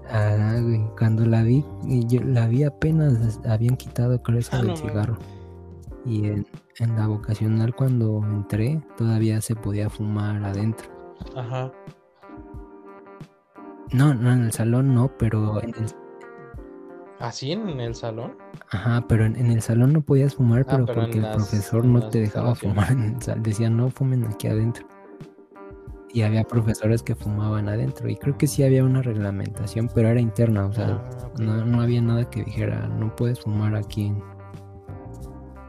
Ah, 0.08 0.56
cuando 0.96 1.24
la 1.26 1.42
vi, 1.42 1.64
yo 2.06 2.22
la 2.22 2.46
vi 2.46 2.62
apenas 2.62 3.40
habían 3.44 3.76
quitado 3.76 4.22
creo 4.22 4.38
eso 4.38 4.50
ah, 4.54 4.62
del 4.62 4.76
cigarro. 4.76 5.18
Y 6.04 6.26
en, 6.26 6.46
la 6.96 7.08
vocacional 7.08 7.74
cuando 7.74 8.22
entré 8.22 8.80
todavía 8.96 9.40
se 9.40 9.56
podía 9.56 9.90
fumar 9.90 10.44
adentro. 10.44 10.88
Ajá. 11.34 11.72
No, 13.92 14.14
no, 14.14 14.32
en 14.32 14.44
el 14.44 14.52
salón 14.52 14.94
no, 14.94 15.10
pero 15.16 15.62
en 15.62 15.70
el... 15.70 15.86
¿Ah, 17.18 17.32
sí? 17.32 17.52
¿En 17.52 17.80
el 17.80 17.94
salón? 17.94 18.36
Ajá, 18.70 19.04
pero 19.08 19.24
en, 19.24 19.36
el 19.36 19.62
salón 19.62 19.94
no 19.94 20.02
podías 20.02 20.34
fumar, 20.34 20.66
ah, 20.68 20.82
pero, 20.84 20.86
porque 20.86 21.18
el 21.18 21.30
profesor 21.32 21.84
no 21.84 22.08
te 22.10 22.20
dejaba 22.20 22.54
fumar 22.54 22.92
en 22.92 23.18
el 23.26 23.42
Decía, 23.42 23.70
no 23.70 23.90
fumen 23.90 24.24
aquí 24.26 24.48
adentro 24.48 24.86
y 26.12 26.22
había 26.22 26.44
profesores 26.44 27.02
que 27.02 27.14
fumaban 27.14 27.68
adentro 27.68 28.08
y 28.08 28.16
creo 28.16 28.38
que 28.38 28.46
sí 28.46 28.62
había 28.62 28.84
una 28.84 29.02
reglamentación, 29.02 29.88
pero 29.94 30.08
era 30.08 30.20
interna, 30.20 30.66
o 30.66 30.72
sea, 30.72 31.02
ah, 31.02 31.30
no, 31.38 31.80
había 31.80 32.00
nada 32.00 32.28
que 32.30 32.44
dijera, 32.44 32.86
no 32.88 33.14
puedes 33.14 33.40
fumar 33.40 33.74
aquí 33.76 34.14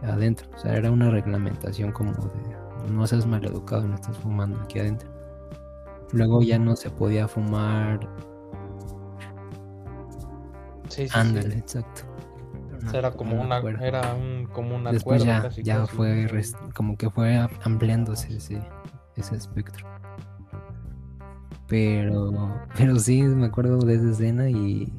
adentro, 0.04 0.50
o 0.56 0.58
sea, 0.60 0.76
era 0.76 0.92
una 0.92 1.10
reglamentación 1.10 1.92
como 1.92 2.12
de, 2.14 2.92
no 2.92 3.06
seas 3.08 3.26
maleducado, 3.26 3.88
no 3.88 3.96
estás 3.96 4.18
fumando 4.18 4.60
aquí 4.62 4.80
adentro. 4.80 5.10
Luego 6.14 6.42
ya 6.42 6.58
no 6.58 6.76
se 6.76 6.90
podía 6.90 7.28
fumar. 7.28 8.00
Sí, 10.88 11.08
sí, 11.08 11.14
Ándale, 11.14 11.58
exacto. 11.58 12.04
era 12.94 13.12
como 13.12 13.42
una, 13.42 13.58
era 13.82 14.14
un, 14.14 14.46
como 14.46 14.76
un 14.76 14.86
Después 14.86 15.26
ya, 15.26 15.50
ya 15.50 15.86
fue 15.86 16.30
como 16.74 16.96
que 16.96 17.10
fue 17.10 17.36
ampliándose 17.64 18.38
ese, 18.38 18.62
ese 19.18 19.36
espectro. 19.36 19.87
Pero, 21.68 22.32
pero 22.78 23.00
sí, 23.00 23.22
me 23.24 23.48
acuerdo 23.48 23.80
de 23.80 23.96
esa 23.96 24.12
escena 24.12 24.50
y, 24.50 24.92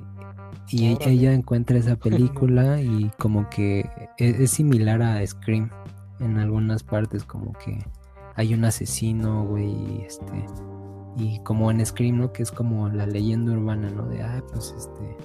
y 0.71 0.97
ella, 1.01 1.33
encuentra 1.33 1.79
esa 1.79 1.97
película 1.97 2.81
y 2.81 3.11
como 3.19 3.49
que 3.51 3.89
es, 4.19 4.41
es, 4.41 4.51
similar 4.51 5.03
a 5.03 5.27
Scream 5.27 5.71
en 6.21 6.39
algunas 6.39 6.83
partes, 6.83 7.25
como 7.25 7.53
que 7.53 7.79
hay 8.35 8.55
un 8.55 8.65
asesino, 8.65 9.45
güey, 9.47 10.03
este, 10.03 10.47
y 11.17 11.41
como 11.41 11.71
en 11.71 11.85
Scream, 11.85 12.19
¿no? 12.19 12.33
Que 12.33 12.45
es 12.45 12.53
como 12.53 12.89
la 12.89 13.07
leyenda 13.07 13.53
urbana, 13.53 13.91
¿no? 13.91 14.07
De, 14.07 14.23
ah, 14.23 14.43
pues 14.53 14.75
este, 14.77 15.17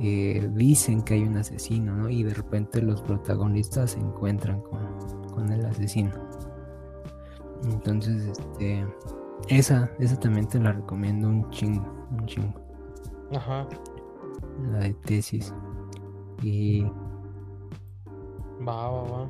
eh, 0.00 0.50
dicen 0.54 1.02
que 1.02 1.14
hay 1.14 1.22
un 1.22 1.36
asesino, 1.36 1.94
¿no? 1.94 2.08
Y 2.08 2.22
de 2.22 2.34
repente 2.34 2.80
los 2.80 3.02
protagonistas 3.02 3.92
se 3.92 4.00
encuentran 4.00 4.62
con, 4.62 5.52
el 5.52 5.66
asesino. 5.66 6.12
Entonces, 7.64 8.38
este, 8.38 8.86
esa, 9.48 9.90
esa 9.98 10.18
también 10.18 10.48
te 10.48 10.58
la 10.58 10.72
recomiendo 10.72 11.28
un 11.28 11.48
chingo, 11.50 11.84
un 12.10 12.26
chingo. 12.26 12.54
Ajá. 13.34 13.66
La 14.72 14.80
de 14.80 14.94
tesis. 14.94 15.54
Y... 16.42 16.84
Va, 18.66 18.90
va, 18.90 19.02
va. 19.02 19.28